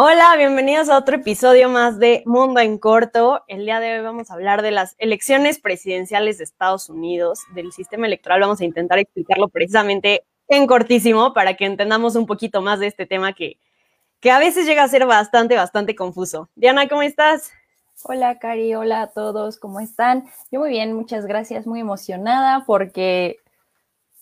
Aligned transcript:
Hola, 0.00 0.36
bienvenidos 0.36 0.88
a 0.90 0.96
otro 0.96 1.16
episodio 1.16 1.68
más 1.68 1.98
de 1.98 2.22
Mundo 2.24 2.60
en 2.60 2.78
Corto. 2.78 3.42
El 3.48 3.64
día 3.64 3.80
de 3.80 3.98
hoy 3.98 4.04
vamos 4.04 4.30
a 4.30 4.34
hablar 4.34 4.62
de 4.62 4.70
las 4.70 4.94
elecciones 4.98 5.58
presidenciales 5.58 6.38
de 6.38 6.44
Estados 6.44 6.88
Unidos, 6.88 7.40
del 7.52 7.72
sistema 7.72 8.06
electoral. 8.06 8.40
Vamos 8.42 8.60
a 8.60 8.64
intentar 8.64 9.00
explicarlo 9.00 9.48
precisamente 9.48 10.22
en 10.46 10.68
cortísimo 10.68 11.34
para 11.34 11.54
que 11.54 11.64
entendamos 11.64 12.14
un 12.14 12.26
poquito 12.26 12.62
más 12.62 12.78
de 12.78 12.86
este 12.86 13.06
tema 13.06 13.32
que, 13.32 13.56
que 14.20 14.30
a 14.30 14.38
veces 14.38 14.66
llega 14.66 14.84
a 14.84 14.88
ser 14.88 15.04
bastante, 15.04 15.56
bastante 15.56 15.96
confuso. 15.96 16.48
Diana, 16.54 16.86
¿cómo 16.86 17.02
estás? 17.02 17.50
Hola, 18.04 18.38
Cari, 18.38 18.76
hola 18.76 19.02
a 19.02 19.06
todos, 19.08 19.58
¿cómo 19.58 19.80
están? 19.80 20.26
Yo 20.52 20.60
muy 20.60 20.70
bien, 20.70 20.92
muchas 20.92 21.26
gracias, 21.26 21.66
muy 21.66 21.80
emocionada 21.80 22.62
porque 22.68 23.38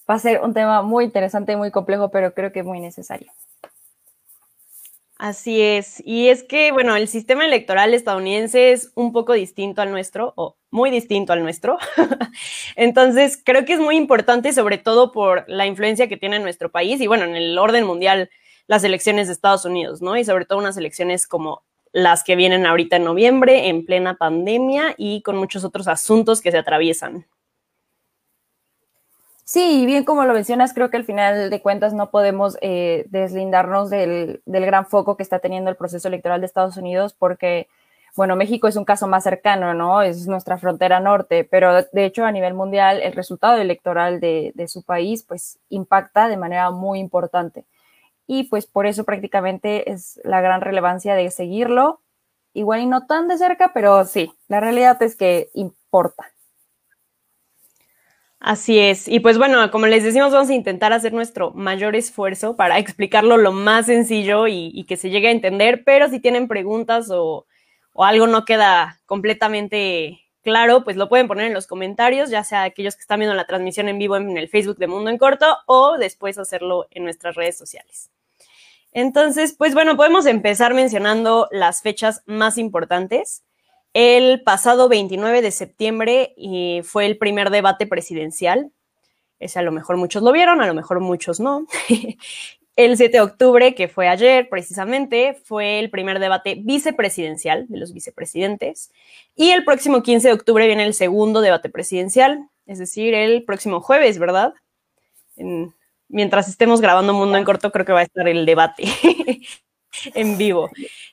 va 0.08 0.14
a 0.14 0.20
ser 0.20 0.40
un 0.40 0.54
tema 0.54 0.80
muy 0.80 1.04
interesante, 1.04 1.54
muy 1.54 1.70
complejo, 1.70 2.10
pero 2.10 2.32
creo 2.32 2.50
que 2.50 2.62
muy 2.62 2.80
necesario. 2.80 3.30
Así 5.18 5.62
es. 5.62 6.02
Y 6.04 6.28
es 6.28 6.42
que, 6.42 6.72
bueno, 6.72 6.94
el 6.94 7.08
sistema 7.08 7.46
electoral 7.46 7.94
estadounidense 7.94 8.72
es 8.72 8.92
un 8.94 9.12
poco 9.12 9.32
distinto 9.32 9.80
al 9.80 9.90
nuestro, 9.90 10.34
o 10.36 10.58
muy 10.70 10.90
distinto 10.90 11.32
al 11.32 11.42
nuestro. 11.42 11.78
Entonces, 12.76 13.40
creo 13.42 13.64
que 13.64 13.72
es 13.72 13.80
muy 13.80 13.96
importante, 13.96 14.52
sobre 14.52 14.76
todo 14.76 15.12
por 15.12 15.44
la 15.48 15.64
influencia 15.66 16.08
que 16.08 16.18
tiene 16.18 16.36
en 16.36 16.42
nuestro 16.42 16.70
país 16.70 17.00
y, 17.00 17.06
bueno, 17.06 17.24
en 17.24 17.34
el 17.34 17.56
orden 17.56 17.86
mundial, 17.86 18.28
las 18.66 18.84
elecciones 18.84 19.28
de 19.28 19.32
Estados 19.32 19.64
Unidos, 19.64 20.02
¿no? 20.02 20.18
Y 20.18 20.24
sobre 20.24 20.44
todo 20.44 20.58
unas 20.58 20.76
elecciones 20.76 21.26
como 21.26 21.62
las 21.92 22.22
que 22.22 22.36
vienen 22.36 22.66
ahorita 22.66 22.96
en 22.96 23.04
noviembre, 23.04 23.68
en 23.68 23.86
plena 23.86 24.16
pandemia 24.18 24.94
y 24.98 25.22
con 25.22 25.36
muchos 25.38 25.64
otros 25.64 25.88
asuntos 25.88 26.42
que 26.42 26.50
se 26.50 26.58
atraviesan. 26.58 27.26
Sí, 29.48 29.86
bien 29.86 30.02
como 30.04 30.24
lo 30.24 30.34
mencionas, 30.34 30.74
creo 30.74 30.90
que 30.90 30.96
al 30.96 31.04
final 31.04 31.50
de 31.50 31.62
cuentas 31.62 31.92
no 31.94 32.10
podemos 32.10 32.58
eh, 32.62 33.04
deslindarnos 33.10 33.90
del, 33.90 34.42
gran 34.44 34.86
foco 34.86 35.16
que 35.16 35.22
está 35.22 35.38
teniendo 35.38 35.70
el 35.70 35.76
proceso 35.76 36.08
electoral 36.08 36.40
de 36.40 36.46
Estados 36.46 36.76
Unidos 36.76 37.14
porque, 37.16 37.68
bueno, 38.16 38.34
México 38.34 38.66
es 38.66 38.74
un 38.74 38.84
caso 38.84 39.06
más 39.06 39.22
cercano, 39.22 39.72
¿no? 39.72 40.02
Es 40.02 40.26
nuestra 40.26 40.58
frontera 40.58 40.98
norte, 40.98 41.44
pero 41.44 41.84
de 41.84 42.04
hecho 42.04 42.24
a 42.24 42.32
nivel 42.32 42.54
mundial 42.54 43.00
el 43.00 43.12
resultado 43.12 43.56
electoral 43.58 44.18
de, 44.18 44.50
de 44.56 44.66
su 44.66 44.82
país 44.82 45.22
pues 45.22 45.58
impacta 45.68 46.26
de 46.28 46.36
manera 46.36 46.72
muy 46.72 46.98
importante. 46.98 47.64
Y 48.26 48.44
pues 48.44 48.66
por 48.66 48.86
eso 48.86 49.04
prácticamente 49.04 49.92
es 49.92 50.20
la 50.24 50.40
gran 50.40 50.60
relevancia 50.60 51.14
de 51.14 51.30
seguirlo, 51.30 52.00
igual 52.54 52.80
y 52.80 52.86
no 52.86 53.06
tan 53.06 53.28
de 53.28 53.38
cerca, 53.38 53.72
pero 53.74 54.04
sí, 54.06 54.32
la 54.48 54.60
realidad 54.60 55.00
es 55.02 55.16
que 55.16 55.50
importa. 55.54 56.35
Así 58.46 58.78
es. 58.78 59.08
Y 59.08 59.18
pues 59.18 59.38
bueno, 59.38 59.72
como 59.72 59.88
les 59.88 60.04
decimos, 60.04 60.30
vamos 60.30 60.50
a 60.50 60.54
intentar 60.54 60.92
hacer 60.92 61.12
nuestro 61.12 61.50
mayor 61.50 61.96
esfuerzo 61.96 62.54
para 62.54 62.78
explicarlo 62.78 63.38
lo 63.38 63.50
más 63.50 63.86
sencillo 63.86 64.46
y, 64.46 64.84
que 64.84 64.96
se 64.96 65.10
llegue 65.10 65.26
a 65.26 65.32
entender, 65.32 65.82
pero 65.84 66.08
si 66.08 66.20
tienen 66.20 66.46
preguntas 66.46 67.10
o, 67.10 67.48
o, 67.92 68.04
algo 68.04 68.28
no 68.28 68.44
queda 68.44 69.00
completamente 69.04 70.20
claro, 70.42 70.84
pues 70.84 70.96
lo 70.96 71.08
pueden 71.08 71.26
poner 71.26 71.46
en 71.48 71.54
los 71.54 71.66
comentarios, 71.66 72.30
ya 72.30 72.44
sea 72.44 72.62
aquellos 72.62 72.94
que 72.94 73.00
están 73.00 73.18
viendo 73.18 73.34
la 73.34 73.48
transmisión 73.48 73.88
en 73.88 73.98
vivo 73.98 74.16
en 74.16 74.38
el 74.38 74.48
Facebook 74.48 74.78
de 74.78 74.86
Mundo 74.86 75.10
en 75.10 75.18
Corto 75.18 75.58
o 75.66 75.98
después 75.98 76.38
hacerlo 76.38 76.86
en 76.92 77.02
nuestras 77.02 77.34
redes 77.34 77.58
sociales. 77.58 78.12
Entonces, 78.92 79.56
pues 79.58 79.74
bueno, 79.74 79.96
podemos 79.96 80.24
empezar 80.24 80.72
mencionando 80.72 81.48
las 81.50 81.82
fechas 81.82 82.22
más 82.26 82.58
importantes. 82.58 83.42
El 83.98 84.42
pasado 84.42 84.90
29 84.90 85.40
de 85.40 85.50
septiembre 85.50 86.34
y 86.36 86.82
fue 86.84 87.06
el 87.06 87.16
primer 87.16 87.48
debate 87.48 87.86
presidencial. 87.86 88.70
Ese 89.38 89.58
a 89.58 89.62
lo 89.62 89.72
mejor 89.72 89.96
muchos 89.96 90.22
lo 90.22 90.32
vieron, 90.32 90.60
a 90.60 90.66
lo 90.66 90.74
mejor 90.74 91.00
muchos 91.00 91.40
no. 91.40 91.66
el 92.76 92.96
7 92.98 93.16
de 93.16 93.22
octubre, 93.22 93.74
que 93.74 93.88
fue 93.88 94.08
ayer 94.08 94.50
precisamente, 94.50 95.32
fue 95.32 95.78
el 95.78 95.88
primer 95.88 96.18
debate 96.18 96.56
vicepresidencial 96.62 97.64
de 97.70 97.78
los 97.78 97.94
vicepresidentes. 97.94 98.92
Y 99.34 99.52
el 99.52 99.64
próximo 99.64 100.02
15 100.02 100.28
de 100.28 100.34
octubre 100.34 100.66
viene 100.66 100.84
el 100.84 100.92
segundo 100.92 101.40
debate 101.40 101.70
presidencial, 101.70 102.50
es 102.66 102.78
decir, 102.78 103.14
el 103.14 103.44
próximo 103.44 103.80
jueves, 103.80 104.18
¿verdad? 104.18 104.52
mientras 106.08 106.48
estemos 106.48 106.82
grabando 106.82 107.14
Mundo 107.14 107.38
en 107.38 107.44
Corto, 107.44 107.72
creo 107.72 107.86
que 107.86 107.92
va 107.92 108.00
a 108.00 108.04
estar 108.04 108.28
el 108.28 108.44
debate 108.44 108.84
en 110.14 110.38
vivo. 110.38 110.70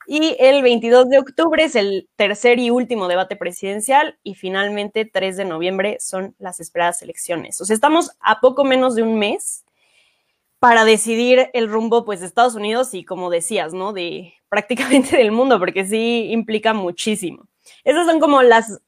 Y 0.07 0.35
el 0.39 0.61
22 0.61 1.09
de 1.09 1.19
octubre 1.19 1.63
es 1.63 1.75
el 1.75 2.09
tercer 2.15 2.59
y 2.59 2.69
último 2.69 3.07
debate 3.07 3.35
presidencial 3.35 4.17
y 4.23 4.35
finalmente 4.35 5.05
3 5.05 5.37
de 5.37 5.45
noviembre 5.45 5.97
son 5.99 6.35
las 6.39 6.59
esperadas 6.59 7.01
elecciones. 7.01 7.59
O 7.61 7.65
sea, 7.65 7.73
estamos 7.73 8.11
a 8.19 8.39
poco 8.39 8.63
menos 8.63 8.95
de 8.95 9.03
un 9.03 9.17
mes 9.17 9.63
para 10.59 10.85
decidir 10.85 11.49
el 11.53 11.69
rumbo 11.69 12.05
pues 12.05 12.21
de 12.21 12.25
Estados 12.25 12.55
Unidos 12.55 12.93
y 12.93 13.03
como 13.03 13.29
decías, 13.29 13.73
¿no? 13.73 13.91
De 13.91 14.33
prácticamente 14.49 15.17
del 15.17 15.31
mundo, 15.31 15.59
porque 15.59 15.85
sí 15.85 16.27
implica 16.31 16.73
muchísimo. 16.73 17.47
Esas 17.83 18.05
son 18.05 18.19
como 18.19 18.41
las 18.43 18.81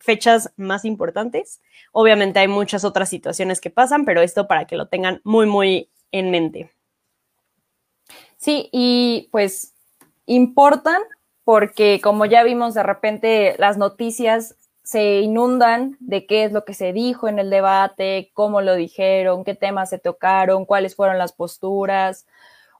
fechas 0.00 0.52
más 0.56 0.84
importantes. 0.84 1.60
Obviamente 1.92 2.38
hay 2.38 2.48
muchas 2.48 2.84
otras 2.84 3.08
situaciones 3.08 3.60
que 3.60 3.70
pasan, 3.70 4.04
pero 4.04 4.22
esto 4.22 4.46
para 4.46 4.66
que 4.66 4.76
lo 4.76 4.88
tengan 4.88 5.20
muy, 5.24 5.46
muy 5.46 5.90
en 6.12 6.30
mente. 6.30 6.70
Sí, 8.38 8.68
y 8.72 9.28
pues 9.32 9.74
importan 10.26 11.02
porque 11.44 12.00
como 12.02 12.24
ya 12.24 12.44
vimos 12.44 12.74
de 12.74 12.82
repente 12.84 13.56
las 13.58 13.76
noticias 13.78 14.56
se 14.84 15.20
inundan 15.20 15.96
de 16.00 16.24
qué 16.26 16.44
es 16.44 16.52
lo 16.52 16.64
que 16.64 16.72
se 16.72 16.92
dijo 16.92 17.28
en 17.28 17.38
el 17.38 17.50
debate, 17.50 18.30
cómo 18.34 18.60
lo 18.62 18.74
dijeron, 18.74 19.44
qué 19.44 19.54
temas 19.54 19.90
se 19.90 19.98
tocaron, 19.98 20.64
cuáles 20.66 20.94
fueron 20.94 21.18
las 21.18 21.32
posturas, 21.32 22.26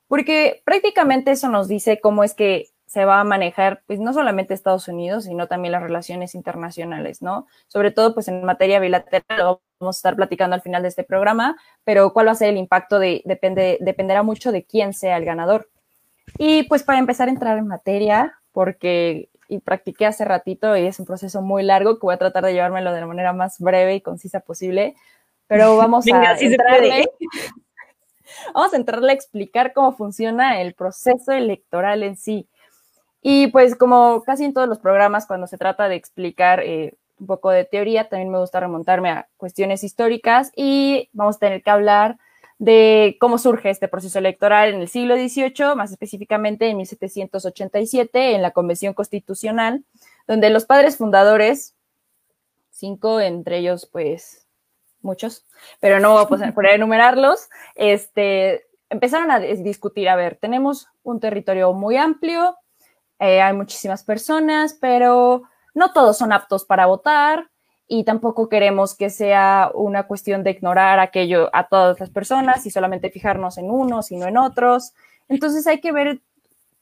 porque 0.07 0.63
prácticamente 0.65 1.33
eso 1.33 1.49
nos 1.49 1.69
dice 1.69 2.01
cómo 2.01 2.25
es 2.25 2.35
que 2.35 2.69
se 2.89 3.05
va 3.05 3.21
a 3.21 3.25
manejar, 3.25 3.83
pues 3.87 4.01
no 4.01 4.13
solamente 4.13 4.55
Estados 4.55 4.89
Unidos, 4.89 5.25
sino 5.25 5.47
también 5.47 5.73
las 5.73 5.83
relaciones 5.83 6.35
internacionales, 6.35 7.23
¿no? 7.23 7.47
Sobre 7.69 7.91
todo, 7.91 8.15
pues 8.15 8.29
en 8.29 8.43
materia 8.45 8.81
bilateral, 8.81 9.23
lo 9.39 9.63
vamos 9.79 9.97
a 9.97 9.99
estar 9.99 10.17
platicando 10.17 10.55
al 10.55 10.63
final 10.63 10.83
de 10.83 10.89
este 10.89 11.05
programa, 11.05 11.57
pero 11.85 12.13
cuál 12.13 12.29
va 12.29 12.33
a 12.33 12.35
ser 12.35 12.49
el 12.49 12.57
impacto 12.57 12.99
de, 12.99 13.23
depende, 13.27 13.77
dependerá 13.81 14.23
mucho 14.23 14.53
de 14.53 14.65
quién 14.65 14.95
sea 14.95 15.19
el 15.19 15.27
ganador. 15.27 15.69
Y 16.39 16.65
pues 16.65 16.83
para 16.83 16.99
empezar 16.99 17.29
a 17.29 17.31
entrar 17.31 17.59
en 17.59 17.67
materia, 17.69 18.39
porque 18.53 19.29
y 19.49 19.61
practiqué 19.61 20.07
hace 20.07 20.25
ratito 20.25 20.77
y 20.77 20.87
es 20.87 21.01
un 21.01 21.07
proceso 21.07 21.41
muy 21.41 21.63
largo 21.63 21.95
que 21.95 22.07
voy 22.07 22.15
a 22.15 22.19
tratar 22.19 22.45
de 22.45 22.53
llevármelo 22.53 22.93
de 22.93 23.01
la 23.01 23.07
manera 23.07 23.33
más 23.33 23.59
breve 23.59 23.97
y 23.97 24.01
concisa 24.01 24.41
posible, 24.41 24.95
pero 25.47 25.77
vamos 25.77 26.07
a 26.13 26.37
entrarle, 26.39 27.09
vamos 28.55 28.75
a 28.75 28.77
entrarle 28.77 29.11
a 29.11 29.15
explicar 29.15 29.73
cómo 29.73 29.93
funciona 29.93 30.61
el 30.61 30.75
proceso 30.75 31.33
electoral 31.33 32.03
en 32.03 32.17
sí. 32.17 32.49
Y 33.21 33.49
pues 33.49 33.75
como 33.77 34.23
casi 34.23 34.45
en 34.45 34.55
todos 34.55 34.69
los 34.69 34.79
programas, 34.79 35.27
cuando 35.27 35.47
se 35.47 35.59
trata 35.59 35.89
de 35.89 35.97
explicar 35.97 36.61
eh, 36.61 36.95
un 37.19 37.27
poco 37.27 37.51
de 37.51 37.65
teoría, 37.65 38.09
también 38.09 38.31
me 38.31 38.39
gusta 38.39 38.61
remontarme 38.61 39.11
a 39.11 39.29
cuestiones 39.37 39.83
históricas 39.85 40.53
y 40.55 41.09
vamos 41.13 41.37
a 41.37 41.41
tener 41.41 41.63
que 41.63 41.71
hablar 41.71 42.19
de 42.59 43.17
cómo 43.21 43.39
surge 43.39 43.71
este 43.71 43.89
proceso 43.89 44.19
electoral 44.19 44.75
en 44.75 44.81
el 44.81 44.89
siglo 44.89 45.17
XVIII, 45.17 45.77
más 45.77 45.93
específicamente 45.93 46.69
en 46.69 46.77
1787, 46.77 48.35
en 48.35 48.43
la 48.43 48.51
Convención 48.51 48.95
Constitucional, 48.95 49.85
donde 50.27 50.51
los 50.51 50.65
padres 50.65 50.97
fundadores, 50.97 51.75
cinco, 52.71 53.21
entre 53.21 53.59
ellos 53.59 53.89
pues 53.91 54.47
muchos, 55.01 55.47
pero 55.81 56.01
no 56.01 56.13
voy 56.13 56.25
a 56.25 56.53
poder 56.53 56.75
enumerarlos, 56.75 57.49
este, 57.77 58.67
empezaron 58.91 59.31
a 59.31 59.39
discutir, 59.39 60.09
a 60.09 60.17
ver, 60.17 60.37
tenemos 60.41 60.89
un 61.05 61.21
territorio 61.21 61.73
muy 61.73 61.97
amplio, 61.97 62.57
eh, 63.19 63.41
hay 63.41 63.55
muchísimas 63.55 64.05
personas, 64.05 64.75
pero 64.81 65.43
no 65.75 65.93
todos 65.93 66.19
son 66.19 66.33
aptos 66.33 66.65
para 66.65 66.87
votar 66.87 67.51
y 67.89 68.05
tampoco 68.05 68.49
queremos 68.49 68.95
que 68.95 69.09
sea 69.09 69.71
una 69.75 70.07
cuestión 70.07 70.45
de 70.45 70.51
ignorar 70.51 71.01
aquello 71.01 71.49
a 71.55 71.69
todas 71.69 71.99
las 71.99 72.11
personas 72.11 72.67
y 72.67 72.71
solamente 72.71 73.11
fijarnos 73.11 73.57
en 73.57 73.71
unos 73.71 74.13
y 74.13 74.17
no 74.17 74.27
en 74.27 74.37
otros. 74.37 74.93
Entonces 75.29 75.67
hay 75.67 75.81
que 75.81 75.91
ver, 75.91 76.21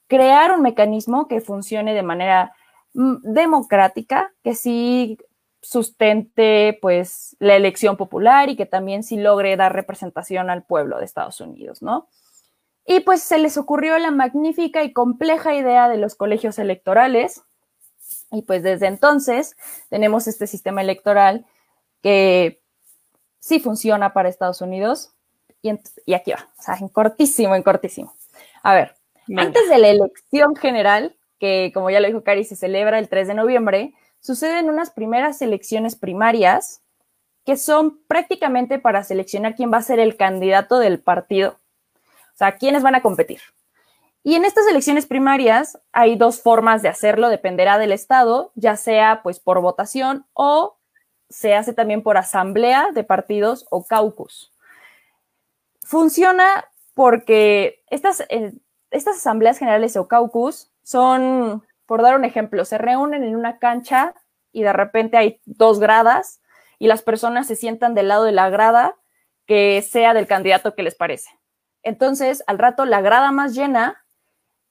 crear 0.07 0.51
un 0.51 0.61
mecanismo 0.61 1.27
que 1.27 1.39
funcione 1.41 1.93
de 1.93 2.03
manera 2.03 2.53
mm, 2.93 3.15
democrática, 3.23 4.33
que 4.43 4.53
sí 4.53 5.17
sustente 5.61 6.77
pues 6.81 7.35
la 7.39 7.55
elección 7.55 7.97
popular 7.97 8.49
y 8.49 8.55
que 8.55 8.65
también 8.65 9.03
sí 9.03 9.17
logre 9.17 9.55
dar 9.55 9.73
representación 9.73 10.49
al 10.49 10.63
pueblo 10.63 10.99
de 10.99 11.05
Estados 11.05 11.41
Unidos, 11.41 11.81
¿no? 11.81 12.07
Y 12.89 13.01
pues 13.01 13.21
se 13.21 13.37
les 13.37 13.57
ocurrió 13.57 13.97
la 13.99 14.11
magnífica 14.11 14.81
y 14.81 14.93
compleja 14.93 15.53
idea 15.53 15.89
de 15.89 15.97
los 15.97 16.15
colegios 16.15 16.57
electorales, 16.57 17.43
Y 18.31 18.41
pues 18.43 18.63
desde 18.63 18.87
entonces 18.87 19.55
tenemos 19.89 20.27
este 20.27 20.47
sistema 20.47 20.81
electoral 20.81 21.45
que 22.01 22.61
sí 23.39 23.59
funciona 23.59 24.13
para 24.13 24.29
Estados 24.29 24.61
Unidos. 24.61 25.11
Y, 25.61 25.71
y 26.05 26.13
aquí 26.13 26.31
va, 26.31 26.47
o 26.57 26.61
sea, 26.61 26.75
en 26.75 26.87
cortísimo, 26.87 27.55
en 27.55 27.63
cortísimo. 27.63 28.13
A 28.63 28.73
ver, 28.73 28.95
antes 29.35 29.69
de 29.69 29.77
la 29.77 29.89
elección 29.89 30.55
general, 30.55 31.15
que 31.39 31.71
como 31.73 31.89
ya 31.89 31.99
lo 31.99 32.07
dijo 32.07 32.23
Cari, 32.23 32.45
se 32.45 32.55
celebra 32.55 32.99
el 32.99 33.09
3 33.09 33.27
de 33.27 33.33
noviembre, 33.33 33.93
suceden 34.21 34.69
unas 34.69 34.91
primeras 34.91 35.41
elecciones 35.41 35.95
primarias 35.95 36.81
que 37.45 37.57
son 37.57 37.99
prácticamente 38.07 38.79
para 38.79 39.03
seleccionar 39.03 39.55
quién 39.55 39.71
va 39.71 39.77
a 39.77 39.81
ser 39.81 39.99
el 39.99 40.15
candidato 40.17 40.79
del 40.79 40.99
partido. 40.99 41.59
O 42.37 42.39
sea, 42.39 42.51
quiénes 42.51 42.83
van 42.83 42.93
a 42.93 43.01
competir. 43.01 43.41
Y 44.21 44.35
en 44.35 44.45
estas 44.45 44.67
elecciones 44.67 45.07
primarias 45.07 45.79
hay 45.91 46.17
dos 46.17 46.39
formas 46.39 46.83
de 46.83 46.89
hacerlo, 46.89 47.29
dependerá 47.29 47.79
del 47.79 47.91
estado, 47.91 48.51
ya 48.53 48.75
sea 48.75 49.21
pues 49.23 49.39
por 49.39 49.59
votación 49.59 50.27
o 50.33 50.77
se 51.29 51.55
hace 51.55 51.73
también 51.73 52.03
por 52.03 52.15
asamblea 52.15 52.89
de 52.93 53.03
partidos 53.03 53.65
o 53.71 53.85
caucus. 53.85 54.53
Funciona 55.81 56.65
porque 56.93 57.83
estas, 57.89 58.21
eh, 58.29 58.53
estas 58.91 59.17
asambleas 59.17 59.57
generales 59.57 59.97
o 59.97 60.07
caucus 60.07 60.71
son, 60.83 61.65
por 61.87 62.03
dar 62.03 62.15
un 62.15 62.23
ejemplo, 62.23 62.65
se 62.65 62.77
reúnen 62.77 63.23
en 63.23 63.35
una 63.35 63.57
cancha 63.57 64.13
y 64.51 64.61
de 64.61 64.73
repente 64.73 65.17
hay 65.17 65.41
dos 65.45 65.79
gradas 65.79 66.39
y 66.77 66.85
las 66.85 67.01
personas 67.01 67.47
se 67.47 67.55
sientan 67.55 67.95
del 67.95 68.09
lado 68.09 68.25
de 68.25 68.31
la 68.31 68.51
grada 68.51 68.93
que 69.47 69.81
sea 69.81 70.13
del 70.13 70.27
candidato 70.27 70.75
que 70.75 70.83
les 70.83 70.93
parece. 70.93 71.31
Entonces, 71.83 72.43
al 72.47 72.59
rato, 72.59 72.85
la 72.85 73.01
grada 73.01 73.31
más 73.31 73.53
llena 73.53 74.03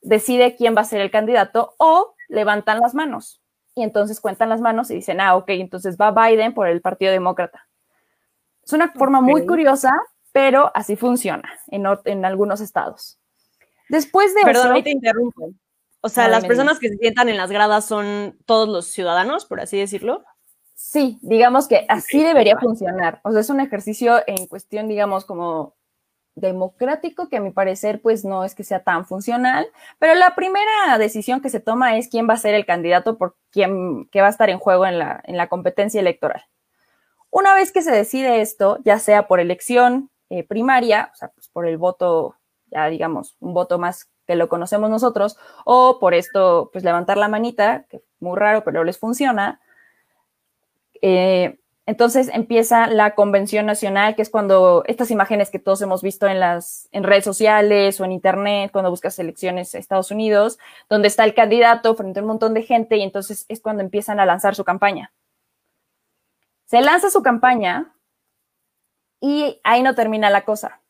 decide 0.00 0.56
quién 0.56 0.76
va 0.76 0.82
a 0.82 0.85
ser 0.85 1.00
el 1.00 1.11
candidato 1.11 1.75
o 1.79 2.14
levantan 2.29 2.81
las 2.81 2.94
manos. 2.94 3.41
Y 3.75 3.82
entonces 3.82 4.20
cuentan 4.20 4.49
las 4.49 4.61
manos 4.61 4.91
y 4.91 4.94
dicen, 4.94 5.20
ah, 5.20 5.37
ok, 5.37 5.50
entonces 5.50 5.97
va 6.00 6.11
Biden 6.11 6.55
por 6.55 6.67
el 6.67 6.81
Partido 6.81 7.12
Demócrata. 7.12 7.67
Es 8.64 8.73
una 8.73 8.91
forma 8.93 9.20
muy 9.20 9.47
curiosa, 9.47 9.93
pero 10.32 10.73
así 10.75 10.97
funciona 10.97 11.53
en, 11.69 11.85
en 12.05 12.25
algunos 12.25 12.61
estados. 12.61 13.19
Después 13.88 14.35
de 14.35 14.43
Perdón, 14.43 14.73
ahí 14.73 14.82
te 14.82 14.91
interrumpo. 14.91 15.50
O 16.00 16.09
sea, 16.09 16.29
las 16.29 16.44
personas 16.44 16.79
que 16.79 16.88
se 16.88 16.97
sientan 16.97 17.29
en 17.29 17.37
las 17.37 17.50
gradas 17.50 17.85
son 17.85 18.38
todos 18.47 18.69
los 18.69 18.87
ciudadanos, 18.87 19.44
por 19.44 19.61
así 19.61 19.79
decirlo. 19.79 20.25
Sí, 20.75 21.19
digamos 21.23 21.69
que 21.69 21.87
así 21.88 22.23
debería 22.23 22.59
funcionar. 22.59 23.20
O 23.25 23.32
sea, 23.32 23.41
es 23.41 23.50
un 23.50 23.61
ejercicio 23.61 24.23
en 24.26 24.47
cuestión, 24.47 24.88
digamos, 24.88 25.25
como 25.25 25.75
democrático, 26.37 27.29
que 27.29 27.38
a 27.38 27.41
mi 27.41 27.50
parecer, 27.50 28.00
pues 28.00 28.25
no 28.25 28.44
es 28.44 28.55
que 28.55 28.62
sea 28.62 28.85
tan 28.85 29.06
funcional, 29.06 29.67
pero 29.99 30.15
la 30.15 30.35
primera 30.35 30.97
decisión 30.99 31.41
que 31.41 31.49
se 31.49 31.61
toma 31.61 31.97
es 31.97 32.09
quién 32.09 32.29
va 32.29 32.35
a 32.35 32.38
ser 32.38 32.55
el 32.55 32.67
candidato 32.67 33.19
por 33.19 33.37
quién 33.50 34.06
que 34.12 34.21
va 34.21 34.29
a 34.29 34.31
estar 34.31 34.50
en 34.50 34.59
juego 34.59 34.87
en 34.87 34.99
la, 34.99 35.21
en 35.25 35.37
la 35.37 35.49
competencia 35.49 36.00
electoral. 36.00 36.44
Una 37.31 37.55
vez 37.55 37.73
que 37.73 37.83
se 37.83 37.91
decide 37.91 38.43
esto, 38.43 38.79
ya 38.85 38.99
sea 38.99 39.27
por 39.27 39.41
elección 39.41 40.11
eh, 40.29 40.44
primaria, 40.44 41.11
o 41.12 41.17
sea, 41.17 41.29
pues 41.29 41.49
por 41.49 41.67
el 41.67 41.79
voto, 41.79 42.37
ya 42.67 42.87
digamos, 42.88 43.37
un 43.41 43.55
voto 43.55 43.79
más 43.79 44.11
que 44.27 44.37
lo 44.37 44.49
conocemos 44.49 44.91
nosotros, 44.91 45.38
o 45.65 45.99
por 45.99 46.15
esto, 46.15 46.71
pues 46.73 46.85
levantar 46.85 47.17
la 47.17 47.29
manita, 47.29 47.85
que 47.88 48.03
muy 48.21 48.38
raro, 48.38 48.65
pero 48.65 48.85
les 48.85 48.99
funciona, 48.99 49.61
eh, 51.00 51.59
entonces 51.87 52.29
empieza 52.33 52.88
la 52.88 53.15
convención 53.15 53.65
nacional, 53.65 54.17
que 54.17 54.23
es 54.23 54.29
cuando 54.29 54.83
estas 54.87 55.12
imágenes 55.12 55.50
que 55.50 55.61
todos 55.61 55.81
hemos 55.83 56.03
visto 56.03 56.27
en 56.27 56.41
las 56.41 56.88
en 56.91 57.05
redes 57.05 57.25
sociales 57.25 58.00
o 58.00 58.05
en 58.05 58.11
internet, 58.11 58.73
cuando 58.73 58.91
buscas 58.91 59.17
elecciones 59.21 59.73
en 59.73 59.81
Estados 59.81 60.11
Unidos, 60.11 60.59
donde 60.88 61.06
está 61.06 61.23
el 61.23 61.35
candidato 61.35 61.94
frente 61.94 62.19
a 62.19 62.23
un 62.23 62.29
montón 62.29 62.55
de 62.55 62.62
gente 62.62 62.97
y 62.97 63.03
entonces 63.03 63.47
es 63.49 63.61
cuando 63.61 63.85
empiezan 63.85 64.19
a 64.19 64.27
lanzar 64.27 64.56
su 64.56 64.65
campaña. 64.65 65.12
Se 66.65 66.81
lanza 66.81 67.09
su 67.09 67.23
campaña 67.23 67.94
y 69.21 69.61
ahí 69.62 69.85
no 69.85 69.94
termina 69.94 70.29
la 70.29 70.44
cosa. 70.44 70.81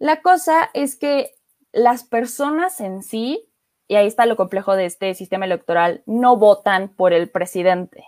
La 0.00 0.20
cosa 0.20 0.68
es 0.74 0.96
que 0.96 1.36
las 1.70 2.02
personas 2.02 2.80
en 2.80 3.04
sí, 3.04 3.48
y 3.86 3.94
ahí 3.94 4.08
está 4.08 4.26
lo 4.26 4.36
complejo 4.36 4.74
de 4.74 4.86
este 4.86 5.14
sistema 5.14 5.44
electoral, 5.44 6.02
no 6.06 6.36
votan 6.36 6.88
por 6.88 7.12
el 7.12 7.30
presidente 7.30 8.04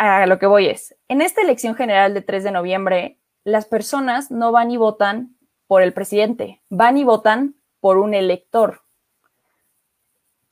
a 0.00 0.26
lo 0.26 0.38
que 0.38 0.46
voy 0.46 0.66
es, 0.66 0.96
en 1.08 1.20
esta 1.20 1.42
elección 1.42 1.74
general 1.74 2.14
de 2.14 2.22
3 2.22 2.44
de 2.44 2.50
noviembre, 2.52 3.18
las 3.44 3.66
personas 3.66 4.30
no 4.30 4.50
van 4.50 4.70
y 4.70 4.78
votan 4.78 5.36
por 5.66 5.82
el 5.82 5.92
presidente, 5.92 6.62
van 6.70 6.96
y 6.96 7.04
votan 7.04 7.56
por 7.80 7.98
un 7.98 8.14
elector. 8.14 8.80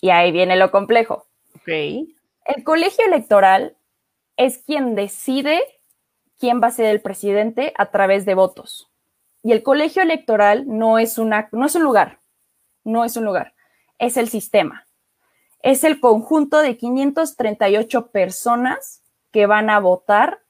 Y 0.02 0.10
ahí 0.10 0.32
viene 0.32 0.56
lo 0.56 0.70
complejo. 0.70 1.28
Okay. 1.62 2.14
El 2.44 2.62
colegio 2.62 3.06
electoral 3.06 3.78
es 4.36 4.58
quien 4.58 4.94
decide 4.94 5.62
quién 6.38 6.62
va 6.62 6.66
a 6.66 6.72
ser 6.72 6.86
el 6.86 7.00
presidente 7.00 7.72
a 7.78 7.90
través 7.90 8.26
de 8.26 8.34
votos. 8.34 8.90
Y 9.42 9.52
el 9.52 9.62
colegio 9.62 10.02
electoral 10.02 10.64
no 10.66 10.98
es, 10.98 11.16
una, 11.16 11.48
no 11.52 11.64
es 11.64 11.74
un 11.74 11.84
lugar, 11.84 12.20
no 12.84 13.02
es 13.06 13.16
un 13.16 13.24
lugar, 13.24 13.54
es 13.98 14.18
el 14.18 14.28
sistema. 14.28 14.86
Es 15.62 15.84
el 15.84 16.00
conjunto 16.00 16.60
de 16.60 16.76
538 16.76 18.10
personas 18.10 19.02
que 19.30 19.46
van 19.46 19.70
a 19.70 19.80
votar 19.80 20.40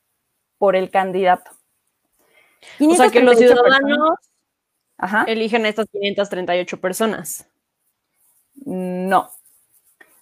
por 0.59 0.77
el 0.77 0.91
candidato. 0.91 1.51
O 2.81 2.95
sea 2.95 3.11
que 3.11 3.23
los 3.23 3.39
ciudadanos 3.39 4.19
eligen 5.27 5.65
a 5.65 5.69
estas 5.69 5.87
538 5.91 6.81
personas. 6.81 7.49
No, 8.65 9.31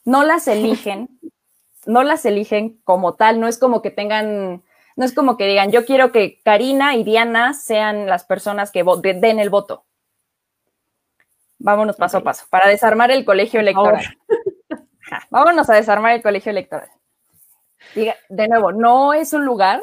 no 0.05 0.25
las 0.25 0.47
eligen, 0.49 1.09
no 1.87 2.03
las 2.03 2.25
eligen 2.27 2.79
como 2.85 3.15
tal, 3.15 3.41
no 3.41 3.49
es 3.49 3.59
como 3.59 3.81
que 3.81 3.91
tengan, 3.91 4.63
no 4.97 5.05
es 5.05 5.15
como 5.15 5.37
que 5.37 5.47
digan, 5.47 5.73
yo 5.73 5.87
quiero 5.87 6.13
que 6.13 6.41
Karina 6.43 6.95
y 6.97 7.05
Diana 7.05 7.55
sean 7.55 8.07
las 8.07 8.25
personas 8.25 8.71
que 8.71 8.85
den 8.85 9.41
el 9.41 9.51
voto. 9.51 9.85
Vámonos 11.59 11.97
paso 11.97 12.19
a 12.19 12.23
paso, 12.23 12.45
para 12.51 12.69
desarmar 12.69 13.11
el 13.11 13.25
colegio 13.25 13.61
electoral. 13.61 14.05
Vámonos 15.31 15.71
a 15.71 15.75
desarmar 15.75 16.13
el 16.13 16.23
colegio 16.23 16.51
electoral 16.51 16.91
de 17.95 18.49
nuevo, 18.49 18.73
no 18.73 19.13
es 19.15 19.33
un 19.33 19.45
lugar, 19.45 19.83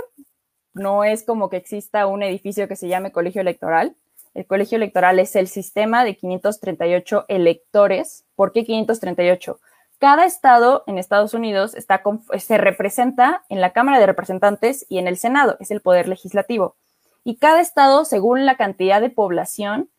no 0.74 1.04
es 1.04 1.24
como 1.24 1.50
que 1.50 1.57
exista 1.57 2.07
un 2.07 2.24
edificio 2.24 2.68
que 2.68 2.75
se 2.75 2.88
llame 2.88 3.12
colegio 3.12 3.42
electoral. 3.42 3.95
El 4.34 4.48
colegio 4.48 4.78
electoral 4.78 5.19
es 5.19 5.36
el 5.36 5.48
sistema 5.48 6.04
de 6.04 6.16
538 6.18 7.25
electores. 7.28 8.25
¿Por 8.36 8.51
qué 8.51 8.66
538? 8.66 9.60
Cada 10.00 10.25
estado 10.25 10.84
en 10.88 10.98
Estados 10.98 11.34
Unidos 11.34 11.75
está 11.75 12.04
se 12.38 12.58
representa 12.58 13.44
en 13.50 13.62
la 13.62 13.72
Cámara 13.72 14.00
de 14.00 14.06
Representantes 14.06 14.86
y 14.89 14.98
en 14.98 15.08
el 15.08 15.18
Senado, 15.18 15.56
es 15.60 15.72
el 15.72 15.82
poder 15.82 16.10
legislativo. 16.10 16.75
Y 17.24 17.38
cada 17.38 17.62
estado, 17.62 18.03
según 18.03 18.46
la 18.46 18.58
cantidad 18.58 19.00
de 19.00 19.10
población, 19.10 19.89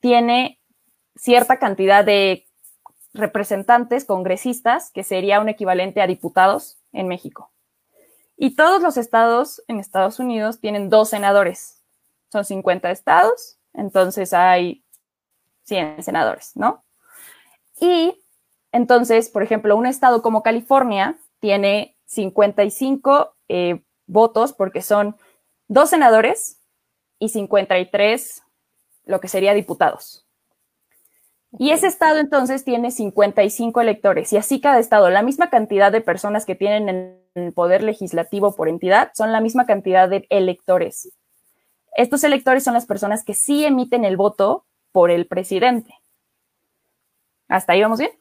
tiene 0.00 0.60
cierta 1.16 1.58
cantidad 1.58 2.04
de 2.04 2.46
representantes, 3.14 4.04
congresistas, 4.04 4.90
que 4.92 5.02
sería 5.02 5.40
un 5.40 5.48
equivalente 5.48 6.00
a 6.00 6.06
diputados 6.06 6.77
en 6.92 7.08
México. 7.08 7.50
Y 8.36 8.54
todos 8.54 8.82
los 8.82 8.96
estados 8.96 9.62
en 9.66 9.80
Estados 9.80 10.18
Unidos 10.20 10.60
tienen 10.60 10.90
dos 10.90 11.10
senadores. 11.10 11.82
Son 12.30 12.44
50 12.44 12.90
estados, 12.90 13.58
entonces 13.72 14.32
hay 14.32 14.84
100 15.64 16.02
senadores, 16.02 16.52
¿no? 16.54 16.84
Y 17.80 18.22
entonces, 18.72 19.28
por 19.30 19.42
ejemplo, 19.42 19.76
un 19.76 19.86
estado 19.86 20.22
como 20.22 20.42
California 20.42 21.18
tiene 21.40 21.96
55 22.06 23.34
eh, 23.48 23.82
votos 24.06 24.52
porque 24.52 24.82
son 24.82 25.16
dos 25.68 25.90
senadores 25.90 26.60
y 27.18 27.30
53 27.30 28.42
lo 29.04 29.20
que 29.20 29.28
sería 29.28 29.54
diputados. 29.54 30.27
Y 31.52 31.70
ese 31.70 31.86
estado 31.86 32.18
entonces 32.18 32.64
tiene 32.64 32.90
55 32.90 33.80
electores 33.80 34.32
y 34.32 34.36
así 34.36 34.60
cada 34.60 34.78
estado, 34.78 35.08
la 35.08 35.22
misma 35.22 35.48
cantidad 35.48 35.90
de 35.90 36.02
personas 36.02 36.44
que 36.44 36.54
tienen 36.54 36.88
en 36.88 37.22
el 37.34 37.52
poder 37.54 37.82
legislativo 37.82 38.54
por 38.54 38.68
entidad 38.68 39.10
son 39.14 39.32
la 39.32 39.40
misma 39.40 39.64
cantidad 39.64 40.08
de 40.10 40.26
electores. 40.28 41.12
Estos 41.96 42.22
electores 42.22 42.64
son 42.64 42.74
las 42.74 42.86
personas 42.86 43.24
que 43.24 43.34
sí 43.34 43.64
emiten 43.64 44.04
el 44.04 44.16
voto 44.16 44.66
por 44.92 45.10
el 45.10 45.26
presidente. 45.26 45.94
¿Hasta 47.48 47.72
ahí 47.72 47.82
vamos 47.82 47.98
bien? 47.98 48.12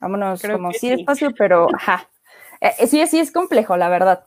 Vámonos 0.00 0.42
como 0.42 0.72
sí 0.72 0.90
despacio, 0.90 1.32
pero 1.38 1.68
ajá. 1.74 2.10
Eh, 2.60 2.72
eh, 2.80 2.86
sí, 2.86 3.06
sí 3.06 3.20
es 3.20 3.32
complejo, 3.32 3.76
la 3.76 3.88
verdad. 3.88 4.26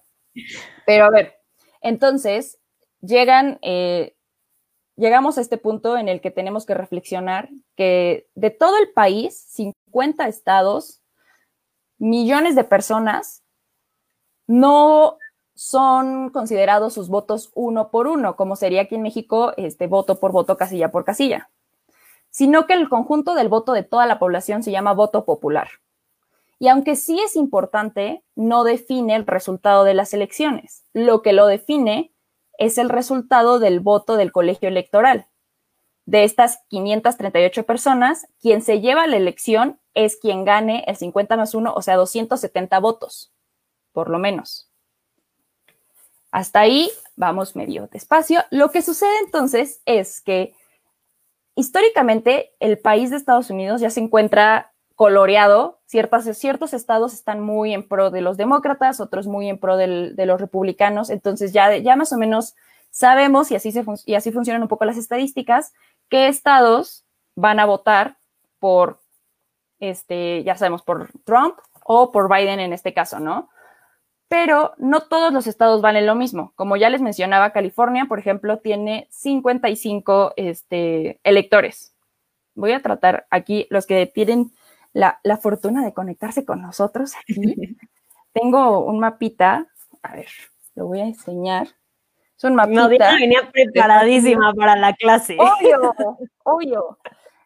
Pero 0.86 1.06
a 1.06 1.10
ver, 1.10 1.40
entonces 1.82 2.60
llegan 3.02 3.60
eh, 3.62 4.16
llegamos 4.98 5.38
a 5.38 5.42
este 5.42 5.58
punto 5.58 5.98
en 5.98 6.10
el 6.10 6.20
que 6.20 6.32
tenemos 6.32 6.66
que 6.66 6.74
reflexionar 6.74 7.50
que 7.76 8.28
de 8.36 8.50
todo 8.50 8.78
el 8.78 8.92
país, 8.92 9.38
50 9.50 10.28
estados, 10.28 11.02
millones 11.98 12.56
de 12.56 12.64
personas 12.64 13.44
no 14.48 15.18
son 15.56 16.30
considerados 16.30 16.94
sus 16.94 17.10
votos 17.10 17.52
uno 17.56 17.90
por 17.90 18.08
uno, 18.08 18.36
como 18.36 18.56
sería 18.56 18.84
aquí 18.84 18.96
en 18.96 19.02
México, 19.02 19.54
este 19.58 19.88
voto 19.88 20.20
por 20.20 20.32
voto, 20.32 20.58
casilla 20.58 20.92
por 20.92 21.06
casilla, 21.06 21.50
sino 22.30 22.68
que 22.68 22.74
el 22.74 22.90
conjunto 22.90 23.34
del 23.34 23.50
voto 23.50 23.74
de 23.74 23.84
toda 23.84 24.06
la 24.06 24.20
población 24.20 24.62
se 24.62 24.72
llama 24.72 24.94
voto 24.94 25.26
popular. 25.26 25.70
Y 26.60 26.70
aunque 26.70 26.96
sí 26.96 27.20
es 27.20 27.36
importante, 27.36 28.24
no 28.36 28.64
define 28.64 29.16
el 29.16 29.28
resultado 29.28 29.84
de 29.84 29.94
las 29.94 30.14
elecciones. 30.14 30.84
Lo 30.94 31.22
que 31.22 31.34
lo 31.34 31.46
define 31.46 32.12
es 32.58 32.78
el 32.78 32.90
resultado 32.90 33.60
del 33.60 33.80
voto 33.80 34.18
del 34.18 34.32
colegio 34.32 34.70
electoral. 34.70 35.28
De 36.06 36.24
estas 36.24 36.60
538 36.70 37.66
personas, 37.66 38.28
quien 38.40 38.62
se 38.62 38.80
lleva 38.80 39.08
la 39.08 39.18
elección 39.18 39.80
es 39.94 40.18
quien 40.18 40.46
gane 40.46 40.84
el 40.88 40.96
50 40.96 41.36
más 41.36 41.54
1, 41.54 41.74
o 41.74 41.82
sea, 41.82 41.96
270 41.96 42.80
votos, 42.80 43.34
por 43.92 44.10
lo 44.10 44.20
menos. 44.20 44.72
Hasta 46.32 46.60
ahí 46.62 46.92
vamos 47.16 47.56
medio 47.56 47.88
despacio. 47.92 48.42
Lo 48.52 48.70
que 48.72 48.82
sucede 48.82 49.18
entonces 49.26 49.82
es 49.86 50.22
que 50.22 50.54
históricamente 51.56 52.54
el 52.60 52.78
país 52.78 53.10
de 53.10 53.18
Estados 53.18 53.50
Unidos 53.50 53.82
ya 53.82 53.90
se 53.90 54.00
encuentra 54.00 54.74
coloreado. 54.98 55.80
Ciertas, 55.86 56.26
ciertos 56.38 56.74
estados 56.74 57.14
están 57.14 57.40
muy 57.40 57.74
en 57.74 57.88
pro 57.88 58.12
de 58.12 58.20
los 58.20 58.36
demócratas, 58.36 59.00
otros 59.00 59.28
muy 59.28 59.48
en 59.48 59.60
pro 59.60 59.78
de 59.78 60.26
los 60.26 60.42
republicanos. 60.42 61.10
Entonces 61.10 61.54
ya, 61.54 61.78
ya 61.78 61.96
más 61.96 62.12
o 62.12 62.18
menos 62.18 62.56
sabemos, 62.90 63.52
y 63.52 63.56
así, 63.56 63.72
se, 63.72 63.86
y 64.06 64.16
así 64.16 64.32
funcionan 64.32 64.64
un 64.64 64.68
poco 64.68 64.84
las 64.84 64.98
estadísticas, 64.98 65.72
qué 66.10 66.28
estados 66.28 67.06
van 67.36 67.60
a 67.60 67.66
votar 67.66 68.18
por, 68.60 69.00
este, 69.80 70.44
ya 70.44 70.58
sabemos, 70.58 70.82
por 70.82 71.12
Trump 71.24 71.56
o 71.86 72.12
por 72.12 72.28
Biden 72.28 72.60
en 72.60 72.74
este 72.74 72.94
caso, 72.94 73.20
¿no? 73.20 73.50
pero 74.28 74.74
no 74.78 75.02
todos 75.02 75.32
los 75.32 75.48
estados 75.48 75.82
valen 75.82 76.06
lo 76.06 76.16
mismo. 76.16 76.52
Como 76.56 76.76
ya 76.76 76.90
les 76.90 77.02
mencionaba, 77.02 77.52
California, 77.52 78.06
por 78.10 78.20
ejemplo, 78.20 78.58
tiene 78.58 79.08
55 79.12 80.34
este, 80.36 81.20
electores. 81.24 81.94
Voy 82.54 82.74
a 82.74 82.82
tratar 82.82 83.26
aquí 83.30 83.68
los 83.70 83.86
que 83.86 84.06
tienen 84.06 84.52
la, 84.98 85.38
fortuna 85.38 85.86
de 85.86 85.94
conectarse 85.94 86.46
con 86.46 86.62
nosotros. 86.62 87.14
Tengo 88.34 88.86
un 88.86 89.00
mapita, 89.00 89.68
a 90.04 90.16
ver, 90.16 90.28
lo 90.76 90.88
voy 90.88 91.02
a 91.02 91.06
enseñar. 91.06 91.68
Es 92.38 92.44
un 92.44 92.56
mapita. 92.56 93.16
venía 93.16 93.50
preparadísima 93.52 94.54
para 94.54 94.76
la 94.76 94.94
clase. 94.94 95.38
Obvio, 95.40 95.94
obvio. 96.44 96.98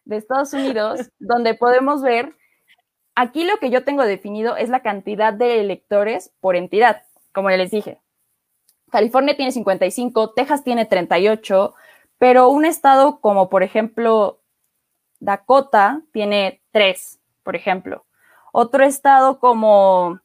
De 0.03 0.17
Estados 0.17 0.53
Unidos, 0.53 1.09
donde 1.19 1.53
podemos 1.53 2.01
ver 2.01 2.35
Aquí 3.15 3.43
lo 3.43 3.57
que 3.57 3.69
yo 3.69 3.83
tengo 3.83 4.03
definido 4.03 4.55
es 4.55 4.69
la 4.69 4.81
cantidad 4.81 5.33
de 5.33 5.59
electores 5.59 6.33
por 6.39 6.55
entidad, 6.55 7.03
como 7.33 7.49
ya 7.49 7.57
les 7.57 7.71
dije. 7.71 7.99
California 8.89 9.35
tiene 9.35 9.51
55, 9.51 10.33
Texas 10.33 10.63
tiene 10.63 10.85
38, 10.85 11.75
pero 12.17 12.49
un 12.49 12.65
estado 12.65 13.19
como 13.19 13.49
por 13.49 13.63
ejemplo 13.63 14.41
Dakota 15.19 16.01
tiene 16.13 16.61
3, 16.71 17.20
por 17.43 17.55
ejemplo. 17.55 18.05
Otro 18.51 18.83
estado 18.83 19.39
como, 19.39 20.19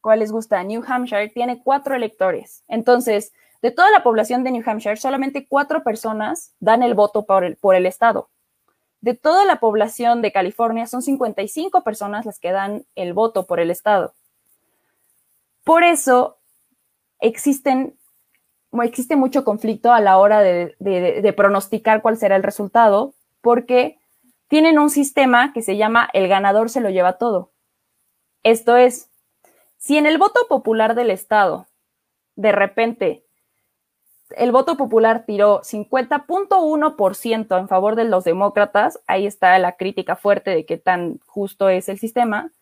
¿cuál 0.00 0.20
les 0.20 0.32
gusta? 0.32 0.62
New 0.62 0.82
Hampshire 0.86 1.28
tiene 1.28 1.62
4 1.62 1.94
electores. 1.94 2.64
Entonces, 2.68 3.32
de 3.62 3.70
toda 3.70 3.90
la 3.90 4.02
población 4.02 4.44
de 4.44 4.50
New 4.50 4.62
Hampshire, 4.64 4.96
solamente 4.96 5.46
4 5.48 5.82
personas 5.82 6.54
dan 6.60 6.82
el 6.82 6.94
voto 6.94 7.26
por 7.26 7.44
el, 7.44 7.56
por 7.56 7.74
el 7.74 7.86
estado. 7.86 8.30
De 9.00 9.14
toda 9.14 9.44
la 9.44 9.60
población 9.60 10.22
de 10.22 10.32
California, 10.32 10.86
son 10.86 11.02
55 11.02 11.84
personas 11.84 12.26
las 12.26 12.40
que 12.40 12.50
dan 12.50 12.84
el 12.96 13.12
voto 13.12 13.46
por 13.46 13.60
el 13.60 13.70
Estado. 13.70 14.12
Por 15.62 15.84
eso 15.84 16.38
existen, 17.20 17.96
existe 18.82 19.14
mucho 19.14 19.44
conflicto 19.44 19.92
a 19.92 20.00
la 20.00 20.18
hora 20.18 20.40
de, 20.40 20.74
de 20.80 21.32
pronosticar 21.32 22.02
cuál 22.02 22.16
será 22.16 22.34
el 22.34 22.42
resultado, 22.42 23.14
porque 23.40 23.97
tienen 24.48 24.78
un 24.78 24.90
sistema 24.90 25.52
que 25.52 25.62
se 25.62 25.76
llama 25.76 26.08
el 26.12 26.28
ganador 26.28 26.70
se 26.70 26.80
lo 26.80 26.90
lleva 26.90 27.18
todo. 27.18 27.52
Esto 28.42 28.76
es, 28.76 29.10
si 29.76 29.96
en 29.98 30.06
el 30.06 30.18
voto 30.18 30.40
popular 30.48 30.94
del 30.94 31.10
Estado 31.10 31.66
de 32.34 32.52
repente 32.52 33.24
el 34.36 34.52
voto 34.52 34.76
popular 34.76 35.24
tiró 35.26 35.62
50.1% 35.62 37.58
en 37.58 37.68
favor 37.68 37.96
de 37.96 38.04
los 38.04 38.24
demócratas, 38.24 39.00
ahí 39.06 39.26
está 39.26 39.58
la 39.58 39.76
crítica 39.76 40.16
fuerte 40.16 40.50
de 40.50 40.66
qué 40.66 40.76
tan 40.76 41.18
justo 41.26 41.68
es 41.68 41.88
el 41.88 41.98
sistema, 41.98 42.52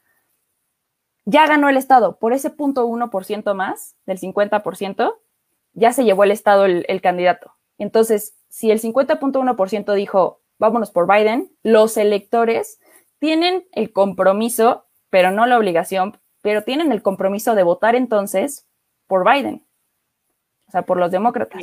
ya 1.24 1.46
ganó 1.46 1.68
el 1.68 1.76
Estado 1.76 2.18
por 2.18 2.32
ese 2.32 2.50
punto 2.50 2.86
1% 2.86 3.54
más 3.54 3.96
del 4.06 4.20
50%, 4.20 5.16
ya 5.72 5.92
se 5.92 6.04
llevó 6.04 6.24
el 6.24 6.30
Estado 6.30 6.64
el, 6.66 6.84
el 6.88 7.00
candidato. 7.00 7.52
Entonces, 7.78 8.36
si 8.48 8.70
el 8.70 8.80
50.1% 8.80 9.94
dijo, 9.94 10.40
vámonos 10.58 10.90
por 10.90 11.06
Biden, 11.06 11.50
los 11.62 11.96
electores 11.96 12.80
tienen 13.18 13.66
el 13.72 13.92
compromiso, 13.92 14.86
pero 15.10 15.30
no 15.30 15.46
la 15.46 15.58
obligación, 15.58 16.18
pero 16.42 16.62
tienen 16.62 16.92
el 16.92 17.02
compromiso 17.02 17.54
de 17.54 17.62
votar 17.62 17.94
entonces 17.96 18.66
por 19.06 19.30
Biden 19.30 19.66
o 20.66 20.70
sea, 20.70 20.82
por 20.82 20.98
los 20.98 21.10
demócratas. 21.10 21.62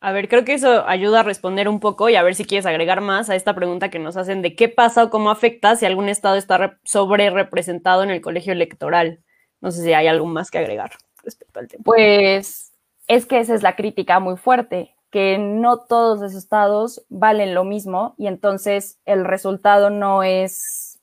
A 0.00 0.12
ver, 0.12 0.28
creo 0.28 0.44
que 0.44 0.54
eso 0.54 0.86
ayuda 0.86 1.20
a 1.20 1.24
responder 1.24 1.68
un 1.68 1.80
poco 1.80 2.08
y 2.08 2.14
a 2.14 2.22
ver 2.22 2.36
si 2.36 2.44
quieres 2.44 2.66
agregar 2.66 3.00
más 3.00 3.30
a 3.30 3.34
esta 3.34 3.54
pregunta 3.54 3.90
que 3.90 3.98
nos 3.98 4.16
hacen 4.16 4.42
de 4.42 4.54
qué 4.54 4.68
pasa 4.68 5.04
o 5.04 5.10
cómo 5.10 5.30
afecta 5.30 5.74
si 5.74 5.86
algún 5.86 6.08
estado 6.08 6.36
está 6.36 6.78
sobre 6.84 7.30
representado 7.30 8.04
en 8.04 8.10
el 8.10 8.20
colegio 8.20 8.52
electoral. 8.52 9.24
No 9.60 9.72
sé 9.72 9.82
si 9.82 9.92
hay 9.92 10.06
algo 10.06 10.26
más 10.26 10.52
que 10.52 10.58
agregar 10.58 10.92
respecto 11.24 11.58
al 11.58 11.66
tema. 11.66 11.82
Pues 11.84 12.72
es 13.08 13.26
que 13.26 13.40
esa 13.40 13.54
es 13.56 13.64
la 13.64 13.74
crítica 13.74 14.20
muy 14.20 14.36
fuerte, 14.36 14.94
que 15.10 15.38
no 15.38 15.78
todos 15.78 16.20
los 16.20 16.34
estados 16.34 17.04
valen 17.08 17.54
lo 17.54 17.64
mismo 17.64 18.14
y 18.18 18.26
entonces 18.26 18.98
el 19.04 19.24
resultado 19.24 19.90
no 19.90 20.22
es, 20.22 21.00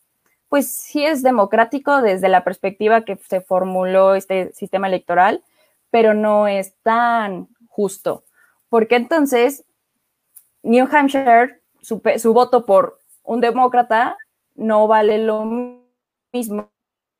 pues 0.49 0.71
sí 0.71 1.05
es 1.05 1.23
democrático 1.23 2.01
desde 2.01 2.29
la 2.29 2.43
perspectiva 2.43 3.03
que 3.03 3.17
se 3.17 3.41
formuló 3.41 4.15
este 4.15 4.53
sistema 4.53 4.87
electoral, 4.87 5.43
pero 5.89 6.13
no 6.13 6.47
es 6.47 6.75
tan 6.83 7.47
justo, 7.67 8.23
porque 8.69 8.95
entonces 8.95 9.65
New 10.61 10.87
Hampshire, 10.91 11.61
su, 11.81 12.33
voto 12.33 12.65
por 12.65 12.99
un 13.23 13.39
demócrata 13.41 14.17
no 14.55 14.87
vale 14.87 15.19
lo 15.19 15.45
mismo 16.33 16.71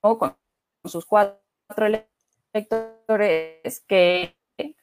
con 0.02 0.36
sus 0.84 1.06
cuatro 1.06 1.40
electores 2.54 3.80
que 3.88 4.36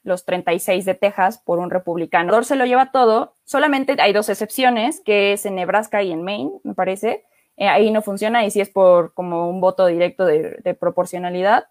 los 0.03 0.25
36 0.25 0.85
de 0.85 0.95
Texas 0.95 1.39
por 1.39 1.59
un 1.59 1.71
republicano. 1.71 2.43
Se 2.43 2.57
lo 2.57 2.67
lleva 2.67 2.93
todo, 2.93 3.35
solamente 3.45 3.97
hay 3.99 4.13
dos 4.13 4.29
excepciones, 4.29 5.01
que 5.01 5.33
es 5.33 5.47
en 5.47 5.55
Nebraska 5.55 6.03
y 6.03 6.13
en 6.13 6.23
Maine, 6.23 6.53
me 6.65 6.75
parece. 6.75 7.25
Eh, 7.57 7.69
ahí 7.69 7.91
no 7.91 8.03
funciona 8.03 8.45
y 8.45 8.51
si 8.51 8.61
es 8.61 8.71
por 8.71 9.13
como 9.15 9.49
un 9.49 9.61
voto 9.61 9.87
directo 9.87 10.25
de 10.25 10.77
proporcionalidad. 10.79 11.67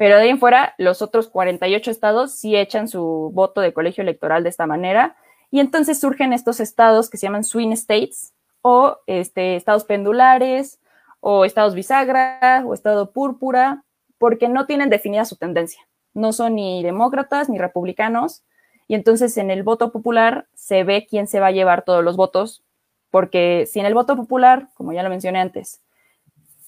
Pero 0.00 0.16
de 0.16 0.22
ahí 0.22 0.28
en 0.30 0.38
fuera, 0.38 0.74
los 0.78 1.02
otros 1.02 1.28
48 1.28 1.90
estados 1.90 2.32
sí 2.32 2.56
echan 2.56 2.88
su 2.88 3.30
voto 3.34 3.60
de 3.60 3.74
colegio 3.74 4.00
electoral 4.00 4.42
de 4.42 4.48
esta 4.48 4.66
manera. 4.66 5.14
Y 5.50 5.60
entonces 5.60 6.00
surgen 6.00 6.32
estos 6.32 6.58
estados 6.58 7.10
que 7.10 7.18
se 7.18 7.26
llaman 7.26 7.44
swing 7.44 7.72
states 7.72 8.32
o 8.62 8.96
este, 9.06 9.56
estados 9.56 9.84
pendulares 9.84 10.80
o 11.20 11.44
estados 11.44 11.74
bisagra 11.74 12.62
o 12.64 12.72
estado 12.72 13.12
púrpura, 13.12 13.84
porque 14.16 14.48
no 14.48 14.64
tienen 14.64 14.88
definida 14.88 15.26
su 15.26 15.36
tendencia. 15.36 15.86
No 16.14 16.32
son 16.32 16.56
ni 16.56 16.82
demócratas 16.82 17.48
ni 17.48 17.58
republicanos. 17.58 18.42
Y 18.88 18.94
entonces 18.94 19.36
en 19.36 19.50
el 19.50 19.62
voto 19.62 19.92
popular 19.92 20.46
se 20.54 20.84
ve 20.84 21.06
quién 21.08 21.26
se 21.26 21.40
va 21.40 21.48
a 21.48 21.52
llevar 21.52 21.84
todos 21.84 22.02
los 22.02 22.16
votos, 22.16 22.62
porque 23.10 23.66
si 23.70 23.80
en 23.80 23.86
el 23.86 23.94
voto 23.94 24.16
popular, 24.16 24.68
como 24.74 24.92
ya 24.92 25.02
lo 25.02 25.10
mencioné 25.10 25.40
antes, 25.40 25.80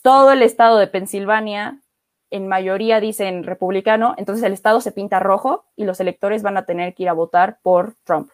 todo 0.03 0.33
el 0.33 0.43
estado 0.43 0.79
de 0.79 0.87
Pensilvania 0.87 1.83
en 2.33 2.49
mayoría 2.49 2.99
dicen 2.99 3.45
republicano, 3.45 4.15
entonces 4.17 4.43
el 4.43 4.55
Estado 4.55 4.81
se 4.81 4.91
pinta 4.91 5.21
rojo 5.21 5.67
y 5.77 5.85
los 5.85 6.01
electores 6.01 6.43
van 6.43 6.57
a 6.57 6.65
tener 6.65 6.95
que 6.95 7.05
ir 7.05 7.09
a 7.11 7.13
votar 7.13 7.59
por 7.63 7.95
Trump. 8.05 8.32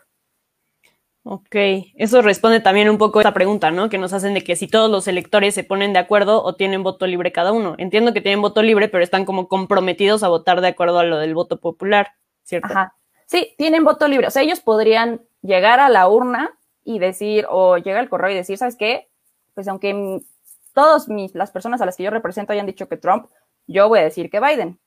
Ok, 1.30 1.56
eso 1.96 2.22
responde 2.22 2.60
también 2.60 2.88
un 2.88 2.96
poco 2.96 3.18
a 3.18 3.22
esta 3.22 3.34
pregunta, 3.34 3.70
¿no? 3.70 3.90
Que 3.90 3.98
nos 3.98 4.14
hacen 4.14 4.32
de 4.32 4.42
que 4.42 4.56
si 4.56 4.66
todos 4.66 4.90
los 4.90 5.06
electores 5.08 5.54
se 5.54 5.62
ponen 5.62 5.92
de 5.92 5.98
acuerdo 5.98 6.42
o 6.42 6.54
tienen 6.54 6.82
voto 6.82 7.06
libre 7.06 7.32
cada 7.32 7.52
uno. 7.52 7.74
Entiendo 7.76 8.14
que 8.14 8.22
tienen 8.22 8.40
voto 8.40 8.62
libre, 8.62 8.88
pero 8.88 9.04
están 9.04 9.26
como 9.26 9.46
comprometidos 9.46 10.22
a 10.22 10.28
votar 10.28 10.62
de 10.62 10.68
acuerdo 10.68 11.00
a 11.00 11.04
lo 11.04 11.18
del 11.18 11.34
voto 11.34 11.60
popular, 11.60 12.12
¿cierto? 12.44 12.68
Ajá. 12.68 12.94
Sí, 13.26 13.54
tienen 13.58 13.84
voto 13.84 14.08
libre. 14.08 14.26
O 14.26 14.30
sea, 14.30 14.40
ellos 14.40 14.60
podrían 14.60 15.20
llegar 15.42 15.80
a 15.80 15.90
la 15.90 16.08
urna 16.08 16.58
y 16.82 16.98
decir, 16.98 17.44
o 17.50 17.76
llegar 17.76 18.00
al 18.00 18.08
correo 18.08 18.30
y 18.30 18.34
decir, 18.34 18.56
¿sabes 18.56 18.76
qué? 18.76 19.10
Pues 19.52 19.68
aunque 19.68 20.22
todas 20.72 21.08
las 21.34 21.50
personas 21.50 21.82
a 21.82 21.84
las 21.84 21.98
que 21.98 22.04
yo 22.04 22.10
represento 22.10 22.54
hayan 22.54 22.64
dicho 22.64 22.88
que 22.88 22.96
Trump, 22.96 23.26
yo 23.66 23.86
voy 23.90 23.98
a 23.98 24.04
decir 24.04 24.30
que 24.30 24.40
Biden. 24.40 24.78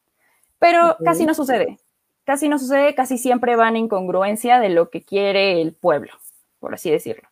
Pero 0.57 0.97
casi 1.05 1.27
no 1.27 1.35
sucede. 1.35 1.77
Casi 2.23 2.49
no 2.49 2.57
sucede, 2.57 2.95
casi 2.95 3.19
siempre 3.19 3.55
van 3.55 3.75
en 3.75 3.87
congruencia 3.87 4.59
de 4.59 4.69
lo 4.69 4.89
que 4.89 5.03
quiere 5.03 5.61
el 5.61 5.73
pueblo, 5.73 6.13
por 6.61 6.73
así 6.73 6.89
decirlo. 6.89 7.27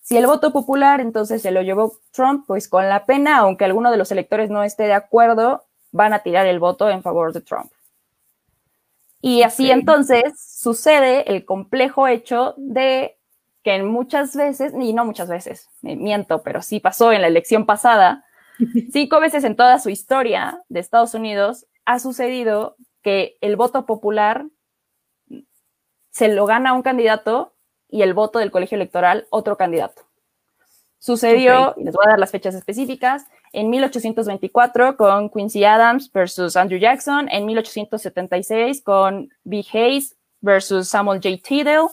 Si 0.00 0.16
el 0.16 0.26
voto 0.26 0.52
popular 0.52 1.00
entonces 1.00 1.42
se 1.42 1.50
lo 1.50 1.60
llevó 1.60 1.98
Trump, 2.12 2.44
pues 2.46 2.68
con 2.68 2.88
la 2.88 3.04
pena, 3.04 3.38
aunque 3.38 3.64
alguno 3.64 3.90
de 3.90 3.98
los 3.98 4.12
electores 4.12 4.48
no 4.48 4.62
esté 4.62 4.84
de 4.84 4.94
acuerdo, 4.94 5.64
van 5.92 6.12
a 6.12 6.20
tirar 6.20 6.46
el 6.46 6.58
voto 6.58 6.88
en 6.88 7.02
favor 7.02 7.32
de 7.32 7.40
Trump. 7.40 7.70
Y 9.20 9.42
así 9.42 9.70
entonces 9.70 10.22
sucede 10.38 11.34
el 11.34 11.46
complejo 11.46 12.06
hecho 12.06 12.54
de 12.58 13.18
que 13.62 13.82
muchas 13.82 14.36
veces, 14.36 14.74
y 14.78 14.92
no 14.92 15.06
muchas 15.06 15.28
veces, 15.28 15.70
me 15.80 15.96
miento, 15.96 16.42
pero 16.42 16.60
sí 16.60 16.80
pasó 16.80 17.10
en 17.10 17.22
la 17.22 17.28
elección 17.28 17.64
pasada, 17.64 18.24
cinco 18.92 19.20
veces 19.20 19.42
en 19.44 19.56
toda 19.56 19.78
su 19.78 19.88
historia 19.88 20.62
de 20.68 20.80
Estados 20.80 21.14
Unidos 21.14 21.66
ha 21.86 21.98
sucedido 21.98 22.76
que 23.00 23.38
el 23.40 23.56
voto 23.56 23.86
popular 23.86 24.44
se 26.10 26.28
lo 26.28 26.44
gana 26.44 26.74
un 26.74 26.82
candidato 26.82 27.53
y 27.94 28.02
el 28.02 28.12
voto 28.12 28.40
del 28.40 28.50
colegio 28.50 28.74
electoral 28.74 29.28
otro 29.30 29.56
candidato. 29.56 30.02
Sucedió, 30.98 31.74
y 31.76 31.84
les 31.84 31.94
voy 31.94 32.04
a 32.04 32.10
dar 32.10 32.18
las 32.18 32.32
fechas 32.32 32.52
específicas, 32.56 33.24
en 33.52 33.70
1824 33.70 34.96
con 34.96 35.30
Quincy 35.30 35.62
Adams 35.62 36.10
versus 36.12 36.56
Andrew 36.56 36.80
Jackson, 36.80 37.28
en 37.30 37.46
1876 37.46 38.82
con 38.82 39.30
B. 39.44 39.64
Hayes 39.72 40.16
versus 40.40 40.88
Samuel 40.88 41.20
J. 41.22 41.36
Tidell, 41.40 41.86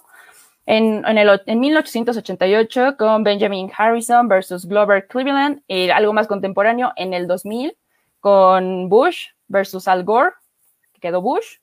en, 0.65 1.03
en, 1.05 1.59
1888 1.59 2.95
con 2.97 3.23
Benjamin 3.23 3.71
Harrison 3.77 4.27
versus 4.27 4.65
Glover 4.65 5.05
Cleveland, 5.05 5.61
y 5.67 5.91
algo 5.91 6.13
más 6.13 6.25
contemporáneo 6.25 6.93
en 6.95 7.13
el 7.13 7.27
2000 7.27 7.77
con 8.19 8.89
Bush 8.89 9.27
versus 9.47 9.87
Al 9.87 10.03
Gore, 10.03 10.31
que 10.93 10.99
quedó 10.99 11.21
Bush, 11.21 11.57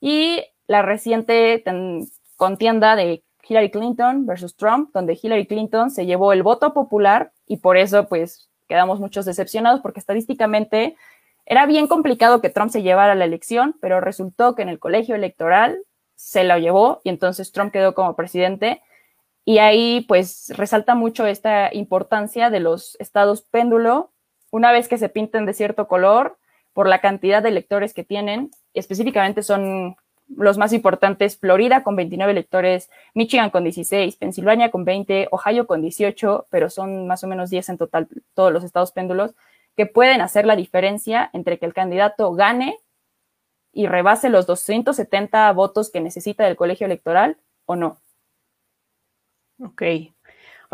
y 0.00 0.42
la 0.66 0.80
reciente 0.80 1.62
contienda 2.36 2.96
de 2.96 3.22
Hillary 3.46 3.70
Clinton 3.70 4.26
versus 4.26 4.56
Trump, 4.56 4.90
donde 4.92 5.18
Hillary 5.20 5.46
Clinton 5.46 5.90
se 5.90 6.06
llevó 6.06 6.32
el 6.32 6.42
voto 6.42 6.72
popular 6.72 7.32
y 7.46 7.58
por 7.58 7.76
eso 7.76 8.08
pues 8.08 8.50
quedamos 8.68 9.00
muchos 9.00 9.24
decepcionados 9.24 9.80
porque 9.80 10.00
estadísticamente 10.00 10.96
era 11.44 11.66
bien 11.66 11.88
complicado 11.88 12.40
que 12.40 12.50
Trump 12.50 12.70
se 12.70 12.82
llevara 12.82 13.14
la 13.14 13.24
elección, 13.24 13.76
pero 13.80 14.00
resultó 14.00 14.54
que 14.54 14.62
en 14.62 14.68
el 14.68 14.78
colegio 14.78 15.14
electoral 15.14 15.78
se 16.14 16.44
lo 16.44 16.56
llevó 16.58 17.00
y 17.04 17.08
entonces 17.08 17.52
Trump 17.52 17.72
quedó 17.72 17.94
como 17.94 18.14
presidente. 18.14 18.80
Y 19.44 19.58
ahí 19.58 20.04
pues 20.06 20.52
resalta 20.56 20.94
mucho 20.94 21.26
esta 21.26 21.74
importancia 21.74 22.48
de 22.48 22.60
los 22.60 22.96
estados 23.00 23.42
péndulo, 23.42 24.12
una 24.52 24.70
vez 24.70 24.86
que 24.86 24.98
se 24.98 25.08
pinten 25.08 25.46
de 25.46 25.54
cierto 25.54 25.88
color, 25.88 26.38
por 26.72 26.88
la 26.88 27.00
cantidad 27.00 27.42
de 27.42 27.50
electores 27.50 27.92
que 27.92 28.04
tienen, 28.04 28.50
específicamente 28.72 29.42
son 29.42 29.96
los 30.36 30.58
más 30.58 30.72
importantes, 30.72 31.36
Florida 31.36 31.82
con 31.82 31.96
29 31.96 32.32
electores, 32.32 32.90
Michigan 33.14 33.50
con 33.50 33.64
16, 33.64 34.16
Pensilvania 34.16 34.70
con 34.70 34.84
20, 34.84 35.28
Ohio 35.30 35.66
con 35.66 35.82
18, 35.82 36.46
pero 36.50 36.70
son 36.70 37.06
más 37.06 37.24
o 37.24 37.28
menos 37.28 37.50
10 37.50 37.68
en 37.70 37.78
total 37.78 38.08
todos 38.34 38.52
los 38.52 38.64
estados 38.64 38.92
péndulos, 38.92 39.34
que 39.76 39.86
pueden 39.86 40.20
hacer 40.20 40.46
la 40.46 40.56
diferencia 40.56 41.30
entre 41.32 41.58
que 41.58 41.66
el 41.66 41.74
candidato 41.74 42.32
gane 42.32 42.78
y 43.72 43.86
rebase 43.86 44.28
los 44.28 44.46
270 44.46 45.50
votos 45.52 45.90
que 45.90 46.00
necesita 46.00 46.44
del 46.44 46.56
colegio 46.56 46.86
electoral 46.86 47.38
o 47.64 47.76
no. 47.76 47.96
Ok. 49.60 49.82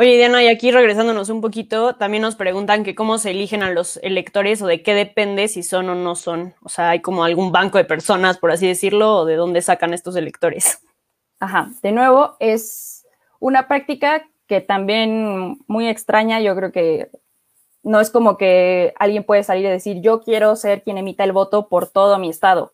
Oye, 0.00 0.16
Diana, 0.16 0.44
y 0.44 0.46
aquí 0.46 0.70
regresándonos 0.70 1.28
un 1.28 1.40
poquito, 1.40 1.96
también 1.96 2.22
nos 2.22 2.36
preguntan 2.36 2.84
que 2.84 2.94
cómo 2.94 3.18
se 3.18 3.32
eligen 3.32 3.64
a 3.64 3.72
los 3.72 3.96
electores 3.96 4.62
o 4.62 4.68
de 4.68 4.80
qué 4.80 4.94
depende 4.94 5.48
si 5.48 5.64
son 5.64 5.88
o 5.88 5.96
no 5.96 6.14
son. 6.14 6.54
O 6.62 6.68
sea, 6.68 6.90
hay 6.90 7.00
como 7.00 7.24
algún 7.24 7.50
banco 7.50 7.78
de 7.78 7.84
personas, 7.84 8.38
por 8.38 8.52
así 8.52 8.68
decirlo, 8.68 9.16
o 9.16 9.24
de 9.24 9.34
dónde 9.34 9.60
sacan 9.60 9.92
estos 9.92 10.14
electores. 10.14 10.86
Ajá, 11.40 11.70
de 11.82 11.90
nuevo, 11.90 12.36
es 12.38 13.08
una 13.40 13.66
práctica 13.66 14.24
que 14.46 14.60
también 14.60 15.58
muy 15.66 15.88
extraña, 15.88 16.40
yo 16.40 16.54
creo 16.54 16.70
que 16.70 17.10
no 17.82 17.98
es 17.98 18.10
como 18.10 18.36
que 18.36 18.94
alguien 19.00 19.24
puede 19.24 19.42
salir 19.42 19.64
y 19.64 19.68
decir, 19.68 20.00
yo 20.00 20.22
quiero 20.22 20.54
ser 20.54 20.84
quien 20.84 20.98
emita 20.98 21.24
el 21.24 21.32
voto 21.32 21.68
por 21.68 21.88
todo 21.88 22.20
mi 22.20 22.30
estado. 22.30 22.72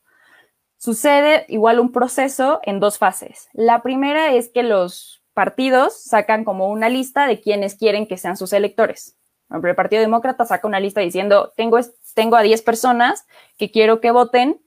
Sucede 0.77 1.47
igual 1.49 1.81
un 1.81 1.91
proceso 1.91 2.61
en 2.65 2.81
dos 2.81 2.99
fases. 2.99 3.49
La 3.55 3.81
primera 3.83 4.35
es 4.35 4.51
que 4.51 4.63
los 4.63 5.24
partidos 5.35 6.03
sacan 6.03 6.45
como 6.45 6.69
una 6.69 6.89
lista 6.89 7.27
de 7.27 7.41
quienes 7.41 7.75
quieren 7.75 8.07
que 8.07 8.17
sean 8.17 8.37
sus 8.37 8.53
electores. 8.53 9.17
el 9.51 9.75
Partido 9.75 10.01
Demócrata 10.01 10.45
saca 10.45 10.67
una 10.67 10.81
lista 10.81 11.01
diciendo, 11.01 11.53
tengo, 11.57 11.79
tengo 12.15 12.37
a 12.37 12.43
10 12.43 12.63
personas 12.63 13.27
que 13.59 13.71
quiero 13.71 14.01
que 14.01 14.11
voten 14.11 14.61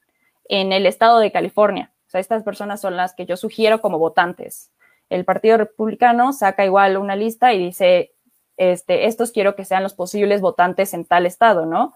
en 0.49 0.71
el 0.71 0.85
estado 0.85 1.19
de 1.19 1.31
California. 1.31 1.91
O 2.07 2.09
sea, 2.09 2.21
estas 2.21 2.43
personas 2.43 2.79
son 2.79 2.95
las 2.95 3.13
que 3.15 3.25
yo 3.25 3.35
sugiero 3.35 3.81
como 3.81 3.97
votantes. 3.97 4.71
El 5.09 5.25
Partido 5.25 5.57
Republicano 5.57 6.33
saca 6.33 6.65
igual 6.65 6.97
una 6.97 7.15
lista 7.15 7.53
y 7.53 7.59
dice, 7.59 8.13
este, 8.57 9.05
estos 9.05 9.31
quiero 9.31 9.55
que 9.55 9.65
sean 9.65 9.83
los 9.83 9.93
posibles 9.93 10.41
votantes 10.41 10.93
en 10.93 11.05
tal 11.05 11.25
estado, 11.25 11.65
¿no? 11.65 11.95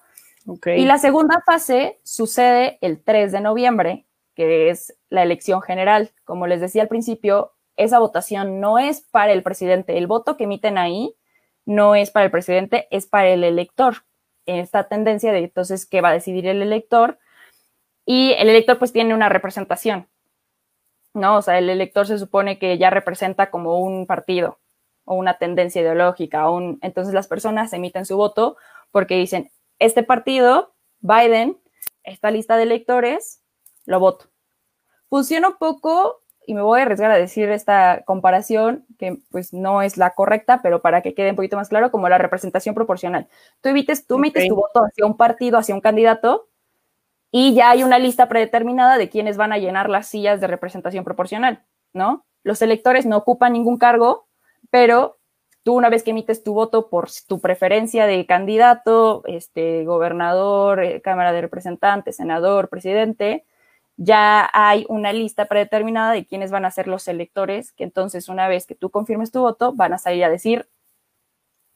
Y 0.66 0.86
la 0.86 0.98
segunda 0.98 1.42
fase 1.46 2.00
sucede 2.04 2.80
el 2.82 3.04
3 3.04 3.32
de 3.32 3.42
noviembre, 3.42 4.06
que 4.34 4.70
es 4.70 4.96
la 5.10 5.24
elección 5.24 5.62
general. 5.62 6.12
Como 6.24 6.48
les 6.48 6.62
decía 6.62 6.82
al 6.82 6.88
principio, 6.88 7.54
esa 7.78 8.00
votación 8.00 8.60
no 8.60 8.80
es 8.80 9.02
para 9.02 9.32
el 9.32 9.44
presidente. 9.44 9.98
El 9.98 10.08
voto 10.08 10.38
que 10.38 10.46
emiten 10.46 10.78
ahí 10.78 11.16
no 11.66 11.96
es 11.96 12.12
para 12.12 12.26
el 12.26 12.32
presidente, 12.32 12.88
es 12.92 13.08
para 13.08 13.30
el 13.30 13.44
elector. 13.44 14.06
Esta 14.46 14.88
tendencia 14.88 15.32
de 15.32 15.40
entonces 15.40 15.86
qué 15.86 16.02
va 16.02 16.10
a 16.10 16.14
decidir 16.14 16.48
el 16.48 16.62
elector. 16.62 17.20
Y 18.06 18.34
el 18.34 18.50
elector 18.50 18.80
pues 18.80 18.92
tiene 18.92 19.14
una 19.14 19.30
representación, 19.30 20.08
¿no? 21.14 21.38
O 21.38 21.42
sea, 21.42 21.58
el 21.60 21.70
elector 21.70 22.08
se 22.08 22.18
supone 22.18 22.58
que 22.60 22.78
ya 22.78 22.90
representa 22.90 23.52
como 23.52 23.80
un 23.80 24.08
partido 24.08 24.60
o 25.06 25.16
una 25.16 25.38
tendencia 25.38 25.82
ideológica. 25.82 26.50
un... 26.50 26.80
Entonces 26.82 27.14
las 27.14 27.28
personas 27.28 27.74
emiten 27.74 28.06
su 28.06 28.18
voto 28.18 28.58
porque 28.92 29.16
dicen, 29.16 29.52
este 29.80 30.04
partido, 30.04 30.74
Biden, 31.00 31.60
esta 32.04 32.32
lista 32.32 32.58
de 32.58 32.64
electores, 32.64 33.44
lo 33.86 34.00
voto. 34.00 34.26
Funciona 35.10 35.50
un 35.50 35.58
poco 35.58 36.21
y 36.46 36.54
me 36.54 36.62
voy 36.62 36.80
a 36.80 36.84
arriesgar 36.84 37.12
a 37.12 37.18
decir 37.18 37.50
esta 37.50 38.04
comparación, 38.06 38.86
que 38.98 39.18
pues 39.30 39.54
no 39.54 39.82
es 39.82 39.98
la 39.98 40.12
correcta, 40.12 40.62
pero 40.62 40.82
para 40.82 41.02
que 41.02 41.14
quede 41.14 41.30
un 41.30 41.36
poquito 41.36 41.58
más 41.58 41.70
claro, 41.70 41.92
como 41.92 42.10
la 42.10 42.18
representación 42.18 42.76
proporcional. 42.76 43.28
Tú 43.62 43.70
evites, 43.70 44.08
tú 44.08 44.18
metes 44.18 44.48
tu 44.48 44.56
voto 44.56 44.84
hacia 44.84 45.06
un 45.06 45.18
partido, 45.18 45.58
hacia 45.58 45.76
un 45.76 45.82
candidato, 45.82 46.50
y 47.32 47.54
ya 47.54 47.70
hay 47.70 47.84
una 47.84 48.00
lista 48.00 48.28
predeterminada 48.28 48.98
de 48.98 49.10
quienes 49.10 49.38
van 49.38 49.54
a 49.54 49.58
llenar 49.58 49.90
las 49.90 50.08
sillas 50.08 50.42
de 50.42 50.48
representación 50.48 51.04
proporcional, 51.04 51.64
¿no? 51.94 52.26
Los 52.44 52.62
electores 52.62 53.06
no 53.06 53.18
ocupan 53.18 53.54
ningún 53.54 53.78
cargo, 53.78 54.28
pero 54.70 55.20
tú 55.64 55.76
una 55.76 55.90
vez 55.90 56.04
que 56.04 56.12
emites 56.12 56.44
tu 56.44 56.54
voto 56.54 56.90
por 56.90 57.10
tu 57.28 57.40
preferencia 57.40 58.06
de 58.06 58.26
candidato, 58.26 59.24
este, 59.26 59.86
gobernador, 59.86 60.84
eh, 60.84 61.02
Cámara 61.02 61.32
de 61.32 61.42
Representantes, 61.42 62.18
senador, 62.18 62.68
presidente, 62.68 63.46
ya 64.04 64.50
hay 64.52 64.84
una 64.90 65.14
lista 65.14 65.46
predeterminada 65.46 66.14
de 66.14 66.26
quiénes 66.26 66.50
van 66.50 66.66
a 66.66 66.72
ser 66.72 66.88
los 66.88 67.08
electores, 67.08 67.72
que 67.72 67.84
entonces 67.84 68.30
una 68.30 68.48
vez 68.48 68.66
que 68.66 68.74
tú 68.74 68.90
confirmes 68.90 69.32
tu 69.32 69.42
voto, 69.42 69.74
van 69.74 69.94
a 69.94 70.00
salir 70.00 70.24
a 70.24 70.30
decir, 70.30 70.68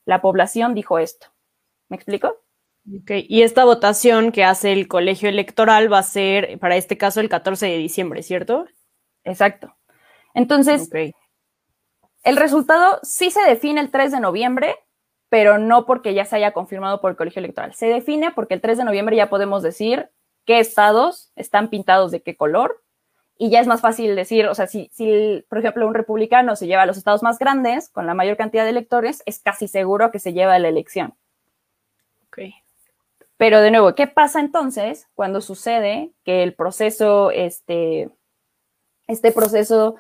la 0.06 0.22
población 0.22 0.74
dijo 0.74 0.98
esto. 0.98 1.28
¿Me 1.88 1.98
explico? 1.98 2.42
Ok, 3.00 3.12
y 3.28 3.44
esta 3.44 3.64
votación 3.64 4.32
que 4.32 4.44
hace 4.44 4.74
el 4.74 4.88
colegio 4.88 5.30
electoral 5.30 5.92
va 5.92 6.00
a 6.00 6.04
ser, 6.04 6.58
para 6.58 6.78
este 6.78 6.98
caso, 6.98 7.20
el 7.20 7.30
14 7.30 7.68
de 7.68 7.78
diciembre, 7.78 8.24
¿cierto? 8.24 8.66
Exacto. 9.24 9.76
Entonces, 10.34 10.90
el 12.24 12.38
resultado 12.38 13.00
sí 13.04 13.30
se 13.30 13.42
define 13.42 13.82
el 13.82 13.92
3 13.92 14.12
de 14.12 14.20
noviembre, 14.20 14.76
pero 15.30 15.60
no 15.60 15.86
porque 15.86 16.16
ya 16.16 16.26
se 16.26 16.38
haya 16.38 16.54
confirmado 16.54 17.02
por 17.02 17.12
el 17.12 17.18
colegio 17.18 17.40
electoral. 17.40 17.76
Se 17.76 17.86
define 17.86 18.32
porque 18.32 18.56
el 18.56 18.62
3 18.62 18.80
de 18.80 18.84
noviembre 18.84 19.16
ya 19.16 19.30
podemos 19.30 19.62
decir 19.62 20.10
qué 20.46 20.60
estados 20.60 21.32
están 21.36 21.70
pintados 21.70 22.12
de 22.12 22.22
qué 22.22 22.36
color. 22.36 22.82
Y 23.38 23.50
ya 23.50 23.60
es 23.60 23.68
más 23.68 23.82
fácil 23.82 24.16
decir, 24.16 24.48
o 24.48 24.56
sea, 24.56 24.68
si, 24.68 24.90
si, 24.94 25.44
por 25.50 25.58
ejemplo, 25.58 25.86
un 25.86 25.94
republicano 25.94 26.56
se 26.56 26.68
lleva 26.68 26.84
a 26.84 26.86
los 26.86 26.98
estados 26.98 27.22
más 27.22 27.38
grandes, 27.38 27.90
con 27.90 28.06
la 28.06 28.14
mayor 28.14 28.38
cantidad 28.38 28.64
de 28.64 28.70
electores, 28.70 29.24
es 29.26 29.40
casi 29.40 29.68
seguro 29.68 30.10
que 30.12 30.20
se 30.20 30.32
lleva 30.32 30.58
la 30.58 30.70
elección. 30.70 31.16
Ok. 32.28 32.40
Pero 33.38 33.60
de 33.60 33.72
nuevo, 33.72 33.94
¿qué 33.96 34.08
pasa 34.08 34.40
entonces 34.40 35.08
cuando 35.16 35.42
sucede 35.42 36.12
que 36.24 36.44
el 36.44 36.54
proceso, 36.54 37.32
este, 37.32 38.10
este 39.08 39.34
proceso 39.34 39.98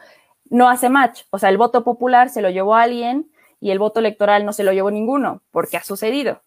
no 0.49 0.69
hace 0.69 0.87
match? 0.87 1.23
O 1.31 1.39
sea, 1.39 1.49
el 1.49 1.57
voto 1.57 1.83
popular 1.83 2.29
se 2.29 2.41
lo 2.41 2.49
llevó 2.49 2.75
a 2.75 2.83
alguien 2.83 3.29
y 3.59 3.71
el 3.71 3.79
voto 3.79 3.99
electoral 3.99 4.45
no 4.45 4.53
se 4.53 4.63
lo 4.63 4.71
llevó 4.71 4.91
ninguno, 4.91 5.41
porque 5.51 5.75
ha 5.75 5.83
sucedido. 5.83 6.41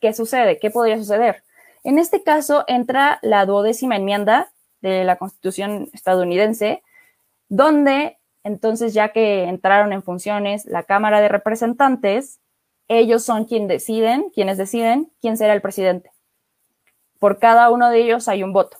¿Qué 0.00 0.12
sucede? 0.12 0.58
¿Qué 0.58 0.70
podría 0.70 0.98
suceder? 0.98 1.42
En 1.84 1.98
este 1.98 2.22
caso 2.22 2.64
entra 2.66 3.18
la 3.22 3.44
duodécima 3.44 3.96
enmienda 3.96 4.50
de 4.80 5.04
la 5.04 5.16
Constitución 5.16 5.90
estadounidense, 5.92 6.82
donde 7.48 8.18
entonces 8.42 8.94
ya 8.94 9.10
que 9.10 9.44
entraron 9.44 9.92
en 9.92 10.02
funciones 10.02 10.64
la 10.66 10.82
Cámara 10.82 11.20
de 11.20 11.28
Representantes, 11.28 12.40
ellos 12.88 13.24
son 13.24 13.44
quienes 13.44 13.68
deciden, 13.68 14.30
quienes 14.30 14.58
deciden 14.58 15.10
quién 15.20 15.36
será 15.36 15.54
el 15.54 15.62
presidente. 15.62 16.10
Por 17.18 17.38
cada 17.38 17.70
uno 17.70 17.90
de 17.90 17.98
ellos 17.98 18.28
hay 18.28 18.42
un 18.42 18.52
voto. 18.52 18.78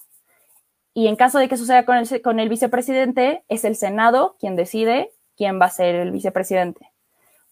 Y 0.92 1.08
en 1.08 1.16
caso 1.16 1.38
de 1.38 1.48
que 1.48 1.56
suceda 1.56 1.84
con 1.84 1.96
el, 1.96 2.22
con 2.22 2.40
el 2.40 2.48
vicepresidente, 2.48 3.44
es 3.48 3.64
el 3.64 3.76
Senado 3.76 4.36
quien 4.38 4.56
decide 4.56 5.12
quién 5.36 5.60
va 5.60 5.66
a 5.66 5.70
ser 5.70 5.94
el 5.94 6.10
vicepresidente. 6.10 6.92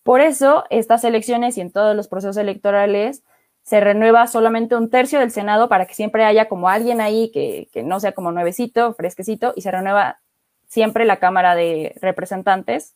Por 0.02 0.20
eso, 0.20 0.64
estas 0.70 1.04
elecciones 1.04 1.56
y 1.58 1.60
en 1.60 1.72
todos 1.72 1.96
los 1.96 2.08
procesos 2.08 2.36
electorales 2.36 3.22
se 3.62 3.80
renueva 3.80 4.26
solamente 4.26 4.76
un 4.76 4.90
tercio 4.90 5.20
del 5.20 5.30
Senado 5.30 5.68
para 5.68 5.86
que 5.86 5.94
siempre 5.94 6.24
haya 6.24 6.48
como 6.48 6.68
alguien 6.68 7.00
ahí 7.00 7.30
que, 7.30 7.68
no 7.84 8.00
sea 8.00 8.12
como 8.12 8.32
nuevecito, 8.32 8.94
fresquecito, 8.94 9.52
y 9.56 9.62
se 9.62 9.70
renueva 9.70 10.20
siempre 10.66 11.04
la 11.04 11.18
Cámara 11.18 11.54
de 11.54 11.94
Representantes 12.00 12.94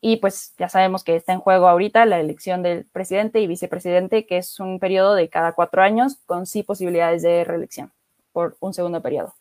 y 0.00 0.16
pues 0.16 0.52
ya 0.58 0.68
sabemos 0.68 1.02
que 1.02 1.16
está 1.16 1.32
en 1.32 1.40
juego 1.40 1.66
ahorita 1.66 2.04
la 2.04 2.20
elección 2.20 2.62
del 2.62 2.84
presidente 2.84 3.40
y 3.40 3.46
vicepresidente, 3.46 4.26
que 4.26 4.36
es 4.36 4.60
un 4.60 4.78
periodo 4.78 5.14
de 5.14 5.30
cada 5.30 5.52
cuatro 5.52 5.80
años 5.80 6.18
con 6.26 6.44
sí 6.44 6.62
posibilidades 6.62 7.22
de 7.22 7.42
reelección 7.44 7.90
por 8.30 8.56
un 8.60 8.74
segundo 8.74 9.00
periodo. 9.00 9.34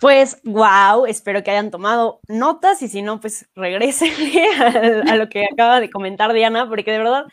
Pues, 0.00 0.38
wow, 0.44 1.06
espero 1.06 1.42
que 1.42 1.50
hayan 1.50 1.70
tomado 1.70 2.20
notas 2.28 2.82
y 2.82 2.88
si 2.88 3.00
no, 3.00 3.20
pues 3.20 3.48
regresen 3.56 4.12
a, 4.60 4.66
a, 5.12 5.16
lo 5.16 5.28
que 5.28 5.46
acaba 5.50 5.80
de 5.80 5.90
comentar 5.90 6.32
Diana, 6.34 6.68
porque 6.68 6.92
de 6.92 6.98
verdad, 6.98 7.24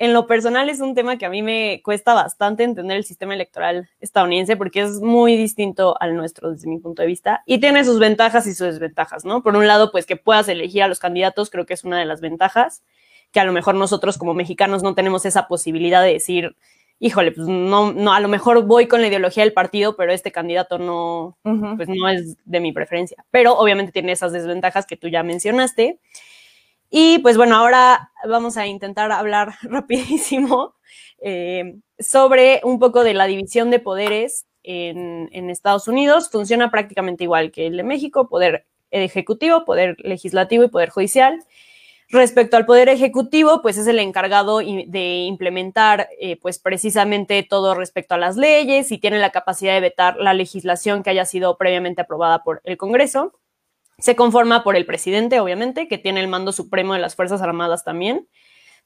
en 0.00 0.14
lo 0.14 0.26
personal 0.26 0.70
es 0.70 0.80
un 0.80 0.94
tema 0.94 1.18
que 1.18 1.26
a 1.26 1.28
mí 1.28 1.42
me 1.42 1.82
cuesta 1.84 2.14
bastante 2.14 2.64
entender 2.64 2.96
el 2.96 3.04
sistema 3.04 3.34
electoral 3.34 3.90
estadounidense 4.00 4.56
porque 4.56 4.80
es 4.80 4.92
muy 5.02 5.36
distinto 5.36 5.94
al 6.00 6.16
nuestro 6.16 6.50
desde 6.50 6.68
mi 6.68 6.78
punto 6.78 7.02
de 7.02 7.08
vista 7.08 7.42
y 7.44 7.60
tiene 7.60 7.84
sus 7.84 7.98
ventajas 7.98 8.46
y 8.46 8.54
sus 8.54 8.68
desventajas, 8.68 9.26
¿no? 9.26 9.42
Por 9.42 9.56
un 9.56 9.66
lado, 9.66 9.92
pues 9.92 10.06
que 10.06 10.16
puedas 10.16 10.48
elegir 10.48 10.82
a 10.82 10.88
los 10.88 11.00
candidatos, 11.00 11.50
creo 11.50 11.66
que 11.66 11.74
es 11.74 11.84
una 11.84 11.98
de 11.98 12.06
las 12.06 12.22
ventajas, 12.22 12.82
que 13.30 13.40
a 13.40 13.44
lo 13.44 13.52
mejor 13.52 13.74
nosotros 13.74 14.16
como 14.16 14.32
mexicanos 14.32 14.82
no 14.82 14.94
tenemos 14.94 15.26
esa 15.26 15.46
posibilidad 15.48 16.02
de 16.02 16.14
decir, 16.14 16.56
híjole, 16.98 17.32
pues 17.32 17.46
no, 17.46 17.92
no, 17.92 18.14
a 18.14 18.20
lo 18.20 18.28
mejor 18.28 18.64
voy 18.64 18.88
con 18.88 19.02
la 19.02 19.08
ideología 19.08 19.44
del 19.44 19.52
partido, 19.52 19.96
pero 19.96 20.12
este 20.12 20.32
candidato 20.32 20.78
no, 20.78 21.36
uh 21.44 21.50
-huh. 21.50 21.76
pues 21.76 21.90
no 21.90 22.08
es 22.08 22.38
de 22.46 22.60
mi 22.60 22.72
preferencia. 22.72 23.22
Pero 23.30 23.52
obviamente 23.52 23.92
tiene 23.92 24.12
esas 24.12 24.32
desventajas 24.32 24.86
que 24.86 24.96
tú 24.96 25.08
ya 25.08 25.22
mencionaste. 25.22 25.98
Y 26.90 27.20
pues 27.20 27.36
bueno, 27.36 27.54
ahora 27.54 28.10
vamos 28.28 28.56
a 28.56 28.66
intentar 28.66 29.12
hablar 29.12 29.54
rapidísimo 29.62 30.74
eh, 31.22 31.76
sobre 31.98 32.60
un 32.64 32.78
poco 32.80 33.04
de 33.04 33.14
la 33.14 33.26
división 33.26 33.70
de 33.70 33.78
poderes 33.78 34.46
en, 34.64 35.50
Estados 35.50 35.88
Unidos. 35.88 36.30
Funciona 36.30 36.70
prácticamente 36.70 37.24
igual 37.24 37.52
que 37.52 37.68
el 37.68 37.76
de 37.76 37.84
México, 37.84 38.28
poder 38.28 38.66
ejecutivo, 38.90 39.64
poder 39.64 39.96
legislativo 40.00 40.64
y 40.64 40.68
poder 40.68 40.90
judicial. 40.90 41.44
Respecto 42.12 42.56
al 42.56 42.66
Poder 42.66 42.88
Ejecutivo, 42.88 43.62
pues 43.62 43.78
es 43.78 43.86
el 43.86 44.00
encargado 44.00 44.58
de 44.58 45.24
implementar, 45.28 46.08
eh, 46.20 46.36
pues 46.42 46.58
precisamente 46.58 47.44
todo 47.44 47.76
respecto 47.76 48.16
a 48.16 48.18
las 48.18 48.36
leyes 48.36 48.90
y 48.90 48.98
tiene 48.98 49.20
la 49.20 49.30
capacidad 49.30 49.74
de 49.74 49.80
vetar 49.80 50.16
la 50.16 50.34
legislación 50.34 51.04
que 51.04 51.10
haya 51.10 51.24
sido 51.24 51.56
previamente 51.56 52.00
aprobada 52.02 52.42
por 52.42 52.62
el 52.64 52.76
Congreso. 52.76 53.38
Se 54.00 54.16
conforma 54.16 54.64
por 54.64 54.76
el 54.76 54.86
presidente, 54.86 55.40
obviamente, 55.40 55.88
que 55.88 55.98
tiene 55.98 56.20
el 56.20 56.28
mando 56.28 56.52
supremo 56.52 56.94
de 56.94 57.00
las 57.00 57.14
Fuerzas 57.14 57.42
Armadas 57.42 57.84
también. 57.84 58.26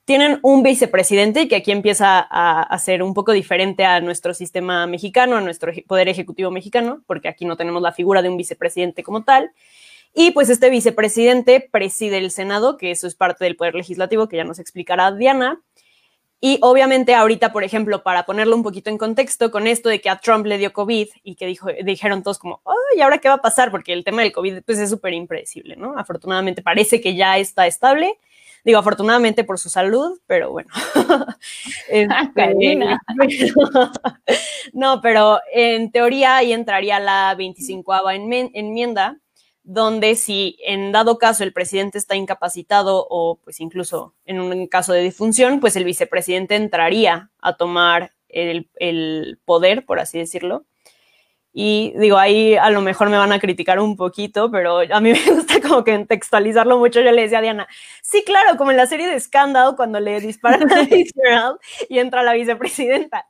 Tienen 0.05 0.39
un 0.43 0.63
vicepresidente 0.63 1.49
que 1.49 1.57
aquí 1.57 1.73
empieza 1.73 2.19
a, 2.19 2.63
a 2.63 2.79
ser 2.79 3.03
un 3.03 3.15
poco 3.15 3.33
diferente 3.33 3.85
a 3.87 4.01
nuestro 4.01 4.35
sistema 4.35 4.87
mexicano, 4.87 5.37
a 5.37 5.41
nuestro 5.41 5.73
Poder 5.87 6.09
Ejecutivo 6.09 6.51
mexicano, 6.51 7.03
porque 7.07 7.29
aquí 7.29 7.47
no 7.47 7.57
tenemos 7.57 7.81
la 7.81 7.93
figura 7.93 8.21
de 8.21 8.29
un 8.29 8.37
vicepresidente 8.37 9.03
como 9.03 9.25
tal. 9.25 9.53
Y 10.13 10.31
pues 10.31 10.49
este 10.49 10.71
vicepresidente 10.71 11.69
preside 11.73 12.19
el 12.19 12.31
Senado, 12.31 12.77
que 12.77 12.93
eso 12.93 13.07
es 13.09 13.17
parte 13.17 13.45
del 13.45 13.57
Poder 13.57 13.75
Legislativo, 13.75 14.29
que 14.29 14.37
ya 14.37 14.45
nos 14.45 14.61
explicará 14.61 15.11
Diana. 15.11 15.61
Y 16.47 16.59
obviamente 16.61 17.15
ahorita, 17.15 17.55
por 17.55 17.65
ejemplo, 17.65 18.03
para 18.03 18.27
ponerlo 18.27 18.55
un 18.55 18.63
poquito 18.63 18.91
en 18.91 18.99
contexto, 18.99 19.51
con 19.51 19.67
esto 19.67 19.89
de 19.89 20.03
que 20.03 20.11
a 20.11 20.19
Trump 20.19 20.45
le 20.45 20.59
dio 20.59 20.75
COVID 20.75 21.09
y 21.23 21.37
que 21.37 21.47
dijo, 21.47 21.71
dijeron 21.83 22.23
todos 22.23 22.39
como, 22.39 22.61
oh, 22.65 22.75
¿y 22.95 23.01
ahora 23.01 23.17
qué 23.17 23.29
va 23.29 23.37
a 23.37 23.41
pasar? 23.41 23.71
Porque 23.71 23.95
el 23.95 24.05
tema 24.05 24.21
del 24.21 24.31
COVID 24.31 24.61
pues 24.63 24.79
es 24.79 24.91
súper 24.91 25.15
impredecible, 25.15 25.75
¿no? 25.77 25.97
Afortunadamente 25.97 26.61
parece 26.61 27.01
que 27.01 27.15
ya 27.15 27.39
está 27.39 27.67
estable. 27.67 28.19
Digo, 28.63 28.79
afortunadamente 28.79 29.43
por 29.45 29.59
su 29.59 29.71
salud, 29.71 30.21
pero 30.27 30.51
bueno. 30.51 30.69
este, 31.89 32.79
no, 34.75 35.01
pero 35.01 35.41
en 35.51 35.91
teoría 35.93 36.37
ahí 36.37 36.53
entraría 36.53 37.01
la 37.01 37.35
25 37.39 38.11
enmienda, 38.53 39.17
donde 39.65 40.15
si 40.15 40.59
en 40.65 40.93
dado 40.93 41.19
caso 41.19 41.43
el 41.43 41.55
presidente 41.55 41.97
está 41.97 42.15
incapacitado 42.15 43.07
o 43.09 43.41
pues 43.43 43.61
incluso 43.61 44.15
en 44.27 44.39
un 44.41 44.67
caso 44.69 44.93
de 44.93 45.03
disfunción, 45.03 45.59
pues 45.59 45.75
el 45.77 45.85
vicepresidente 45.85 46.55
entraría 46.55 47.31
a 47.41 47.57
tomar 47.57 48.13
el, 48.29 48.69
el, 48.77 49.39
poder, 49.45 49.87
por 49.87 50.01
así 50.01 50.19
decirlo. 50.19 50.67
Y 51.57 51.95
digo, 51.97 52.19
ahí 52.19 52.57
a 52.57 52.69
lo 52.71 52.81
mejor 52.81 53.09
me 53.11 53.17
van 53.17 53.33
a 53.33 53.39
criticar 53.39 53.79
un 53.79 53.97
poquito, 53.97 54.51
pero 54.51 54.81
a 54.81 55.01
mí 55.01 55.13
me 55.27 55.35
gusta 55.35 55.61
como 55.63 55.85
que 55.85 56.05
textualizarlo 56.05 56.79
mucho. 56.79 57.01
Yo 57.01 57.13
le 57.13 57.23
decía 57.23 57.39
a 57.39 57.43
Diana, 57.43 57.69
sí, 58.03 58.23
claro, 58.27 58.59
como 58.59 58.73
en 58.73 58.77
la 58.77 58.87
serie 58.87 59.07
de 59.07 59.19
Scandal, 59.19 59.77
cuando 59.77 59.99
le 60.01 60.21
disparan 60.21 60.71
a 60.71 60.85
Fitzgerald 60.87 61.59
y 61.89 62.01
entra 62.01 62.23
la 62.23 62.35
vicepresidenta. 62.35 63.27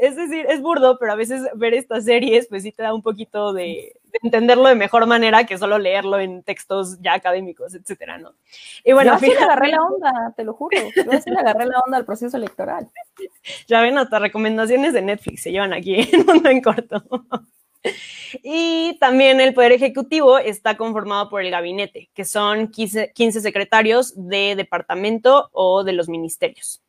Es 0.00 0.16
decir, 0.16 0.44
es 0.50 0.60
burdo, 0.60 0.98
pero 0.98 1.12
a 1.12 1.16
veces 1.16 1.42
ver 1.54 1.72
estas 1.72 2.04
series, 2.04 2.48
pues 2.48 2.64
sí 2.64 2.72
te 2.72 2.82
da 2.82 2.92
un 2.92 3.02
poquito 3.02 3.52
de 3.52 3.94
entenderlo 4.22 4.68
de 4.68 4.74
mejor 4.74 5.06
manera 5.06 5.44
que 5.44 5.58
solo 5.58 5.78
leerlo 5.78 6.18
en 6.18 6.42
textos 6.42 6.98
ya 7.00 7.14
académicos, 7.14 7.74
etcétera, 7.74 8.18
¿no? 8.18 8.34
Y 8.84 8.92
bueno, 8.92 9.14
yo 9.14 9.18
sí 9.18 9.32
le 9.32 9.38
agarré 9.38 9.68
la 9.68 9.82
onda, 9.82 10.34
te 10.36 10.44
lo 10.44 10.54
juro. 10.54 10.76
Yo 10.94 11.20
sí 11.20 11.30
le 11.30 11.38
agarré 11.38 11.66
la 11.66 11.80
onda 11.84 11.96
al 11.96 12.04
proceso 12.04 12.36
electoral. 12.36 12.88
Ya 13.66 13.80
ven, 13.80 13.98
hasta 13.98 14.18
recomendaciones 14.18 14.92
de 14.92 15.02
Netflix 15.02 15.42
se 15.42 15.52
llevan 15.52 15.72
aquí 15.72 16.08
en 16.12 16.26
Mundo 16.26 16.48
en 16.48 16.60
Corto. 16.60 17.02
Y 18.42 18.96
también 19.00 19.40
el 19.40 19.54
Poder 19.54 19.72
Ejecutivo 19.72 20.38
está 20.38 20.76
conformado 20.76 21.28
por 21.28 21.42
el 21.42 21.50
gabinete, 21.50 22.10
que 22.14 22.24
son 22.24 22.68
15, 22.68 23.12
15, 23.12 23.40
secretarios 23.40 24.12
de 24.16 24.54
departamento 24.56 25.50
o 25.52 25.82
de 25.84 25.92
los 25.92 26.08
ministerios. 26.08 26.80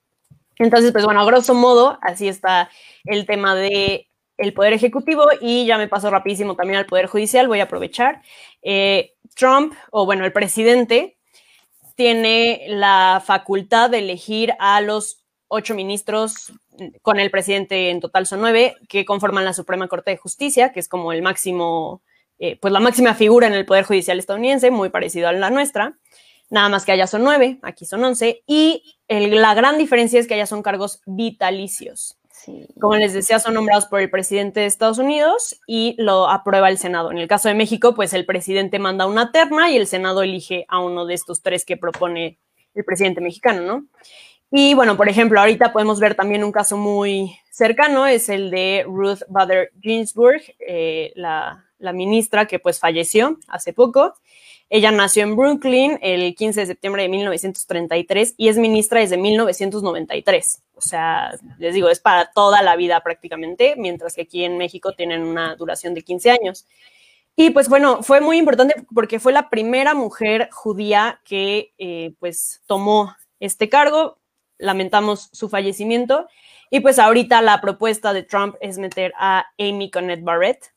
Entonces, 0.57 0.91
pues 0.91 1.05
bueno, 1.05 1.21
a 1.21 1.25
grosso 1.25 1.55
modo, 1.55 1.97
así 2.01 2.27
está 2.27 2.69
el 3.05 3.25
tema 3.25 3.55
de 3.55 4.07
el 4.37 4.53
Poder 4.53 4.73
Ejecutivo 4.73 5.25
y 5.41 5.65
ya 5.65 5.77
me 5.77 5.87
paso 5.87 6.09
rapidísimo 6.09 6.55
también 6.55 6.79
al 6.79 6.85
Poder 6.85 7.07
Judicial, 7.07 7.47
voy 7.47 7.59
a 7.59 7.63
aprovechar. 7.63 8.21
Eh, 8.61 9.13
Trump, 9.35 9.73
o 9.91 10.05
bueno, 10.05 10.25
el 10.25 10.33
presidente, 10.33 11.17
tiene 11.95 12.63
la 12.67 13.21
facultad 13.23 13.89
de 13.89 13.99
elegir 13.99 14.53
a 14.59 14.81
los 14.81 15.23
ocho 15.47 15.75
ministros, 15.75 16.51
con 17.03 17.19
el 17.19 17.29
presidente 17.29 17.91
en 17.91 17.99
total 17.99 18.25
son 18.25 18.41
nueve, 18.41 18.75
que 18.89 19.05
conforman 19.05 19.45
la 19.45 19.53
Suprema 19.53 19.87
Corte 19.87 20.11
de 20.11 20.17
Justicia, 20.17 20.71
que 20.71 20.79
es 20.79 20.87
como 20.87 21.13
el 21.13 21.21
máximo, 21.21 22.01
eh, 22.39 22.57
pues 22.59 22.73
la 22.73 22.79
máxima 22.79 23.13
figura 23.13 23.45
en 23.45 23.53
el 23.53 23.65
Poder 23.65 23.85
Judicial 23.85 24.17
estadounidense, 24.17 24.71
muy 24.71 24.89
parecido 24.89 25.27
a 25.27 25.33
la 25.33 25.51
nuestra. 25.51 25.97
Nada 26.49 26.69
más 26.69 26.85
que 26.85 26.91
allá 26.91 27.05
son 27.07 27.23
nueve, 27.23 27.59
aquí 27.61 27.85
son 27.85 28.03
once, 28.03 28.43
y 28.47 28.97
la 29.07 29.53
gran 29.53 29.77
diferencia 29.77 30.19
es 30.19 30.27
que 30.27 30.33
allá 30.33 30.45
son 30.45 30.63
cargos 30.63 31.01
vitalicios. 31.05 32.17
Como 32.79 32.95
les 32.95 33.13
decía, 33.13 33.39
son 33.39 33.53
nombrados 33.53 33.85
por 33.85 33.99
el 33.99 34.09
presidente 34.09 34.61
de 34.61 34.65
Estados 34.65 34.97
Unidos 34.97 35.59
y 35.67 35.95
lo 35.97 36.29
aprueba 36.29 36.69
el 36.69 36.77
Senado. 36.77 37.11
En 37.11 37.17
el 37.17 37.27
caso 37.27 37.47
de 37.47 37.55
México, 37.55 37.95
pues 37.95 38.13
el 38.13 38.25
presidente 38.25 38.79
manda 38.79 39.05
una 39.05 39.31
terna 39.31 39.69
y 39.69 39.77
el 39.77 39.87
Senado 39.87 40.23
elige 40.23 40.65
a 40.67 40.79
uno 40.79 41.05
de 41.05 41.13
estos 41.13 41.41
tres 41.41 41.65
que 41.65 41.77
propone 41.77 42.39
el 42.73 42.83
presidente 42.83 43.21
mexicano, 43.21 43.61
¿no? 43.61 43.85
Y 44.51 44.75
bueno, 44.75 44.95
por 44.97 45.09
ejemplo, 45.09 45.39
ahorita 45.39 45.73
podemos 45.73 45.99
ver 45.99 46.13
también 46.15 46.43
un 46.43 46.51
caso 46.51 46.77
muy 46.77 47.35
cercano, 47.49 48.05
es 48.05 48.29
el 48.29 48.51
de 48.51 48.85
Ruth 48.85 49.21
Bader 49.27 49.71
Ginsburg, 49.81 50.41
eh, 50.59 51.11
la, 51.15 51.65
la 51.79 51.91
ministra 51.91 52.45
que 52.45 52.59
pues 52.59 52.79
falleció 52.79 53.39
hace 53.47 53.73
poco. 53.73 54.13
Ella 54.69 54.91
nació 54.91 55.23
en 55.23 55.35
Brooklyn 55.35 55.99
el 56.01 56.33
15 56.35 56.61
de 56.61 56.65
septiembre 56.65 57.03
de 57.03 57.09
1933 57.09 58.33
y 58.37 58.47
es 58.47 58.57
ministra 58.57 59.01
desde 59.01 59.17
1993. 59.17 60.63
O 60.75 60.81
sea, 60.81 61.31
les 61.59 61.75
digo, 61.75 61.89
es 61.89 61.99
para 61.99 62.31
toda 62.31 62.61
la 62.61 62.75
vida 62.75 63.01
prácticamente, 63.01 63.75
mientras 63.77 64.15
que 64.15 64.23
aquí 64.23 64.43
en 64.43 64.57
México 64.57 64.93
tienen 64.93 65.21
una 65.21 65.55
duración 65.55 65.93
de 65.93 66.01
15 66.01 66.31
años. 66.31 66.65
Y 67.35 67.49
pues 67.49 67.67
bueno, 67.67 68.03
fue 68.03 68.21
muy 68.21 68.37
importante 68.37 68.75
porque 68.93 69.19
fue 69.19 69.33
la 69.33 69.49
primera 69.49 69.93
mujer 69.93 70.49
judía 70.51 71.21
que 71.23 71.73
eh, 71.77 72.13
pues 72.19 72.61
tomó 72.67 73.15
este 73.39 73.69
cargo. 73.69 74.19
Lamentamos 74.57 75.29
su 75.31 75.49
fallecimiento. 75.49 76.27
Y 76.69 76.79
pues 76.79 76.97
ahorita 76.99 77.41
la 77.41 77.61
propuesta 77.61 78.13
de 78.13 78.23
Trump 78.23 78.55
es 78.59 78.77
meter 78.79 79.13
a 79.17 79.45
Amy 79.59 79.91
Connet 79.91 80.23
Barrett, 80.23 80.73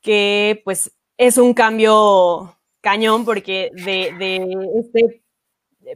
que 0.00 0.62
pues 0.64 0.92
es 1.18 1.36
un 1.36 1.52
cambio 1.52 2.55
cañón 2.86 3.24
porque 3.24 3.72
de, 3.74 4.70
este, 4.78 5.22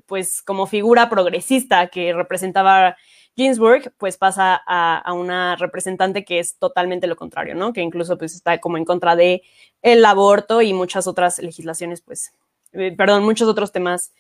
pues 0.07 0.43
como 0.43 0.67
figura 0.67 1.09
progresista 1.09 1.87
que 1.87 2.13
representaba 2.13 2.97
Ginsburg, 3.37 3.93
pues 3.97 4.17
pasa 4.19 4.61
a, 4.67 4.99
a, 4.99 5.13
una 5.13 5.55
representante 5.55 6.25
que 6.25 6.41
es 6.41 6.59
totalmente 6.59 7.07
lo 7.07 7.15
contrario, 7.15 7.55
¿no? 7.55 7.73
Que 7.73 7.81
incluso 7.81 8.19
pues 8.19 8.35
está 8.35 8.59
como 8.59 8.77
en 8.77 8.85
contra 8.85 9.15
de 9.15 9.43
el 9.83 10.05
aborto 10.05 10.63
y 10.63 10.73
muchas 10.73 11.07
otras 11.07 11.39
legislaciones, 11.39 12.01
pues, 12.01 12.33
eh, 12.73 12.93
perdón, 12.97 13.23
muchos 13.23 13.49
otros 13.49 13.71
temas 13.71 14.13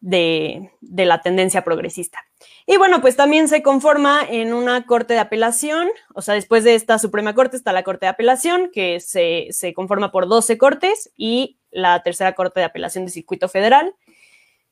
de, 0.00 0.70
de, 0.82 1.06
la 1.06 1.22
tendencia 1.22 1.64
progresista. 1.64 2.18
Y 2.66 2.76
bueno, 2.76 3.00
pues 3.00 3.16
también 3.16 3.48
se 3.48 3.62
conforma 3.62 4.20
en 4.28 4.52
una 4.52 4.84
corte 4.84 5.14
de 5.14 5.20
apelación, 5.20 5.88
o 6.14 6.20
sea, 6.20 6.34
después 6.34 6.62
de 6.62 6.74
esta 6.74 6.98
Suprema 6.98 7.34
Corte 7.34 7.56
está 7.56 7.72
la 7.72 7.84
Corte 7.84 8.04
de 8.04 8.10
Apelación, 8.10 8.70
que 8.70 9.00
se, 9.00 9.46
se 9.50 9.72
conforma 9.72 10.12
por 10.12 10.28
12 10.28 10.58
cortes, 10.58 11.10
y 11.16 11.56
la 11.72 12.02
tercera 12.02 12.34
Corte 12.34 12.60
de 12.60 12.66
Apelación 12.66 13.04
de 13.04 13.10
Circuito 13.10 13.48
Federal, 13.48 13.94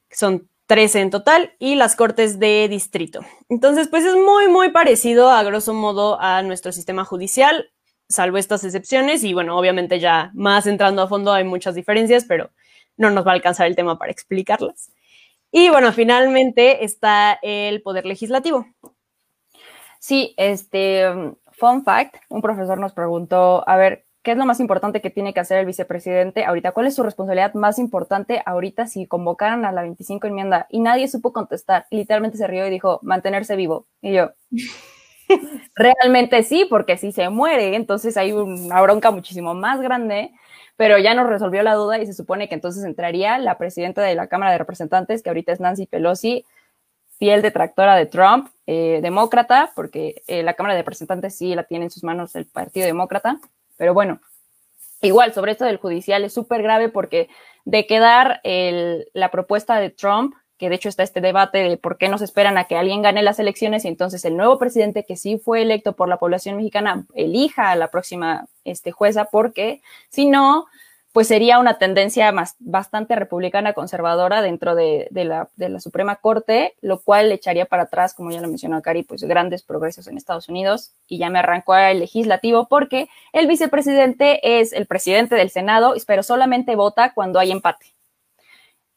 que 0.09 0.17
son 0.17 0.49
13 0.67 1.01
en 1.01 1.11
total, 1.11 1.55
y 1.59 1.75
las 1.75 1.97
Cortes 1.97 2.39
de 2.39 2.69
Distrito. 2.69 3.21
Entonces, 3.49 3.89
pues 3.89 4.05
es 4.05 4.15
muy, 4.15 4.49
muy 4.49 4.71
parecido 4.71 5.31
a 5.31 5.43
grosso 5.43 5.75
modo 5.75 6.21
a 6.21 6.43
nuestro 6.43 6.71
sistema 6.71 7.05
judicial, 7.05 7.71
salvo 8.09 8.39
estas 8.39 8.63
excepciones, 8.65 9.25
y 9.25 9.35
bueno, 9.35 9.59
obviamente 9.59 9.99
ya 9.99 10.31
más 10.35 10.67
entrando 10.67 11.03
a 11.03 11.09
fondo 11.09 11.33
hay 11.33 11.45
muchas 11.45 11.75
diferencias, 11.75 12.25
pero 12.25 12.51
no 12.97 13.11
nos 13.11 13.27
va 13.27 13.33
a 13.33 13.35
alcanzar 13.35 13.67
el 13.67 13.75
tema 13.75 13.99
para 13.99 14.13
explicarlas. 14.13 14.93
Y 15.51 15.69
bueno, 15.71 15.93
finalmente 15.93 16.85
está 16.85 17.39
el 17.43 17.83
poder 17.83 18.07
legislativo. 18.07 18.67
Sí, 19.99 20.35
este, 20.37 21.05
fun 21.51 21.85
fact, 21.85 22.17
un 22.29 22.41
profesor 22.41 22.79
nos 22.79 22.93
preguntó, 22.93 23.69
a 23.69 23.77
ver, 23.77 24.07
¿qué 24.31 24.35
es 24.35 24.39
lo 24.39 24.47
más 24.47 24.61
importante 24.61 25.01
que 25.01 25.11
tiene 25.11 25.35
que 25.35 25.41
hacer 25.41 25.59
el 25.59 25.67
vicepresidente 25.67 26.45
ahorita? 26.45 26.71
¿Cuál 26.71 26.87
es 26.87 26.95
su 26.95 27.03
responsabilidad 27.03 27.53
más 27.55 27.81
importante 27.81 28.41
ahorita 28.47 28.87
si 28.87 29.09
convocaran 29.09 29.65
a 29.65 29.73
la 29.73 29.83
25 29.83 30.25
enmienda? 30.29 30.69
Y 30.71 30.79
nadie 30.79 31.09
supo 31.09 31.33
contestar. 31.33 31.87
Literalmente 31.91 32.39
se 32.39 32.47
rió 32.47 32.65
y 32.65 32.71
dijo, 32.71 33.01
mantenerse 33.03 33.57
vivo. 33.57 33.89
Y 34.01 34.13
yo, 34.13 34.31
realmente 35.75 36.45
sí, 36.45 36.65
porque 36.71 36.97
si 36.97 37.11
se 37.11 37.29
muere, 37.29 37.75
entonces 37.75 38.17
hay 38.17 38.31
una 38.31 38.81
bronca 38.81 39.11
muchísimo 39.11 39.53
más 39.53 39.81
grande 39.81 40.31
pero 40.77 40.97
ya 40.97 41.13
nos 41.13 41.29
resolvió 41.29 41.63
la 41.63 41.75
duda 41.75 41.99
y 41.99 42.07
se 42.07 42.15
supone 42.15 42.49
que 42.49 42.55
entonces 42.55 42.85
entraría 42.85 43.37
la 43.37 43.59
presidenta 43.59 44.01
de 44.01 44.15
la 44.15 44.29
Cámara 44.29 44.53
de 44.53 44.59
Representantes, 44.59 45.23
que 45.23 45.29
ahorita 45.29 45.53
es 45.53 45.61
Nancy 45.61 45.85
Pelosi, 45.87 46.47
fiel 47.19 47.43
detractora 47.43 47.97
de 47.97 48.07
Trump, 48.07 48.49
eh, 48.67 49.01
demócrata, 49.03 49.73
porque 49.77 50.23
eh, 50.27 50.43
la 50.43 50.55
Cámara 50.55 50.75
de 50.75 50.81
Representantes 50.81 51.37
sí 51.37 51.55
la 51.55 51.65
tiene 51.65 51.85
en 51.85 51.91
sus 51.91 52.03
manos 52.03 52.35
el 52.35 52.47
Partido 52.47 52.87
Demócrata, 52.87 53.41
pero 53.81 53.95
bueno, 53.95 54.21
igual 55.01 55.33
sobre 55.33 55.53
esto 55.53 55.65
del 55.65 55.79
judicial 55.79 56.23
es 56.23 56.35
súper 56.35 56.63
grave 56.63 56.91
porque 56.91 57.31
de 57.65 57.87
quedar 57.87 58.43
la 58.45 59.31
propuesta 59.31 59.81
de 59.81 59.89
Trump 59.89 60.35
que 60.59 60.69
de 60.69 60.75
hecho 60.75 60.91
está 60.91 61.03
este 61.03 61.23
debate 61.23 61.67
de 61.67 61.79
por 61.79 61.97
qué 61.97 62.11
nos 62.11 62.21
esperan 62.21 62.59
a 62.59 62.65
que 62.65 62.77
alguien 62.77 63.01
gane 63.01 63.23
las 63.23 63.39
elecciones 63.39 63.87
y 63.87 63.89
entonces 63.89 64.23
el 64.27 64.37
nuevo 64.37 64.59
presidente 64.59 65.07
que 65.07 65.17
sí 65.17 65.39
fue 65.39 65.63
electo 65.63 65.97
por 65.97 66.11
la 66.11 66.19
población 66.19 66.59
mexicana 66.59 67.07
elija 67.15 67.71
a 67.71 67.77
la 67.77 67.91
próxima 67.91 68.45
este, 68.65 68.93
jueza, 68.93 69.25
porque 69.33 69.81
si 70.11 70.27
no, 70.27 70.67
pues 71.13 71.29
sería 71.29 71.59
una 71.59 71.79
tendencia 71.79 72.31
más, 72.33 72.57
bastante 72.61 73.17
republicana 73.17 73.73
conservadora 73.73 74.43
dentro 74.43 74.75
de, 74.75 75.09
la, 75.13 75.49
de, 75.57 75.69
la, 75.69 75.81
Suprema 75.81 76.17
Corte, 76.17 76.75
lo 76.83 77.01
cual 77.01 77.29
le 77.29 77.35
echaría 77.35 77.67
para 77.67 77.85
atrás, 77.85 78.15
como 78.15 78.31
ya 78.31 78.41
lo 78.41 78.49
mencionó 78.49 78.81
Cari, 78.81 79.03
pues 79.03 79.23
grandes 79.25 79.63
progresos 79.63 80.07
en 80.07 80.17
Estados 80.17 80.49
Unidos. 80.49 80.93
Y 81.09 81.19
ya 81.19 81.31
me 81.31 81.41
arrancó 81.41 81.75
el 81.77 82.01
legislativo 82.01 82.69
porque 82.69 83.09
el 83.33 83.49
vicepresidente 83.49 84.61
es 84.61 84.73
el 84.73 84.87
presidente 84.87 85.35
del 85.35 85.51
Senado, 85.51 85.95
pero 86.07 86.23
solamente 86.23 86.77
vota 86.77 87.13
cuando 87.13 87.39
hay 87.39 87.51
empate 87.51 87.95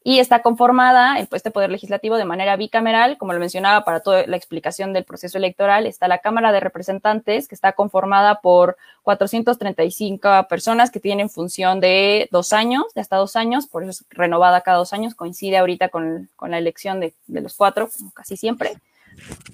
y 0.06 0.20
está 0.20 0.42
conformada 0.42 1.18
el 1.18 1.30
este 1.32 1.50
Poder 1.50 1.72
Legislativo 1.72 2.18
de 2.18 2.26
manera 2.26 2.58
bicameral, 2.58 3.18
como 3.18 3.32
lo 3.32 3.40
mencionaba 3.40 3.86
para 3.86 4.02
toda 4.02 4.28
la 4.28 4.36
explicación 4.36 4.92
del 4.92 5.06
proceso 5.06 5.38
electoral, 5.38 5.88
está 5.88 6.10
la 6.10 6.18
Cámara 6.18 6.52
de 6.52 6.60
Representantes, 6.60 7.48
que 7.48 7.56
está 7.56 7.72
conformada 7.72 8.42
por 8.42 8.76
435 9.04 10.48
personas 10.50 10.92
que 10.92 11.00
tienen 11.00 11.30
función 11.30 11.80
de 11.80 12.28
dos 12.32 12.52
años, 12.52 12.84
de 12.96 13.02
hasta 13.02 13.16
dos 13.16 13.38
años, 13.38 13.66
por 13.68 13.84
eso 13.84 13.92
es 13.92 14.06
renovada 14.10 14.62
cada 14.62 14.78
dos 14.78 14.92
años, 14.92 15.16
coincide 15.16 15.58
ahorita 15.58 15.88
con, 15.88 16.30
la 16.42 16.58
elección 16.58 17.00
de, 17.00 17.14
de 17.28 17.42
los 17.42 17.56
cuatro, 17.56 17.90
como 17.98 18.12
casi 18.12 18.36
siempre. 18.36 18.74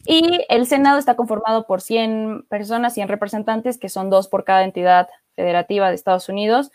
Y 0.05 0.45
el 0.49 0.65
Senado 0.65 0.97
está 0.97 1.15
conformado 1.15 1.67
por 1.67 1.81
100 1.81 2.45
personas, 2.49 2.95
100 2.95 3.07
representantes, 3.07 3.77
que 3.77 3.89
son 3.89 4.09
dos 4.09 4.27
por 4.27 4.45
cada 4.45 4.63
entidad 4.63 5.07
federativa 5.35 5.89
de 5.89 5.95
Estados 5.95 6.27
Unidos, 6.27 6.71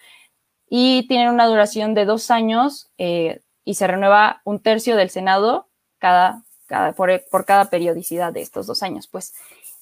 y 0.69 1.07
tienen 1.09 1.29
una 1.29 1.47
duración 1.47 1.95
de 1.95 2.05
dos 2.05 2.31
años. 2.31 2.91
Eh, 2.99 3.41
y 3.65 3.75
se 3.75 3.87
renueva 3.87 4.41
un 4.45 4.61
tercio 4.61 4.97
del 4.97 5.11
Senado 5.11 5.69
cada, 5.99 6.43
cada 6.67 6.93
por, 6.93 7.11
por, 7.31 7.45
cada 7.45 7.71
periodicidad 7.71 8.33
de 8.33 8.43
estos 8.43 8.67
dos 8.67 8.83
años, 8.83 9.09
pues. 9.09 9.35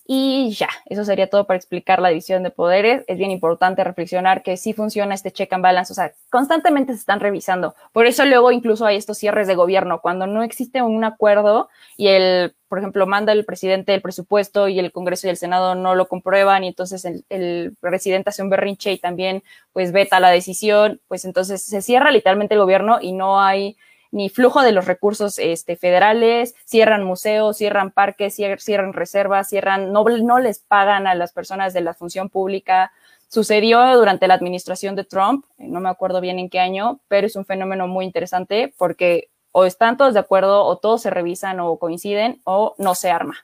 Y 0.05 0.51
ya, 0.51 0.69
eso 0.87 1.05
sería 1.05 1.31
todo 1.31 1.47
para 1.47 1.57
explicar 1.57 2.01
la 2.01 2.09
división 2.09 2.43
de 2.43 2.51
poderes. 2.51 3.05
Es 3.07 3.19
bien 3.19 3.31
importante 3.31 3.85
reflexionar 3.85 4.43
que 4.43 4.57
sí 4.57 4.73
funciona 4.73 5.15
este 5.15 5.31
check 5.31 5.53
and 5.53 5.63
balance, 5.63 5.93
o 5.93 5.95
sea, 5.95 6.13
constantemente 6.29 6.93
se 6.93 6.99
están 6.99 7.21
revisando. 7.21 7.77
Por 7.93 8.07
eso 8.07 8.25
luego 8.25 8.51
incluso 8.51 8.85
hay 8.85 8.97
estos 8.97 9.19
cierres 9.19 9.47
de 9.47 9.55
gobierno, 9.55 10.01
cuando 10.01 10.27
no 10.27 10.43
existe 10.43 10.83
un 10.83 11.05
acuerdo 11.05 11.69
y 11.97 12.09
el, 12.09 12.55
por 12.69 12.79
ejemplo, 12.79 13.07
manda 13.07 13.33
el 13.33 13.45
presidente 13.45 13.95
el 13.95 14.03
presupuesto 14.03 14.67
y 14.67 14.81
el 14.81 14.91
Congreso 14.91 15.29
y 15.29 15.31
el 15.31 15.37
Senado 15.37 15.77
no 15.77 15.95
lo 15.95 16.09
comprueban 16.09 16.65
y 16.65 16.69
entonces 16.69 17.05
el, 17.05 17.77
presidente 17.81 18.31
hace 18.31 18.43
un 18.43 18.51
berrinche 18.51 18.93
y 18.93 18.99
también 18.99 19.45
pues 19.73 19.93
veta 19.93 20.19
la 20.19 20.31
decisión, 20.31 21.01
pues 21.07 21.25
entonces 21.25 21.63
se 21.63 21.81
cierra 21.81 22.11
literalmente 22.11 22.55
el 22.55 22.61
gobierno 22.61 22.99
y 23.01 23.13
no 23.13 23.41
hay 23.41 23.77
ni 24.13 24.29
flujo 24.29 24.63
de 24.63 24.73
los 24.73 24.85
recursos 24.85 25.39
este, 25.39 25.75
federales, 25.75 26.55
cierran 26.65 27.03
museos, 27.03 27.57
cierran 27.57 27.91
parques, 27.91 28.37
cierran 28.37 28.93
reservas, 28.93 29.49
cierran, 29.49 29.93
no, 29.93 30.05
no 30.05 30.39
les 30.39 30.61
pagan 30.61 31.07
a 31.07 31.15
las 31.15 31.33
personas 31.33 31.73
de 31.73 31.81
la 31.81 31.95
función 31.95 32.29
pública. 32.29 32.93
Sucedió 33.29 33.97
durante 33.97 34.29
la 34.29 34.35
administración 34.35 34.95
de 34.95 35.05
Trump, 35.05 35.47
no 35.57 35.81
me 35.81 35.89
acuerdo 35.89 36.21
bien 36.21 36.39
en 36.39 36.51
qué 36.51 36.61
año, 36.61 37.01
pero 37.09 37.27
es 37.27 37.35
un 37.35 37.47
fenómeno 37.47 37.89
muy 37.89 38.05
interesante 38.05 38.73
porque 38.77 39.31
o 39.51 39.65
están 39.65 39.97
todos 39.97 40.15
de 40.15 40.21
acuerdo 40.21 40.65
o 40.65 40.77
todos 40.77 41.03
se 41.03 41.11
revisan 41.11 41.59
o 41.61 41.79
coinciden 41.79 42.41
o 42.45 42.75
no 42.79 42.95
se 42.95 43.11
arma. 43.11 43.37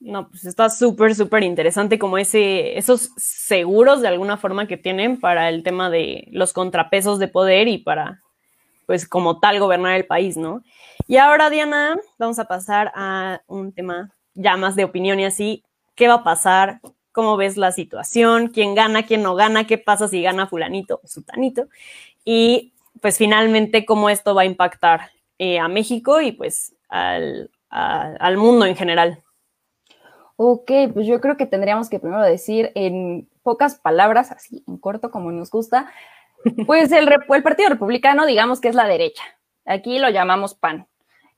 No, 0.00 0.28
pues 0.28 0.44
está 0.44 0.70
súper, 0.70 1.14
súper 1.14 1.42
interesante 1.42 1.98
como 1.98 2.18
ese, 2.18 2.78
esos 2.78 3.10
seguros 3.16 4.00
de 4.00 4.08
alguna 4.08 4.36
forma 4.36 4.68
que 4.68 4.76
tienen 4.76 5.18
para 5.18 5.48
el 5.48 5.64
tema 5.64 5.90
de 5.90 6.28
los 6.30 6.52
contrapesos 6.52 7.18
de 7.18 7.26
poder 7.26 7.66
y 7.66 7.78
para 7.78 8.22
pues 8.88 9.06
como 9.06 9.38
tal 9.38 9.60
gobernar 9.60 9.96
el 9.96 10.06
país, 10.06 10.38
¿no? 10.38 10.62
Y 11.06 11.18
ahora, 11.18 11.50
Diana, 11.50 12.00
vamos 12.18 12.38
a 12.38 12.46
pasar 12.46 12.90
a 12.94 13.42
un 13.46 13.70
tema 13.70 14.10
ya 14.32 14.56
más 14.56 14.76
de 14.76 14.84
opinión 14.84 15.20
y 15.20 15.26
así, 15.26 15.62
¿qué 15.94 16.08
va 16.08 16.14
a 16.14 16.24
pasar? 16.24 16.80
¿Cómo 17.12 17.36
ves 17.36 17.58
la 17.58 17.70
situación? 17.70 18.48
¿Quién 18.48 18.74
gana? 18.74 19.04
¿Quién 19.04 19.22
no 19.22 19.34
gana? 19.34 19.66
¿Qué 19.66 19.76
pasa 19.76 20.08
si 20.08 20.22
gana 20.22 20.46
fulanito 20.46 21.02
o 21.04 21.06
sutanito? 21.06 21.68
Y 22.24 22.72
pues 23.02 23.18
finalmente, 23.18 23.84
¿cómo 23.84 24.08
esto 24.08 24.34
va 24.34 24.40
a 24.42 24.46
impactar 24.46 25.10
eh, 25.38 25.58
a 25.58 25.68
México 25.68 26.22
y 26.22 26.32
pues 26.32 26.74
al, 26.88 27.50
al 27.68 28.38
mundo 28.38 28.64
en 28.64 28.74
general? 28.74 29.22
Ok, 30.36 30.70
pues 30.94 31.06
yo 31.06 31.20
creo 31.20 31.36
que 31.36 31.44
tendríamos 31.44 31.90
que 31.90 32.00
primero 32.00 32.22
decir 32.22 32.72
en 32.74 33.28
pocas 33.42 33.74
palabras, 33.74 34.32
así 34.32 34.64
en 34.66 34.78
corto 34.78 35.10
como 35.10 35.30
nos 35.30 35.50
gusta, 35.50 35.92
pues 36.66 36.92
el, 36.92 37.08
el 37.08 37.42
Partido 37.42 37.68
Republicano, 37.68 38.26
digamos 38.26 38.60
que 38.60 38.68
es 38.68 38.74
la 38.74 38.86
derecha. 38.86 39.22
Aquí 39.64 39.98
lo 39.98 40.08
llamamos 40.10 40.54
PAN. 40.54 40.86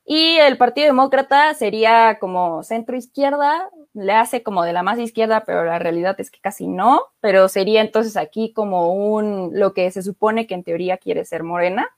Y 0.05 0.39
el 0.39 0.57
Partido 0.57 0.87
Demócrata 0.89 1.55
sería 1.55 2.19
como 2.19 2.63
centro 2.63 2.97
izquierda, 2.97 3.71
le 3.93 4.13
hace 4.13 4.43
como 4.43 4.65
de 4.65 4.73
la 4.73 4.83
más 4.83 4.99
izquierda, 4.99 5.45
pero 5.45 5.65
la 5.65 5.79
realidad 5.79 6.17
es 6.19 6.31
que 6.31 6.41
casi 6.41 6.67
no, 6.67 7.03
pero 7.21 7.49
sería 7.49 7.81
entonces 7.81 8.17
aquí 8.17 8.53
como 8.53 8.93
un, 8.95 9.51
lo 9.53 9.73
que 9.73 9.91
se 9.91 10.03
supone 10.03 10.47
que 10.47 10.55
en 10.55 10.65
teoría 10.65 10.97
quiere 10.97 11.25
ser 11.25 11.45
morena, 11.45 11.89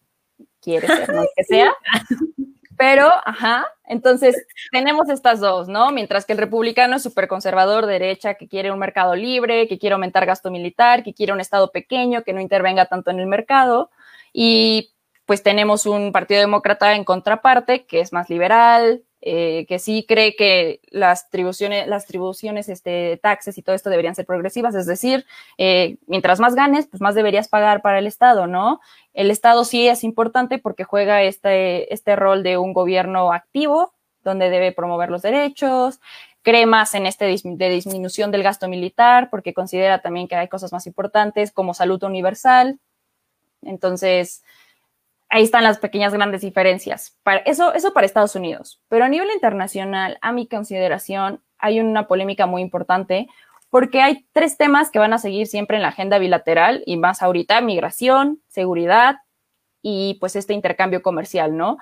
quiere 0.61 0.89
ser 0.89 1.09
lo 1.09 1.25
que 1.35 1.45
sea, 1.45 1.73
pero, 2.77 3.11
ajá, 3.25 3.67
entonces 3.85 4.47
tenemos 4.71 5.09
estas 5.09 5.41
dos, 5.41 5.69
¿no? 5.69 5.91
Mientras 5.91 6.25
que 6.25 6.33
el 6.33 6.39
republicano 6.39 6.97
es 6.97 7.03
súper 7.03 7.29
conservador, 7.29 7.87
derecha, 7.87 8.35
que 8.35 8.49
quiere 8.49 8.71
un 8.71 8.79
mercado 8.79 9.15
libre, 9.15 9.69
que 9.69 9.79
quiere 9.79 9.95
aumentar 9.95 10.27
gasto 10.27 10.51
militar, 10.51 11.03
que 11.03 11.15
quiere 11.15 11.33
un 11.33 11.41
Estado 11.41 11.71
pequeño, 11.71 12.23
que 12.23 12.33
no 12.33 12.41
intervenga 12.41 12.87
tanto 12.87 13.11
en 13.11 13.21
el 13.21 13.27
mercado. 13.27 13.91
Y 14.33 14.93
pues 15.27 15.43
tenemos 15.43 15.87
un 15.87 16.13
partido 16.13 16.41
demócrata 16.41 16.95
en 16.95 17.05
contraparte, 17.05 17.87
que 17.87 18.01
es 18.01 18.13
más 18.13 18.31
liberal, 18.31 19.03
eh, 19.25 19.67
que 19.69 19.79
sí 19.79 20.05
cree 20.09 20.35
que 20.35 20.81
las 20.91 21.31
tribuciones, 21.31 21.87
las 21.87 22.07
tribuciones, 22.07 22.69
este, 22.69 23.21
taxes 23.23 23.57
y 23.57 23.63
todo 23.63 23.77
esto 23.77 23.89
deberían 23.89 24.17
ser 24.17 24.27
progresivas, 24.27 24.75
es 24.75 24.85
decir, 24.85 25.25
eh, 25.59 25.99
mientras 26.09 26.41
más 26.41 26.57
ganes, 26.57 26.89
pues 26.89 27.01
más 27.01 27.15
deberías 27.15 27.47
pagar 27.47 27.83
para 27.83 28.01
el 28.01 28.09
Estado, 28.09 28.49
¿no? 28.49 28.81
El 29.15 29.31
Estado 29.31 29.65
sí 29.65 29.87
es 29.87 30.03
importante 30.03 30.59
porque 30.59 30.83
juega 30.83 31.23
este, 31.23 31.95
este 31.95 32.17
rol 32.17 32.43
de 32.43 32.59
un 32.59 32.73
gobierno 32.73 33.33
activo, 33.33 33.95
donde 34.25 34.51
debe 34.51 34.73
promover 34.73 35.11
los 35.11 35.23
derechos, 35.23 36.01
cree 36.43 36.67
más 36.67 36.93
en 36.97 37.07
este 37.07 37.27
de 37.27 37.69
disminución 37.69 38.33
del 38.33 38.43
gasto 38.43 38.69
militar, 38.69 39.31
porque 39.31 39.55
considera 39.55 40.01
también 40.01 40.27
que 40.27 40.35
hay 40.35 40.49
cosas 40.49 40.73
más 40.73 40.89
importantes 40.89 41.53
como 41.53 41.75
salud 41.75 42.03
universal. 42.03 42.81
Entonces, 43.63 44.43
ahí 45.33 45.45
están 45.45 45.65
las 45.65 45.79
pequeñas 45.79 46.13
grandes 46.13 46.43
diferencias. 46.43 47.19
Para 47.23 47.39
eso, 47.41 47.73
eso 47.73 47.95
para 47.95 48.05
Estados 48.05 48.37
Unidos. 48.37 48.83
Pero 48.89 49.07
a 49.07 49.09
nivel 49.09 49.31
internacional, 49.33 50.19
a 50.21 50.31
mi 50.31 50.47
consideración, 50.47 51.43
hay 51.59 51.81
una 51.81 52.07
polémica 52.07 52.47
muy 52.47 52.61
importante 52.61 53.29
porque 53.71 54.03
hay 54.03 54.27
tres 54.33 54.59
temas 54.59 54.91
que 54.91 54.99
van 54.99 55.15
a 55.15 55.19
seguir 55.19 55.47
siempre 55.47 55.77
en 55.77 55.83
la 55.83 55.89
agenda 55.89 56.19
bilateral 56.19 56.83
y 56.85 56.99
más 56.99 57.23
ahorita, 57.23 57.63
migración, 57.63 58.43
seguridad 58.47 59.17
y 59.81 60.19
pues 60.21 60.37
este 60.37 60.53
intercambio 60.53 61.01
comercial, 61.01 61.57
¿no? 61.57 61.79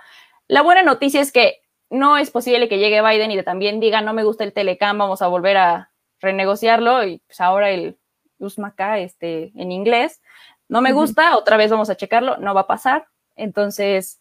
La 0.47 0.63
buena 0.63 0.85
noticia 0.85 1.21
es 1.21 1.33
que 1.33 1.59
no 1.91 2.19
es 2.19 2.31
posible 2.31 2.69
que 2.69 2.79
llegue 2.79 3.03
Biden 3.03 3.33
y 3.33 3.43
también 3.43 3.81
diga, 3.81 4.01
no 4.01 4.15
me 4.15 4.23
gusta 4.23 4.45
el 4.45 4.53
Telecam, 4.53 4.97
vamos 4.97 5.23
a 5.23 5.27
volver 5.27 5.57
a 5.57 5.91
renegociarlo 6.21 7.05
y 7.05 7.19
pues 7.27 7.41
ahora 7.41 7.71
el 7.71 7.99
USMACA 8.39 9.01
este, 9.01 9.51
en 9.57 9.73
inglés, 9.73 10.23
no 10.69 10.81
me 10.83 10.93
gusta, 10.93 11.37
otra 11.37 11.57
vez 11.57 11.73
vamos 11.73 11.91
a 11.91 11.97
checarlo, 11.97 12.37
no 12.37 12.55
va 12.55 12.61
a 12.61 12.67
pasar, 12.69 13.09
entonces, 13.41 14.21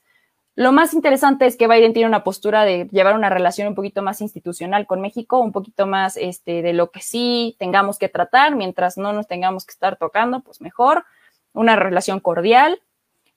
lo 0.56 0.72
más 0.72 0.94
interesante 0.94 1.46
es 1.46 1.56
que 1.56 1.68
Biden 1.68 1.94
tiene 1.94 2.10
una 2.10 2.24
postura 2.24 2.66
de 2.66 2.88
llevar 2.92 3.16
una 3.16 3.30
relación 3.30 3.68
un 3.68 3.76
poquito 3.76 4.02
más 4.02 4.22
institucional 4.22 4.88
con 4.88 5.02
México, 5.02 5.40
un 5.40 5.52
poquito 5.52 5.88
más 5.88 6.18
este, 6.18 6.62
de 6.62 6.74
lo 6.74 6.92
que 6.92 7.02
sí 7.02 7.56
tengamos 7.60 7.98
que 7.98 8.10
tratar, 8.10 8.56
mientras 8.56 8.98
no 8.98 9.14
nos 9.14 9.28
tengamos 9.28 9.66
que 9.66 9.72
estar 9.72 9.98
tocando, 9.98 10.42
pues 10.42 10.62
mejor, 10.62 11.06
una 11.54 11.76
relación 11.76 12.20
cordial, 12.20 12.82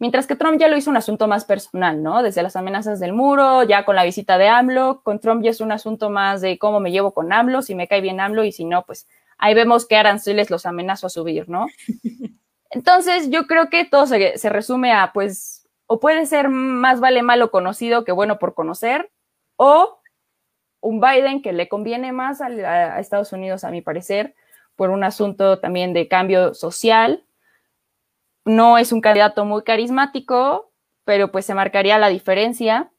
Mientras 0.03 0.27
que 0.27 0.35
Trump 0.35 0.59
ya 0.59 0.67
lo 0.67 0.77
hizo 0.77 0.91
un 0.91 0.97
asunto 0.97 1.29
más 1.29 1.45
personal, 1.45 2.03
¿no? 2.03 2.25
Desde 2.25 2.43
las 2.43 2.57
amenazas 2.57 2.99
del 2.99 3.13
muro, 3.13 3.63
ya 3.63 3.85
con 3.85 3.95
la 3.95 4.03
visita 4.03 4.37
de 4.37 4.49
AMLO, 4.49 5.01
con 5.05 5.21
Trump 5.21 5.45
ya 5.45 5.51
es 5.51 5.61
un 5.61 5.71
asunto 5.71 6.11
más 6.11 6.41
de 6.41 6.59
cómo 6.59 6.81
me 6.81 6.91
llevo 6.91 7.13
con 7.13 7.33
AMLO, 7.33 7.63
si 7.63 7.77
me 7.77 7.87
cae 7.87 8.01
bien 8.01 8.19
AMLO 8.19 8.43
y 8.43 8.51
si 8.51 8.65
no, 8.65 8.85
pues 8.85 9.07
ahí 9.39 9.55
vemos 9.55 9.87
que 9.87 9.95
aranceles 9.95 10.51
los 10.51 10.67
amenazo 10.67 11.07
a 11.07 11.11
subir, 11.11 11.49
¿no? 11.49 11.69
Entonces 12.71 13.31
yo 13.31 13.47
creo 13.47 13.71
que 13.71 13.85
todo 13.85 14.09
se, 14.09 14.39
se 14.39 14.49
resume 14.49 14.93
a, 14.93 15.13
pues, 15.13 15.62
o 15.93 16.01
puede 16.01 16.25
ser 16.25 16.49
más 16.49 17.01
vale 17.01 17.23
malo 17.23 17.51
conocido 17.51 18.03
que 18.03 18.13
bueno 18.13 18.39
por 18.39 18.55
conocer, 18.55 19.11
o 19.57 20.01
un 20.81 21.03
Biden 21.03 21.43
que 21.43 21.53
le 21.53 21.69
conviene 21.69 22.13
más 22.13 22.41
a, 22.41 22.99
Estados 22.99 23.35
Unidos, 23.35 23.63
a 23.63 23.71
mi 23.71 23.83
parecer, 23.83 24.35
por 24.75 24.89
un 24.89 25.05
asunto 25.05 25.59
también 25.59 25.93
de 25.93 26.09
cambio 26.09 26.55
social, 26.55 27.27
no 28.47 28.79
es 28.79 28.91
un 28.91 29.03
candidato 29.03 29.45
muy 29.45 29.65
carismático, 29.65 30.73
pero 31.05 31.31
pues 31.31 31.45
se 31.45 31.53
marcaría 31.53 31.99
la 31.99 32.09
diferencia. 32.09 32.91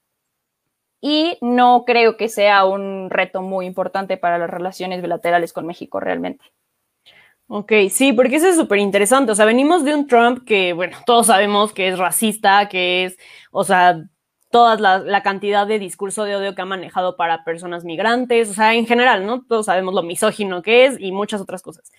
Y 1.01 1.39
no 1.41 1.85
creo 1.87 2.15
que 2.15 2.29
sea 2.29 2.63
un 2.63 3.09
reto 3.09 3.41
muy 3.41 3.65
importante 3.65 4.17
para 4.17 4.37
las 4.37 4.51
relaciones 4.51 5.01
bilaterales 5.01 5.51
con 5.51 5.65
México 5.65 5.99
realmente. 5.99 6.45
Ok, 7.55 7.71
sí, 7.91 8.13
porque 8.13 8.37
eso 8.37 8.47
es 8.47 8.55
súper 8.55 8.79
interesante. 8.79 9.31
O 9.31 9.35
sea, 9.35 9.45
venimos 9.45 9.83
de 9.85 9.93
un 9.93 10.07
Trump 10.07 10.43
que, 10.43 10.73
bueno, 10.73 10.97
todos 11.05 11.27
sabemos 11.27 11.71
que 11.71 11.87
es 11.87 11.99
racista, 11.99 12.67
que 12.67 13.05
es, 13.05 13.17
o 13.51 13.63
sea, 13.63 14.03
toda 14.49 14.75
la, 14.77 14.97
la, 14.99 15.21
cantidad 15.21 15.67
de 15.67 15.77
discurso 15.77 16.23
de 16.23 16.35
odio 16.35 16.55
que 16.55 16.63
ha 16.63 16.65
manejado 16.65 17.15
para 17.15 17.43
personas 17.43 17.83
migrantes, 17.85 18.49
o 18.49 18.53
sea, 18.53 18.73
en 18.73 18.87
general, 18.87 19.25
¿no? 19.27 19.43
Todos 19.45 19.67
sabemos 19.67 19.93
lo 19.93 20.01
misógino 20.01 20.63
que 20.63 20.85
es 20.85 20.99
y 20.99 21.11
muchas 21.11 21.41
otras 21.41 21.61
cosas 21.61 21.91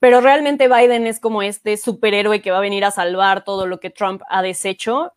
pero 0.00 0.20
realmente 0.20 0.68
Biden 0.68 1.06
es 1.06 1.20
como 1.20 1.42
este 1.42 1.76
superhéroe 1.76 2.40
que 2.40 2.50
va 2.50 2.58
a 2.58 2.62
venir 2.62 2.84
a 2.84 2.90
salvar 2.90 3.44
todo 3.44 3.66
lo 3.66 3.80
que 3.80 3.90
Trump 3.90 4.22
ha 4.28 4.42
deshecho. 4.42 5.12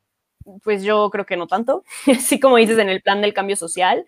Pues 0.64 0.84
yo 0.84 1.10
creo 1.12 1.26
que 1.26 1.38
no 1.38 1.48
tanto, 1.48 1.84
así 2.08 2.40
como 2.40 2.58
dices 2.58 2.80
en 2.80 2.90
el 2.90 3.02
plan 3.02 3.22
del 3.22 3.34
cambio 3.34 3.56
social, 3.56 4.06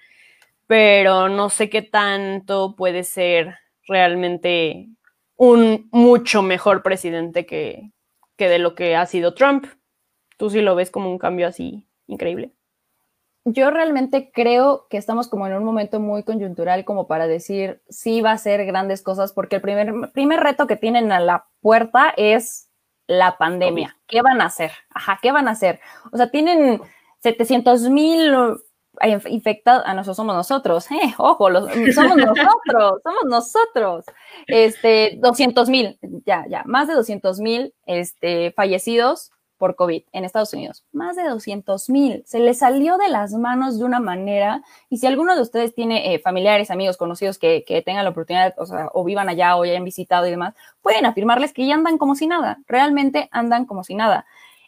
pero 0.68 1.30
no 1.30 1.50
sé 1.50 1.70
qué 1.70 1.84
tanto 1.84 2.76
puede 2.76 3.04
ser 3.04 3.56
realmente 3.88 4.88
un 5.36 5.90
mucho 5.92 6.42
mejor 6.42 6.84
presidente 6.84 7.46
que, 7.46 7.92
que 8.38 8.50
de 8.50 8.60
lo 8.60 8.76
que 8.76 8.96
ha 8.96 9.06
sido 9.06 9.34
Trump. 9.34 9.66
Tú 10.38 10.50
sí 10.50 10.62
lo 10.62 10.76
ves 10.76 10.92
como 10.92 11.10
un 11.10 11.18
cambio 11.18 11.48
así 11.48 11.88
increíble 12.08 12.54
yo 13.46 13.72
realmente 13.72 14.32
creo 14.34 14.88
que 14.90 14.98
estamos 14.98 15.28
como 15.28 15.48
en 15.48 15.54
un 15.54 15.64
momento 15.64 16.00
muy 16.00 16.24
coyuntural 16.24 16.86
como 16.86 17.08
para 17.08 17.28
decir 17.28 17.82
sí 17.90 18.22
va 18.22 18.32
a 18.32 18.38
ser 18.38 18.66
grandes 18.66 19.02
cosas, 19.02 19.34
porque 19.34 19.58
el 19.58 19.62
primer, 19.62 19.94
primer 20.14 20.40
reto 20.40 20.66
que 20.66 20.78
tienen 20.78 21.12
a 21.12 21.20
la 21.20 21.48
puerta 21.62 22.14
es 22.16 22.70
la 23.06 23.38
pandemia. 23.38 23.98
¿Qué 24.08 24.22
van 24.22 24.42
a 24.42 24.46
hacer? 24.46 24.72
Ajá, 24.90 25.20
¿qué 25.22 25.34
van 25.34 25.50
a 25.50 25.52
hacer? 25.52 25.82
O 26.14 26.18
sea, 26.18 26.32
tienen 26.32 26.82
700 27.20 27.90
mil 27.90 28.34
infectados, 29.28 29.84
ah, 29.86 29.94
nosotros 29.94 30.18
somos 30.18 30.36
nosotros, 30.36 30.92
eh, 30.92 31.14
ojo, 31.18 31.50
somos 31.94 32.18
nosotros, 32.18 33.02
somos 33.04 33.26
nosotros, 33.26 34.06
este, 34.48 35.18
200 35.22 35.70
mil, 35.70 35.98
ya, 36.26 36.46
ya, 36.48 36.64
más 36.66 36.88
de 36.88 36.94
200 36.94 37.40
mil, 37.40 37.74
este, 37.86 38.52
fallecidos, 38.52 39.32
por 39.64 39.78
COVID 39.78 40.04
en 40.12 40.26
Estados 40.26 40.54
Unidos. 40.54 40.84
Más 40.92 41.16
de 41.16 41.24
200 41.24 41.90
mil. 41.90 42.22
Se 42.26 42.40
le 42.40 42.54
salió 42.54 42.98
de 42.98 43.08
las 43.08 43.32
manos 43.32 43.80
de 43.80 43.86
una 43.86 44.02
manera. 44.02 44.62
Y 44.90 44.98
si 44.98 45.08
alguno 45.08 45.38
de 45.38 45.42
ustedes 45.42 45.74
tiene 45.74 46.14
eh, 46.14 46.20
familiares, 46.20 46.70
amigos, 46.70 46.98
conocidos 46.98 47.38
que, 47.38 47.64
que, 47.66 47.82
tengan 47.82 48.04
la 48.04 48.10
oportunidad, 48.10 48.54
o 48.58 48.66
sea, 48.66 48.90
o 48.94 49.06
vivan 49.06 49.30
allá 49.30 49.56
o 49.56 49.64
ya 49.64 49.72
hayan 49.72 49.86
visitado 49.86 50.28
y 50.28 50.32
demás, 50.32 50.54
pueden 50.82 51.06
afirmarles 51.06 51.54
que 51.54 51.66
ya 51.66 51.76
andan 51.76 51.98
como 51.98 52.16
si 52.16 52.28
nada. 52.28 52.60
Realmente 52.68 53.30
andan 53.32 53.64
como 53.64 53.86
si 53.86 53.96
nada. 53.96 54.26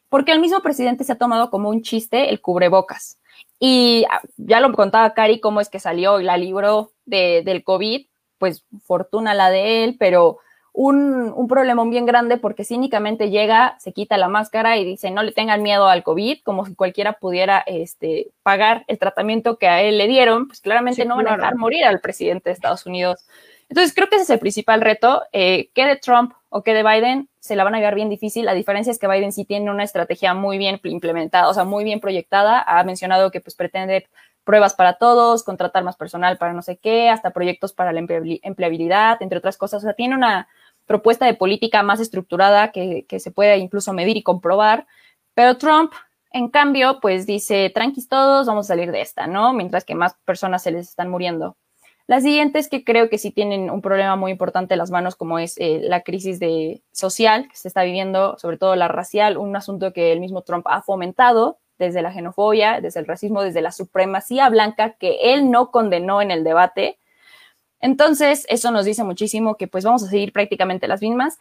Porque 0.07 0.31
el 0.31 0.39
mismo 0.39 0.61
presidente 0.61 1.03
se 1.03 1.11
ha 1.11 1.17
tomado 1.17 1.49
como 1.49 1.67
un 1.67 1.81
chiste 1.81 2.29
el 2.29 2.39
cubrebocas. 2.39 3.19
Y 3.59 4.05
ah, 4.11 4.21
ya 4.37 4.59
lo 4.59 4.71
contaba 4.73 5.13
Cari 5.13 5.39
cómo 5.39 5.61
es 5.61 5.69
que 5.69 5.79
salió 5.79 6.19
y 6.19 6.23
la 6.23 6.37
libró 6.37 6.91
de, 7.05 7.41
del 7.43 7.63
COVID. 7.63 8.07
Pues 8.37 8.65
fortuna 8.83 9.33
la 9.33 9.49
de 9.49 9.83
él, 9.83 9.95
pero 9.97 10.39
un, 10.75 11.31
un 11.33 11.47
problema 11.47 11.85
bien 11.85 12.05
grande 12.05 12.37
porque 12.37 12.65
cínicamente 12.65 13.29
llega, 13.29 13.77
se 13.79 13.93
quita 13.93 14.17
la 14.17 14.27
máscara 14.27 14.77
y 14.77 14.83
dice 14.83 15.09
no 15.09 15.23
le 15.23 15.31
tengan 15.31 15.63
miedo 15.63 15.87
al 15.87 16.03
COVID, 16.03 16.39
como 16.43 16.65
si 16.65 16.75
cualquiera 16.75 17.13
pudiera 17.13 17.63
este, 17.65 18.31
pagar 18.43 18.83
el 18.87 18.99
tratamiento 18.99 19.57
que 19.57 19.69
a 19.69 19.81
él 19.81 19.97
le 19.97 20.07
dieron, 20.07 20.47
pues 20.47 20.59
claramente 20.59 21.03
sí, 21.03 21.07
no 21.07 21.15
van 21.15 21.29
a 21.29 21.37
dejar 21.37 21.55
morir 21.55 21.85
al 21.85 22.01
presidente 22.01 22.49
de 22.49 22.53
Estados 22.55 22.85
Unidos. 22.85 23.25
Entonces 23.69 23.93
creo 23.95 24.09
que 24.09 24.15
ese 24.15 24.23
es 24.23 24.29
el 24.29 24.39
principal 24.39 24.81
reto, 24.81 25.23
eh, 25.31 25.69
que 25.73 25.85
de 25.85 25.95
Trump 25.95 26.33
o 26.49 26.63
que 26.63 26.73
de 26.73 26.83
Biden 26.83 27.29
se 27.39 27.55
la 27.55 27.63
van 27.63 27.75
a 27.75 27.79
llevar 27.79 27.95
bien 27.95 28.09
difícil. 28.09 28.45
La 28.45 28.53
diferencia 28.53 28.91
es 28.91 28.99
que 28.99 29.07
Biden 29.07 29.31
sí 29.31 29.45
tiene 29.45 29.71
una 29.71 29.83
estrategia 29.83 30.33
muy 30.33 30.57
bien 30.57 30.79
implementada, 30.83 31.49
o 31.49 31.53
sea, 31.53 31.63
muy 31.63 31.83
bien 31.83 31.99
proyectada. 31.99 32.63
Ha 32.65 32.83
mencionado 32.83 33.31
que 33.31 33.41
pues 33.41 33.55
pretende 33.55 34.07
pruebas 34.43 34.75
para 34.75 34.93
todos, 34.93 35.43
contratar 35.43 35.83
más 35.83 35.97
personal 35.97 36.37
para 36.37 36.53
no 36.53 36.61
sé 36.61 36.77
qué, 36.77 37.09
hasta 37.09 37.31
proyectos 37.31 37.73
para 37.73 37.91
la 37.91 37.99
empleabilidad, 37.99 39.21
entre 39.21 39.39
otras 39.39 39.57
cosas. 39.57 39.83
O 39.83 39.85
sea, 39.85 39.93
tiene 39.93 40.15
una, 40.15 40.47
propuesta 40.85 41.25
de 41.25 41.33
política 41.33 41.83
más 41.83 41.99
estructurada 41.99 42.71
que, 42.71 43.05
que 43.07 43.19
se 43.19 43.31
pueda 43.31 43.55
incluso 43.57 43.93
medir 43.93 44.17
y 44.17 44.23
comprobar. 44.23 44.87
Pero 45.33 45.57
Trump, 45.57 45.93
en 46.31 46.49
cambio, 46.49 46.99
pues 47.01 47.25
dice, 47.25 47.69
tranquis 47.73 48.07
todos, 48.07 48.47
vamos 48.47 48.67
a 48.67 48.69
salir 48.69 48.91
de 48.91 49.01
esta, 49.01 49.27
¿no? 49.27 49.53
Mientras 49.53 49.83
que 49.85 49.95
más 49.95 50.15
personas 50.25 50.63
se 50.63 50.71
les 50.71 50.89
están 50.89 51.09
muriendo. 51.09 51.57
La 52.07 52.21
siguiente 52.21 52.59
es 52.59 52.69
que 52.69 52.83
creo 52.83 53.09
que 53.09 53.17
sí 53.17 53.31
tienen 53.31 53.69
un 53.71 53.81
problema 53.81 54.15
muy 54.15 54.31
importante 54.31 54.75
en 54.75 54.77
las 54.77 54.91
manos, 54.91 55.15
como 55.15 55.39
es 55.39 55.55
eh, 55.57 55.79
la 55.81 56.01
crisis 56.01 56.39
de 56.39 56.83
social 56.91 57.47
que 57.49 57.55
se 57.55 57.67
está 57.67 57.83
viviendo, 57.83 58.37
sobre 58.37 58.57
todo 58.57 58.75
la 58.75 58.87
racial, 58.87 59.37
un 59.37 59.55
asunto 59.55 59.91
que 59.91 60.11
el 60.11 60.19
mismo 60.19 60.43
Trump 60.43 60.67
ha 60.69 60.81
fomentado 60.81 61.57
desde 61.79 62.01
la 62.01 62.13
xenofobia, 62.13 62.79
desde 62.79 62.99
el 62.99 63.07
racismo, 63.07 63.41
desde 63.41 63.61
la 63.61 63.71
supremacía 63.71 64.49
blanca 64.49 64.93
que 64.93 65.33
él 65.33 65.49
no 65.49 65.71
condenó 65.71 66.21
en 66.21 66.31
el 66.31 66.43
debate, 66.43 66.99
entonces, 67.85 68.47
eso 68.49 68.71
nos 68.71 68.85
dice 68.85 69.03
muchísimo 69.03 69.57
que 69.57 69.67
pues 69.67 69.83
vamos 69.83 70.01
a 70.03 70.07
seguir 70.07 70.33
prácticamente 70.33 70.87
las 70.87 71.01
mismas. 71.01 71.37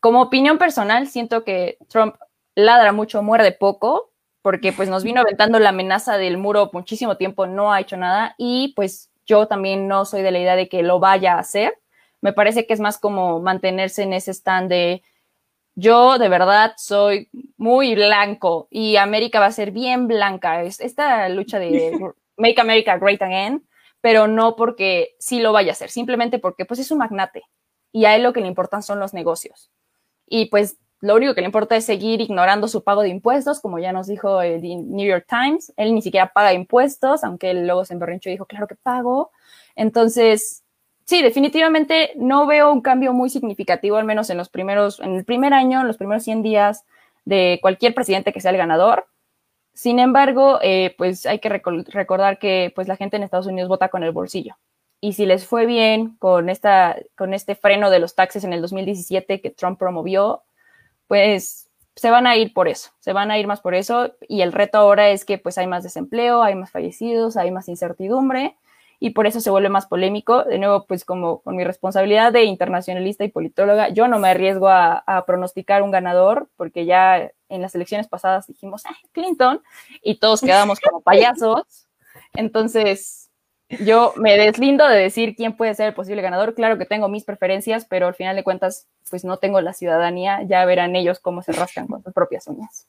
Como 0.00 0.22
opinión 0.22 0.58
personal, 0.58 1.06
siento 1.06 1.44
que 1.44 1.78
Trump 1.88 2.16
ladra 2.56 2.90
mucho, 2.92 3.22
muerde 3.22 3.52
poco, 3.52 4.10
porque 4.42 4.72
pues 4.72 4.88
nos 4.88 5.04
vino 5.04 5.20
aventando 5.20 5.60
la 5.60 5.68
amenaza 5.68 6.16
del 6.16 6.36
muro 6.36 6.70
muchísimo 6.72 7.16
tiempo, 7.16 7.46
no 7.46 7.72
ha 7.72 7.80
hecho 7.80 7.96
nada 7.96 8.34
y 8.38 8.72
pues 8.74 9.10
yo 9.28 9.46
también 9.46 9.86
no 9.86 10.04
soy 10.04 10.22
de 10.22 10.32
la 10.32 10.40
idea 10.40 10.56
de 10.56 10.68
que 10.68 10.82
lo 10.82 10.98
vaya 10.98 11.34
a 11.34 11.38
hacer. 11.38 11.78
Me 12.20 12.32
parece 12.32 12.66
que 12.66 12.74
es 12.74 12.80
más 12.80 12.98
como 12.98 13.40
mantenerse 13.40 14.02
en 14.02 14.12
ese 14.12 14.32
stand 14.32 14.70
de 14.70 15.02
yo 15.76 16.18
de 16.18 16.28
verdad 16.28 16.72
soy 16.76 17.28
muy 17.56 17.94
blanco 17.94 18.66
y 18.68 18.96
América 18.96 19.38
va 19.38 19.46
a 19.46 19.52
ser 19.52 19.70
bien 19.70 20.08
blanca. 20.08 20.62
Esta 20.62 21.28
lucha 21.28 21.60
de 21.60 21.96
Make 22.36 22.60
America 22.60 22.98
Great 22.98 23.22
Again 23.22 23.68
pero 24.00 24.28
no 24.28 24.56
porque 24.56 25.16
sí 25.18 25.40
lo 25.40 25.52
vaya 25.52 25.70
a 25.70 25.72
hacer, 25.72 25.90
simplemente 25.90 26.38
porque 26.38 26.64
pues 26.64 26.80
es 26.80 26.90
un 26.90 26.98
magnate 26.98 27.42
y 27.92 28.04
a 28.04 28.14
él 28.14 28.22
lo 28.22 28.32
que 28.32 28.40
le 28.40 28.46
importan 28.46 28.82
son 28.82 29.00
los 29.00 29.14
negocios. 29.14 29.70
Y 30.26 30.46
pues 30.46 30.78
lo 31.00 31.14
único 31.14 31.34
que 31.34 31.42
le 31.42 31.46
importa 31.46 31.76
es 31.76 31.84
seguir 31.84 32.20
ignorando 32.20 32.66
su 32.66 32.82
pago 32.82 33.02
de 33.02 33.08
impuestos, 33.08 33.60
como 33.60 33.78
ya 33.78 33.92
nos 33.92 34.08
dijo 34.08 34.42
el 34.42 34.60
New 34.62 35.06
York 35.06 35.26
Times, 35.28 35.72
él 35.76 35.94
ni 35.94 36.02
siquiera 36.02 36.32
paga 36.32 36.52
impuestos, 36.52 37.22
aunque 37.22 37.50
él 37.50 37.66
luego 37.66 37.84
se 37.84 37.92
emberrinchó 37.92 38.30
y 38.30 38.32
dijo, 38.32 38.46
claro 38.46 38.66
que 38.66 38.74
pago. 38.74 39.30
Entonces, 39.76 40.64
sí, 41.04 41.22
definitivamente 41.22 42.12
no 42.16 42.46
veo 42.46 42.72
un 42.72 42.80
cambio 42.80 43.12
muy 43.12 43.30
significativo, 43.30 43.96
al 43.96 44.04
menos 44.04 44.28
en 44.30 44.38
los 44.38 44.48
primeros, 44.48 44.98
en 44.98 45.14
el 45.14 45.24
primer 45.24 45.54
año, 45.54 45.80
en 45.80 45.86
los 45.86 45.96
primeros 45.96 46.24
100 46.24 46.42
días 46.42 46.84
de 47.24 47.58
cualquier 47.62 47.94
presidente 47.94 48.32
que 48.32 48.40
sea 48.40 48.50
el 48.50 48.56
ganador. 48.56 49.06
Sin 49.74 50.00
embargo, 50.00 50.58
eh, 50.62 50.94
pues 50.98 51.26
hay 51.26 51.38
que 51.38 51.48
recordar 51.48 52.40
que 52.40 52.72
pues 52.74 52.88
la 52.88 52.96
gente 52.96 53.16
en 53.16 53.22
Estados 53.22 53.46
Unidos 53.46 53.68
vota 53.68 53.88
con 53.88 54.02
el 54.02 54.10
bolsillo. 54.10 54.56
Y 55.00 55.12
si 55.12 55.26
les 55.26 55.46
fue 55.46 55.66
bien 55.66 56.16
con, 56.18 56.48
esta, 56.48 56.96
con 57.16 57.32
este 57.32 57.54
freno 57.54 57.90
de 57.90 58.00
los 58.00 58.16
taxes 58.16 58.42
en 58.42 58.52
el 58.52 58.60
2017 58.60 59.40
que 59.40 59.50
Trump 59.50 59.78
promovió, 59.78 60.42
pues 61.08 61.68
se 61.96 62.10
van 62.10 62.28
a 62.28 62.36
ir 62.36 62.54
por 62.54 62.68
eso, 62.68 62.90
se 63.00 63.12
van 63.12 63.32
a 63.32 63.38
ir 63.38 63.48
más 63.48 63.60
por 63.60 63.74
eso. 63.74 64.14
Y 64.28 64.42
el 64.42 64.52
reto 64.52 64.78
ahora 64.78 65.08
es 65.08 65.24
que 65.24 65.38
pues 65.38 65.58
hay 65.58 65.66
más 65.66 65.82
desempleo, 65.82 66.42
hay 66.42 66.54
más 66.54 66.70
fallecidos, 66.70 67.36
hay 67.36 67.50
más 67.50 67.68
incertidumbre 67.68 68.56
y 69.00 69.10
por 69.10 69.26
eso 69.26 69.40
se 69.40 69.50
vuelve 69.50 69.68
más 69.68 69.86
polémico. 69.86 70.44
De 70.44 70.58
nuevo, 70.58 70.86
pues 70.86 71.04
como 71.04 71.40
con 71.40 71.56
mi 71.56 71.64
responsabilidad 71.64 72.32
de 72.32 72.44
internacionalista 72.44 73.24
y 73.24 73.30
politóloga, 73.30 73.88
yo 73.88 74.06
no 74.06 74.20
me 74.20 74.28
arriesgo 74.28 74.68
a, 74.68 74.98
a 75.06 75.26
pronosticar 75.26 75.82
un 75.82 75.90
ganador 75.90 76.48
porque 76.56 76.84
ya 76.84 77.32
en 77.48 77.62
las 77.62 77.74
elecciones 77.74 78.06
pasadas 78.06 78.46
dijimos, 78.46 78.84
ah, 78.86 78.96
Clinton, 79.12 79.62
y 80.02 80.16
todos 80.16 80.40
quedamos 80.40 80.78
como 80.80 81.00
payasos. 81.02 81.88
Entonces, 82.34 83.27
yo 83.84 84.14
me 84.16 84.36
deslindo 84.36 84.86
de 84.88 84.96
decir 84.96 85.34
quién 85.36 85.56
puede 85.56 85.74
ser 85.74 85.88
el 85.88 85.94
posible 85.94 86.22
ganador. 86.22 86.54
Claro 86.54 86.78
que 86.78 86.86
tengo 86.86 87.08
mis 87.08 87.24
preferencias, 87.24 87.84
pero 87.84 88.06
al 88.06 88.14
final 88.14 88.36
de 88.36 88.44
cuentas, 88.44 88.86
pues 89.10 89.24
no 89.24 89.36
tengo 89.36 89.60
la 89.60 89.72
ciudadanía. 89.72 90.42
Ya 90.42 90.64
verán 90.64 90.96
ellos 90.96 91.18
cómo 91.18 91.42
se 91.42 91.52
rascan 91.52 91.86
con 91.86 92.02
sus 92.02 92.12
propias 92.12 92.46
uñas. 92.46 92.86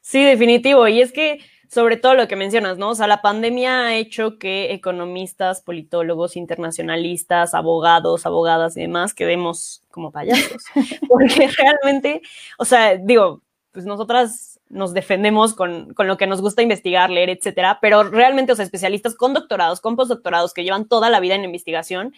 Sí, 0.00 0.24
definitivo. 0.24 0.88
Y 0.88 1.00
es 1.00 1.12
que 1.12 1.38
sobre 1.68 1.96
todo 1.96 2.14
lo 2.14 2.28
que 2.28 2.36
mencionas, 2.36 2.78
¿no? 2.78 2.90
O 2.90 2.94
sea, 2.94 3.06
la 3.06 3.22
pandemia 3.22 3.86
ha 3.86 3.96
hecho 3.96 4.38
que 4.38 4.72
economistas, 4.72 5.60
politólogos, 5.60 6.36
internacionalistas, 6.36 7.54
abogados, 7.54 8.26
abogadas 8.26 8.76
y 8.76 8.82
demás 8.82 9.14
quedemos 9.14 9.82
como 9.90 10.12
payasos. 10.12 10.62
Porque 11.08 11.48
realmente, 11.48 12.22
o 12.58 12.64
sea, 12.64 12.96
digo, 12.96 13.42
pues 13.72 13.86
nosotras 13.86 14.53
nos 14.74 14.92
defendemos 14.92 15.54
con, 15.54 15.94
con, 15.94 16.06
lo 16.06 16.16
que 16.16 16.26
nos 16.26 16.42
gusta 16.42 16.62
investigar, 16.62 17.08
leer, 17.08 17.30
etcétera, 17.30 17.78
pero 17.80 18.02
realmente, 18.02 18.52
o 18.52 18.56
sea, 18.56 18.64
especialistas 18.64 19.14
con 19.14 19.32
doctorados, 19.32 19.80
con 19.80 19.96
postdoctorados 19.96 20.52
que 20.52 20.64
llevan 20.64 20.88
toda 20.88 21.10
la 21.10 21.20
vida 21.20 21.34
en 21.34 21.44
investigación 21.44 22.12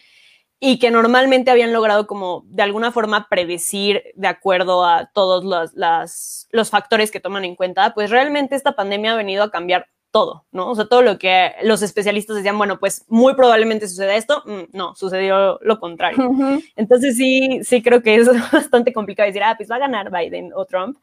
y 0.59 0.79
que 0.79 0.91
normalmente 0.91 1.51
habían 1.51 1.73
logrado 1.73 2.07
como 2.07 2.45
de 2.47 2.63
alguna 2.63 2.91
forma 2.91 3.29
predecir 3.29 4.03
de 4.15 4.29
acuerdo 4.29 4.85
a 4.85 5.11
todos 5.13 5.45
los, 5.45 5.75
las, 5.75 6.49
los 6.51 6.71
factores 6.71 7.11
que 7.11 7.21
toman 7.21 7.45
en 7.45 7.57
cuenta, 7.57 7.93
pues 7.95 8.11
realmente 8.11 8.57
esta 8.57 8.75
pandemia 8.75 9.13
ha 9.13 9.17
venido 9.17 9.43
a 9.45 9.51
cambiar 9.51 9.87
todo, 10.11 10.47
¿no? 10.51 10.71
O 10.71 10.75
sea, 10.75 10.87
todo 10.87 11.03
lo 11.03 11.19
que 11.19 11.53
los 11.63 11.83
especialistas 11.83 12.37
decían, 12.37 12.57
bueno, 12.57 12.79
pues 12.79 13.05
muy 13.09 13.35
probablemente 13.35 13.87
suceda 13.87 14.17
esto, 14.17 14.43
mm, 14.47 14.75
no, 14.75 14.95
sucedió 14.95 15.59
lo 15.61 15.79
contrario. 15.79 16.31
Uh 16.31 16.33
-huh. 16.33 16.65
Entonces 16.75 17.19
sí, 17.19 17.61
sí 17.63 17.83
creo 17.83 18.03
que 18.03 18.15
es 18.15 18.27
bastante 18.53 18.95
complicado 18.95 19.27
decir, 19.27 19.43
ah, 19.43 19.55
pues 19.59 19.71
va 19.71 19.77
a 19.77 19.81
ganar 19.81 20.11
Biden 20.11 20.53
o 20.55 20.65
Trump, 20.65 20.97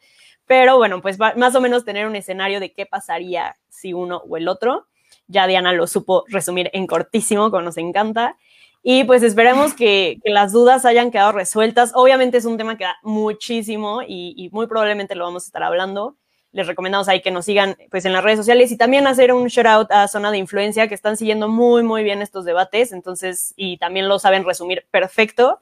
pero 0.45 0.77
bueno, 0.77 1.01
pues 1.01 1.17
más 1.19 1.55
o 1.55 1.61
menos 1.61 1.85
tener 1.85 2.07
un 2.07 2.15
escenario 2.15 2.59
de 2.59 2.73
qué 2.73 2.85
pasaría 2.85 3.57
si 3.69 3.93
uno 3.93 4.23
o 4.27 4.37
el 4.37 4.47
otro. 4.47 4.87
Ya 5.27 5.47
Diana 5.47 5.71
lo 5.73 5.87
supo 5.87 6.25
resumir 6.27 6.69
en 6.73 6.87
cortísimo, 6.87 7.49
como 7.49 7.63
nos 7.63 7.77
encanta. 7.77 8.37
Y 8.81 9.05
pues 9.05 9.23
esperemos 9.23 9.73
que, 9.73 10.19
las 10.25 10.51
dudas 10.51 10.85
hayan 10.85 11.09
quedado 11.11 11.31
resueltas. 11.31 11.91
Obviamente 11.95 12.37
es 12.37 12.45
un 12.45 12.57
tema 12.57 12.77
que 12.77 12.83
da 12.83 12.97
muchísimo 13.01 14.01
y, 14.01 14.33
y, 14.35 14.49
muy 14.49 14.67
probablemente 14.67 15.15
lo 15.15 15.23
vamos 15.23 15.43
a 15.43 15.47
estar 15.47 15.63
hablando. 15.63 16.17
Les 16.51 16.67
recomendamos 16.67 17.07
ahí 17.07 17.21
que 17.21 17.31
nos 17.31 17.45
sigan 17.45 17.77
pues, 17.89 18.03
en 18.05 18.11
las 18.11 18.23
redes 18.23 18.39
sociales 18.39 18.71
y 18.71 18.77
también 18.77 19.07
hacer 19.07 19.31
un 19.31 19.47
shout 19.47 19.65
out 19.65 19.91
a 19.91 20.07
Zona 20.09 20.31
de 20.31 20.37
Influencia 20.37 20.87
que 20.89 20.95
están 20.95 21.15
siguiendo 21.15 21.47
muy, 21.47 21.81
muy 21.81 22.03
bien 22.03 22.21
estos 22.21 22.43
debates. 22.43 22.91
Entonces, 22.91 23.53
y 23.55 23.77
también 23.77 24.09
lo 24.09 24.19
saben 24.19 24.43
resumir 24.43 24.85
perfecto 24.91 25.61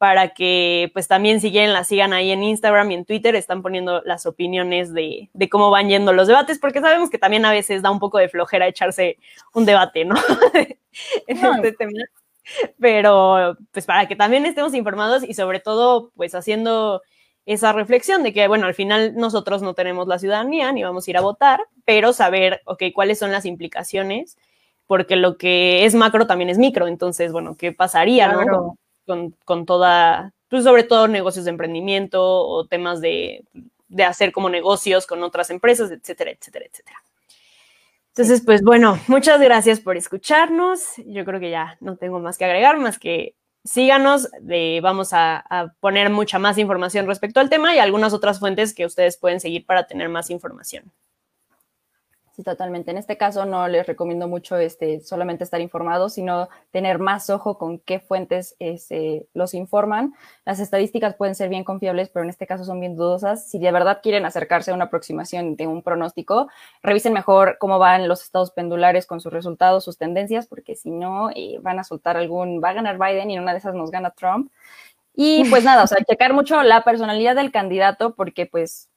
para 0.00 0.30
que 0.30 0.88
pues 0.94 1.08
también 1.08 1.42
si 1.42 1.50
quieren 1.50 1.74
la 1.74 1.84
sigan 1.84 2.14
ahí 2.14 2.30
en 2.30 2.42
Instagram 2.42 2.90
y 2.90 2.94
en 2.94 3.04
Twitter, 3.04 3.34
están 3.36 3.60
poniendo 3.60 4.00
las 4.06 4.24
opiniones 4.24 4.94
de, 4.94 5.28
de, 5.34 5.48
cómo 5.50 5.68
van 5.68 5.90
yendo 5.90 6.14
los 6.14 6.26
debates, 6.26 6.58
porque 6.58 6.80
sabemos 6.80 7.10
que 7.10 7.18
también 7.18 7.44
a 7.44 7.50
veces 7.50 7.82
da 7.82 7.90
un 7.90 7.98
poco 7.98 8.16
de 8.16 8.30
flojera 8.30 8.66
echarse 8.66 9.18
un 9.52 9.66
debate, 9.66 10.06
¿no? 10.06 10.14
en 11.26 11.42
no. 11.42 11.54
este 11.56 11.72
tema 11.72 12.00
pero 12.78 13.58
pues 13.72 13.84
para 13.84 14.08
que 14.08 14.16
también 14.16 14.46
estemos 14.46 14.72
informados 14.74 15.22
y 15.22 15.34
sobre 15.34 15.60
todo 15.60 16.12
pues 16.16 16.34
haciendo 16.34 17.02
esa 17.44 17.74
reflexión 17.74 18.22
de 18.22 18.32
que, 18.32 18.48
bueno, 18.48 18.66
al 18.66 18.74
final 18.74 19.14
nosotros 19.16 19.60
no 19.60 19.74
tenemos 19.74 20.08
la 20.08 20.18
ciudadanía 20.18 20.72
ni 20.72 20.82
vamos 20.82 21.06
a 21.06 21.10
ir 21.10 21.18
a 21.18 21.20
votar, 21.20 21.60
pero 21.84 22.14
saber, 22.14 22.62
ok, 22.64 22.84
cuáles 22.94 23.18
son 23.18 23.32
las 23.32 23.44
implicaciones, 23.44 24.38
porque 24.86 25.16
lo 25.16 25.36
que 25.36 25.84
es 25.84 25.94
macro 25.94 26.26
también 26.26 26.48
es 26.48 26.56
micro, 26.56 26.86
entonces, 26.86 27.32
bueno, 27.32 27.56
¿qué 27.56 27.72
pasaría, 27.72 28.32
claro. 28.32 28.50
no? 28.50 28.78
Con, 29.10 29.34
con, 29.44 29.66
toda, 29.66 30.32
pues 30.48 30.62
sobre 30.62 30.84
todo 30.84 31.08
negocios 31.08 31.46
de 31.46 31.50
emprendimiento 31.50 32.22
o 32.22 32.64
temas 32.66 33.00
de, 33.00 33.44
de 33.88 34.04
hacer 34.04 34.30
como 34.30 34.48
negocios 34.48 35.04
con 35.04 35.24
otras 35.24 35.50
empresas, 35.50 35.90
etcétera, 35.90 36.30
etcétera, 36.30 36.66
etcétera. 36.66 36.98
Entonces, 38.14 38.42
pues 38.44 38.62
bueno, 38.62 39.00
muchas 39.08 39.40
gracias 39.40 39.80
por 39.80 39.96
escucharnos. 39.96 40.94
Yo 41.06 41.24
creo 41.24 41.40
que 41.40 41.50
ya 41.50 41.76
no 41.80 41.96
tengo 41.96 42.20
más 42.20 42.38
que 42.38 42.44
agregar, 42.44 42.78
más 42.78 43.00
que 43.00 43.34
síganos, 43.64 44.30
de, 44.40 44.78
vamos 44.80 45.12
a, 45.12 45.44
a, 45.48 45.72
poner 45.80 46.08
mucha 46.10 46.38
más 46.38 46.56
información 46.56 47.08
respecto 47.08 47.40
al 47.40 47.50
tema 47.50 47.74
y 47.74 47.80
algunas 47.80 48.12
otras 48.12 48.38
fuentes 48.38 48.72
que 48.72 48.86
ustedes 48.86 49.16
pueden 49.16 49.40
seguir 49.40 49.66
para 49.66 49.88
tener 49.88 50.08
más 50.08 50.30
información. 50.30 50.84
Sí, 52.40 52.44
totalmente. 52.44 52.90
En 52.90 52.96
este 52.96 53.18
caso 53.18 53.44
no 53.44 53.68
les 53.68 53.86
recomiendo 53.86 54.26
mucho 54.26 54.56
este, 54.56 55.00
solamente 55.00 55.44
estar 55.44 55.60
informados, 55.60 56.14
sino 56.14 56.48
tener 56.70 56.98
más 56.98 57.28
ojo 57.28 57.58
con 57.58 57.80
qué 57.80 58.00
fuentes 58.00 58.56
este, 58.60 59.26
los 59.34 59.52
informan. 59.52 60.14
Las 60.46 60.58
estadísticas 60.58 61.16
pueden 61.16 61.34
ser 61.34 61.50
bien 61.50 61.64
confiables, 61.64 62.08
pero 62.08 62.22
en 62.24 62.30
este 62.30 62.46
caso 62.46 62.64
son 62.64 62.80
bien 62.80 62.96
dudosas. 62.96 63.50
Si 63.50 63.58
de 63.58 63.70
verdad 63.72 64.00
quieren 64.02 64.24
acercarse 64.24 64.70
a 64.70 64.74
una 64.74 64.84
aproximación 64.84 65.54
de 65.56 65.66
un 65.66 65.82
pronóstico, 65.82 66.48
revisen 66.82 67.12
mejor 67.12 67.58
cómo 67.58 67.78
van 67.78 68.08
los 68.08 68.22
estados 68.22 68.52
pendulares 68.52 69.06
con 69.06 69.20
sus 69.20 69.32
resultados, 69.32 69.84
sus 69.84 69.98
tendencias, 69.98 70.46
porque 70.46 70.76
si 70.76 70.90
no, 70.90 71.28
eh, 71.34 71.58
van 71.60 71.78
a 71.78 71.84
soltar 71.84 72.16
algún, 72.16 72.62
va 72.64 72.70
a 72.70 72.74
ganar 72.74 72.96
Biden 72.98 73.30
y 73.30 73.34
en 73.34 73.42
una 73.42 73.52
de 73.52 73.58
esas 73.58 73.74
nos 73.74 73.90
gana 73.90 74.12
Trump. 74.12 74.50
Y 75.14 75.44
pues 75.50 75.64
nada, 75.64 75.82
o 75.84 75.86
sea, 75.86 75.98
checar 76.08 76.32
mucho 76.32 76.62
la 76.62 76.84
personalidad 76.84 77.36
del 77.36 77.52
candidato, 77.52 78.14
porque 78.14 78.46
pues 78.46 78.88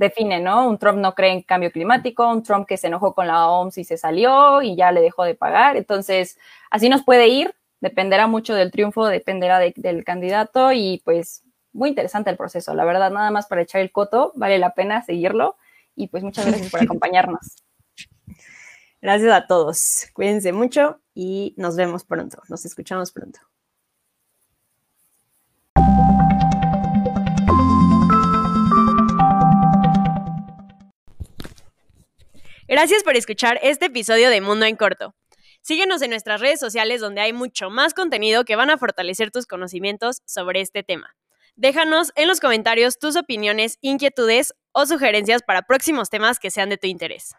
define, 0.00 0.40
¿no? 0.40 0.66
Un 0.66 0.78
Trump 0.78 0.98
no 0.98 1.14
cree 1.14 1.30
en 1.30 1.42
cambio 1.42 1.70
climático, 1.70 2.26
un 2.26 2.42
Trump 2.42 2.66
que 2.66 2.78
se 2.78 2.86
enojó 2.86 3.14
con 3.14 3.26
la 3.26 3.48
OMS 3.50 3.76
y 3.76 3.84
se 3.84 3.98
salió 3.98 4.62
y 4.62 4.74
ya 4.74 4.92
le 4.92 5.02
dejó 5.02 5.24
de 5.24 5.34
pagar. 5.34 5.76
Entonces, 5.76 6.38
así 6.70 6.88
nos 6.88 7.04
puede 7.04 7.28
ir, 7.28 7.54
dependerá 7.80 8.26
mucho 8.26 8.54
del 8.54 8.70
triunfo, 8.70 9.06
dependerá 9.06 9.58
de, 9.58 9.74
del 9.76 10.02
candidato 10.02 10.72
y 10.72 11.02
pues 11.04 11.44
muy 11.72 11.90
interesante 11.90 12.30
el 12.30 12.38
proceso, 12.38 12.74
la 12.74 12.86
verdad, 12.86 13.10
nada 13.10 13.30
más 13.30 13.46
para 13.46 13.60
echar 13.60 13.82
el 13.82 13.92
coto, 13.92 14.32
vale 14.34 14.58
la 14.58 14.74
pena 14.74 15.02
seguirlo 15.02 15.56
y 15.94 16.08
pues 16.08 16.22
muchas 16.24 16.46
gracias 16.46 16.70
por 16.70 16.80
acompañarnos. 16.82 17.62
Gracias 19.02 19.32
a 19.32 19.46
todos, 19.46 20.06
cuídense 20.14 20.52
mucho 20.52 21.00
y 21.14 21.54
nos 21.58 21.76
vemos 21.76 22.04
pronto, 22.04 22.42
nos 22.48 22.64
escuchamos 22.64 23.12
pronto. 23.12 23.49
Gracias 32.70 33.02
por 33.02 33.16
escuchar 33.16 33.58
este 33.64 33.86
episodio 33.86 34.30
de 34.30 34.40
Mundo 34.40 34.64
en 34.64 34.76
Corto. 34.76 35.16
Síguenos 35.60 36.02
en 36.02 36.10
nuestras 36.10 36.40
redes 36.40 36.60
sociales 36.60 37.00
donde 37.00 37.20
hay 37.20 37.32
mucho 37.32 37.68
más 37.68 37.94
contenido 37.94 38.44
que 38.44 38.54
van 38.54 38.70
a 38.70 38.78
fortalecer 38.78 39.32
tus 39.32 39.46
conocimientos 39.46 40.22
sobre 40.24 40.60
este 40.60 40.84
tema. 40.84 41.16
Déjanos 41.56 42.12
en 42.14 42.28
los 42.28 42.38
comentarios 42.38 43.00
tus 43.00 43.16
opiniones, 43.16 43.76
inquietudes 43.80 44.54
o 44.70 44.86
sugerencias 44.86 45.42
para 45.42 45.62
próximos 45.62 46.10
temas 46.10 46.38
que 46.38 46.52
sean 46.52 46.68
de 46.68 46.76
tu 46.76 46.86
interés. 46.86 47.34